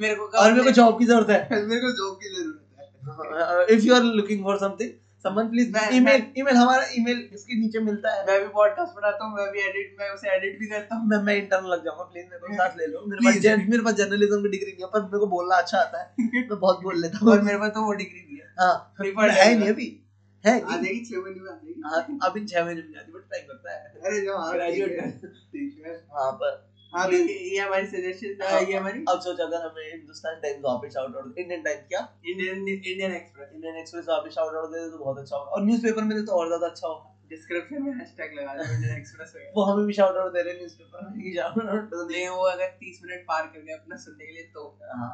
मेरे 0.00 0.14
को 0.14 0.26
और 0.38 0.52
मेरे 0.52 0.64
को 0.64 0.70
जॉब 0.70 0.98
की 0.98 1.04
ज़रूरत 1.04 1.30
है। 1.30 1.66
मेरे 1.66 1.80
को 1.80 1.92
जॉब 1.98 2.16
की 2.22 2.34
ज़रूरत 2.34 2.60
है। 2.78 3.76
If 3.76 3.84
you 3.84 3.94
are 3.94 4.02
looking 4.02 4.42
for 4.44 4.58
something 4.58 4.90
someone 5.24 5.48
please 5.48 5.76
email 5.92 6.22
email 6.38 6.56
हमारा 6.56 6.86
ईमेल 6.98 7.28
इसके 7.32 7.60
नीचे 7.60 7.78
मिलता 7.78 8.14
है। 8.14 8.26
मैं 8.26 8.40
भी 8.40 8.48
पॉडकास्ट 8.48 8.94
बनाता 8.96 9.24
हूँ 9.24 9.36
मैं 9.36 9.52
भी 9.52 9.60
एडिट 9.60 9.96
मैं 10.00 10.10
उसे 10.10 10.28
एडिट 10.28 10.58
भी 10.60 10.66
करता 10.66 10.96
हूँ। 10.96 11.08
मैं 11.08 11.18
मैं 11.18 11.36
इंटर्न 11.36 11.66
लग 11.66 11.84
जाऊँगा 11.84 12.04
प्लीज़ 12.04 12.26
मेरे 12.26 12.38
को 12.38 12.54
साथ 12.54 12.76
ले 12.78 12.86
लो। 12.86 13.06
मेरे 13.06 13.24
पास. 13.24 13.68
मेरे 13.68 13.82
पास 13.82 13.94
जर्नलिज्म 13.94 14.42
की 14.42 14.48
डिग्री 14.48 14.72
नहीं 14.72 14.84
है 14.84 14.90
पर 14.92 15.02
मेरे 15.02 15.18
को 15.18 15.26
बोलना 15.26 15.56
अच्छा 15.56 15.78
आता 15.78 16.02
है। 16.02 16.14
मैं 16.20 16.60
बहुत 16.60 16.82
बोल 16.82 17.00
लेता 17.00 17.18
हूँ। 17.18 17.32
और 17.32 17.40
मेरे 17.40 17.58
पास 17.58 17.70
तो 17.70 17.82
वो 17.82 17.92
डिग्री 17.92 18.20
भी 18.20 18.36
है। 18.36 18.46
हाँ 18.60 18.94
है 19.30 19.44
है। 19.44 19.58
नहीं 19.58 19.68
अभी। 19.68 20.04
है 20.46 20.60
आ 20.60 20.76
जाएगी 20.76 21.04
छह 21.04 21.20
महीने 21.20 21.40
में 21.40 21.50
आ 21.50 21.54
जाएगी। 21.54 21.82
हाँ, 21.86 22.18
अब 22.22 22.46
छह 22.46 22.64
महीने 22.64 22.82
में 22.82 22.92
जाती 22.92 23.12
बट 23.12 23.20
टाइम 23.20 23.46
लगता 23.50 23.72
है। 23.72 23.78
अरे 23.78 24.20
जो 24.20 24.38
हाँ 24.38 24.52
है। 24.52 25.10
ठीक 25.18 25.82
है। 25.86 25.92
हाँ 25.92 26.32
पर 26.32 26.67
हाँ 26.92 27.06
ये 27.10 27.58
हमारी 27.58 27.86
सजेशन 27.86 28.42
हाँ, 28.42 28.60
ये 28.60 28.76
हमारी 28.76 29.04
अब 29.08 29.20
सोच 29.20 29.40
अगर 29.40 29.60
हमें 29.62 29.90
हिंदुस्तान 29.92 30.40
टाइम्स 30.42 30.60
वापस 30.64 30.94
शाउट 30.94 31.16
आउट 31.16 31.38
इंडियन 31.38 31.62
टाइम्स 31.62 31.82
क्या? 31.88 32.00
Indian 32.26 32.68
Indian 32.68 33.12
Express 33.14 33.48
Indian 33.54 33.76
Express 33.76 34.04
वापस 34.08 34.38
आउट 34.38 34.52
दे 34.72 34.78
दे 34.78 34.90
तो 34.90 34.98
बहुत 34.98 35.18
अच्छा 35.18 35.36
होगा। 35.36 35.50
और 35.50 35.64
न्यूज़पेपर 35.64 36.02
में 36.02 36.16
दे 36.16 36.22
तो 36.26 36.32
और 36.32 36.46
ज़्यादा 36.46 36.66
अच्छा 36.66 36.86
होगा। 36.86 37.14
डिस्क्रिप्शन 37.30 37.82
में 37.82 37.92
हैशटैग 37.94 38.38
लगा 38.38 38.54
दो 38.54 38.72
इंडियन 38.74 38.96
एक्सप्रेस 38.96 39.34
वो 39.56 39.64
हमें 39.64 39.84
भी 39.86 39.92
शाउट 39.92 40.16
आउट 40.16 40.32
दे 40.32 40.42
रहे 40.42 40.52
हैं 40.52 40.60
न्यूज़पेपर 40.60 41.04
में। 41.08 41.20
कि 41.22 41.34
शाउट 41.36 41.58
आउट 41.66 41.90
दे 41.90 42.06
नहीं 42.06 42.28
वो 42.28 42.46
अगर 42.52 42.72
30 42.78 43.02
मिनट 43.04 43.24
पार 43.28 43.46
कर 43.46 43.60
गए 43.60 43.74
अपना 43.74 43.96
सुनने 44.06 44.26
के 44.26 44.32
लिए 44.32 44.46
तो। 44.54 44.64
हाँ 44.94 45.12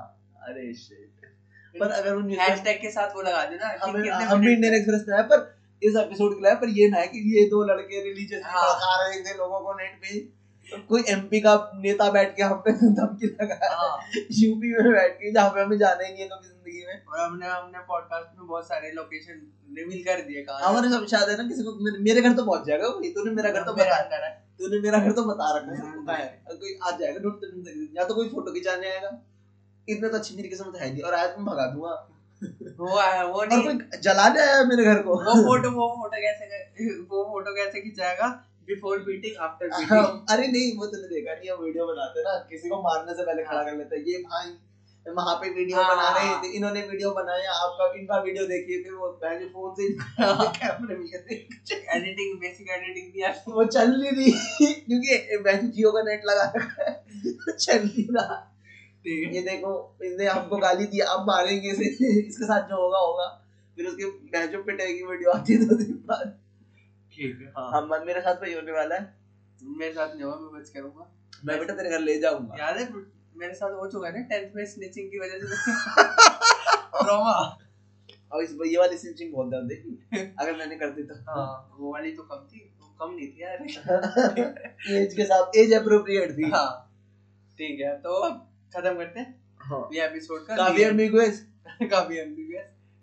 अरे 0.48 0.70
shit 0.82 1.26
पर 1.74 1.90
अगर 1.90 2.16
न्यूज़पेपर 2.16 2.50
हैशटैग 2.50 2.80
के 2.80 2.90
साथ 2.90 3.14
वो 3.16 3.22
लगा 3.22 3.44
देना 3.46 3.74
हमें 3.82 4.40
भी 4.40 4.52
इंडियन 4.52 4.74
एक्सप्रेस 4.74 5.04
है 5.10 5.22
पर 5.34 5.44
इस 5.82 5.96
एपिसोड 5.96 6.34
के 6.34 6.42
लिए 6.42 6.54
पर 6.56 6.68
ये 6.78 6.88
ना 6.88 6.98
है 6.98 7.06
कि 7.08 7.20
ये 7.30 7.44
दो 7.50 7.62
लड़के 7.64 8.02
रिलीजियस 8.02 8.42
हाँ। 8.44 8.62
भड़का 8.64 8.94
रहे 9.00 9.20
थे 9.24 9.36
लोगों 9.38 9.60
को 9.60 9.74
नेट 9.78 9.98
पे 10.02 10.18
कोई 10.88 11.02
एमपी 11.08 11.40
का 11.40 11.54
नेता 11.76 12.10
बैठ 12.10 12.34
के 12.36 12.42
हम 12.42 12.58
पे 12.58 12.72
धमकी 12.72 13.26
लगा 13.26 13.68
हाँ। 13.72 13.98
यूपी 14.32 14.72
में 14.72 14.92
बैठ 14.92 15.12
के 15.14 15.32
जहाँ 15.32 15.50
पे 15.50 15.60
हमें 15.60 15.76
जाना 15.78 16.04
ही 16.04 16.12
नहीं 16.12 16.22
है 16.22 16.28
कभी 16.28 16.48
ज़िंदगी 16.48 16.84
में। 16.86 17.04
और 17.04 17.20
हमने 17.20 17.46
हमने 17.46 17.78
पॉडकास्ट 17.88 18.38
में 18.38 18.46
बहुत 18.46 18.68
सारे 18.68 18.90
लोकेशन 18.92 19.40
रिवील 19.78 20.02
कर 20.04 20.20
दिए 20.20 20.42
कहाँ 20.42 20.68
हमारे 20.68 20.88
सब 20.88 21.06
शायद 21.06 21.28
है 21.28 21.36
ना 21.36 21.48
किसी 21.48 21.62
को 21.62 21.72
मेरे, 22.00 22.20
घर 22.20 22.32
तो 22.32 22.44
पहुँच 22.44 22.66
जाएगा 22.66 22.88
कोई। 22.88 23.10
तूने 23.10 23.30
मेरा 23.30 23.50
घर 23.50 23.62
तो 23.62 23.74
बता 23.74 23.96
अंदर 23.96 24.24
है। 24.24 24.30
तूने 24.58 24.80
मेरा 24.80 24.98
घर 24.98 25.12
तो 25.12 25.24
बता 25.24 25.50
रखा 25.56 26.12
है। 26.12 26.16
है 26.18 26.42
और 26.48 26.56
कोई 26.56 26.78
आ 26.82 26.90
जाएगा 26.96 27.20
ढूंढते 27.20 27.50
ढूंढते 27.52 27.98
या 27.98 28.04
तो 28.04 28.14
कोई 28.14 28.28
फ़ोटो 28.28 28.52
खिंचाने 28.52 28.90
आएगा। 28.90 29.10
इतने 29.88 30.08
तो 30.08 30.16
अच्छी 30.16 30.36
मेरी 30.36 30.48
किस्मत 30.48 30.76
है 30.80 30.92
नहीं 30.92 31.02
और 31.02 31.14
आया 31.14 31.26
तुम 31.26 31.44
भगा 31.44 31.66
दूँगा। 31.66 31.94
वो 32.78 32.96
आया 32.98 33.22
वो 33.24 33.44
नहीं। 33.44 34.00
जलाने 34.02 34.40
आया 34.40 34.64
मेरे 34.64 34.84
घर 34.84 35.02
को। 35.02 35.14
वो 35.18 35.34
फ़ोटो 35.44 35.70
वो 35.70 35.88
फ़ोटो 35.96 36.20
कैसे 36.22 36.94
वो 37.00 37.24
फ़ोटो 37.24 37.54
कैसे 37.54 37.80
खिंचाएगा? 37.80 38.28
बिफोर 38.68 38.98
बीटिंग 39.06 39.40
आफ्टर 39.46 39.68
बीटिंग 39.70 40.30
अरे 40.30 40.46
नहीं 40.48 40.76
वो 40.78 40.86
तूने 40.86 41.08
देखा 41.08 41.32
नहीं 41.32 41.50
हम 41.50 41.64
वीडियो 41.64 41.86
बनाते 41.86 42.22
ना 42.22 42.36
किसी 42.50 42.68
को 42.68 42.82
मारने 42.82 43.14
से 43.14 43.22
पहले 43.22 43.42
खड़ा 43.44 43.62
कर 43.62 43.76
लेते 43.76 43.96
हैं 43.96 44.04
ये 44.06 44.22
भाई 44.28 44.56
वहाँ 45.06 45.34
पे 45.36 45.48
वीडियो 45.54 45.78
हाँ। 45.78 45.88
बना 45.88 46.08
रहे 46.10 46.28
थे 46.42 46.50
इन्होंने 46.56 46.82
वीडियो 46.82 47.10
बनाया 47.14 47.52
आपका 47.54 47.86
इनका 47.98 48.18
वीडियो 48.20 48.44
देखिए 48.46 48.82
फिर 48.82 48.92
वो 48.94 49.08
पहले 49.24 49.46
फ़ोन 49.46 49.74
से 49.74 49.88
कैमरे 50.58 50.96
में 50.96 51.04
एडिटिंग 51.96 52.38
बेसिक 52.40 52.70
एडिटिंग 52.76 53.10
भी 53.12 53.22
आज 53.22 53.42
वो 53.48 53.64
चल 53.66 53.90
नहीं 53.92 54.12
रही 54.12 54.32
क्योंकि 54.86 55.38
मैं 55.44 55.54
जियो 55.70 55.90
का 55.92 56.02
नेट 56.02 56.22
लगा 56.26 56.46
रखा 56.56 56.84
है 56.84 56.94
चल 57.50 57.82
नहीं 57.82 58.06
रहा। 58.16 58.38
ये 59.06 59.42
देखो 59.42 59.72
इसने 60.04 60.26
हमको 60.26 60.56
गाली 60.58 60.86
दी 60.86 61.00
अब 61.08 61.26
मारेंगे 61.26 61.70
इसे 61.70 61.84
इसके 61.84 62.44
साथ 62.44 62.68
जो 62.68 62.76
होगा 62.76 62.98
होगा। 62.98 63.26
फिर 63.76 63.86
उसके 63.86 64.04
भैंसों 64.32 64.62
पिटाई 64.64 64.94
की 64.94 65.04
वीडियो 65.06 65.30
आती 65.30 65.52
है 65.52 65.58
दो 65.66 65.76
दिन 65.76 65.92
बाद। 66.06 66.26
ठीक 67.16 67.40
है। 67.40 67.52
हाँ। 67.56 67.70
हम 67.72 67.90
मेरे 68.06 68.20
साथ 68.20 68.40
वही 68.42 68.52
होने 68.52 68.72
वाला 68.72 68.94
है। 68.96 69.12
मेरे 69.62 69.92
साथ 69.92 70.14
नहीं 70.14 70.24
हुआ 70.24 70.36
मैं 70.36 70.60
बच 70.60 70.68
करूँगा 70.70 71.10
मैं 71.44 71.58
बेटा 71.58 71.74
तेरे 71.74 71.90
घर 71.90 72.00
ले 72.00 72.18
जाऊँगा। 72.20 72.56
याद 72.58 72.76
है 72.76 72.88
मेरे 73.36 73.54
साथ 73.54 73.70
हो 73.70 73.86
चुका 73.90 74.08
है 74.08 74.20
ना 74.20 74.26
10th 74.28 74.56
में 74.56 74.64
स्निचिंग 74.66 75.10
की 75.10 75.18
वजह 75.18 75.38
से? 75.38 75.56
ट्रॉमा 77.04 77.32
और 78.32 78.42
इस 78.42 78.52
ये 78.66 78.78
वाली 78.78 78.98
स्टिचिंग 78.98 79.32
बहुत 79.32 79.48
दर्द 79.48 79.64
देखी। 79.64 80.20
अगर 80.40 80.56
मैंने 80.56 80.76
कर 80.76 80.90
दी 80.90 81.02
तो। 81.02 81.14
हाँ 81.30 81.76
वो 81.78 81.92
वाली 81.92 82.12
तो 82.12 82.22
कम 82.22 82.46
थी 82.52 82.60
वो 82.80 82.94
कम 83.00 83.14
नहीं 83.14 83.28
थी 83.28 83.42
यार। 83.42 83.62
एज 84.96 85.14
के 85.14 85.24
साथ 85.24 85.56
एज 85.56 85.72
अप्रोप्रिएट 85.72 86.36
थी। 86.38 86.50
हाँ 86.50 86.68
ठीक 87.58 87.80
है 87.80 87.96
तो 87.98 88.20
खत्म 88.76 88.94
करते 88.94 89.20
हैं 89.20 89.42
हाँ। 89.60 89.88
ये 89.92 90.04
एपिसोड 90.04 90.46
का। 90.46 90.56
काफ़ी 90.56 90.82
एम्बिगुअस 90.82 91.44
काफ़ी 91.82 92.18
एम्बिगुअस 92.18 92.70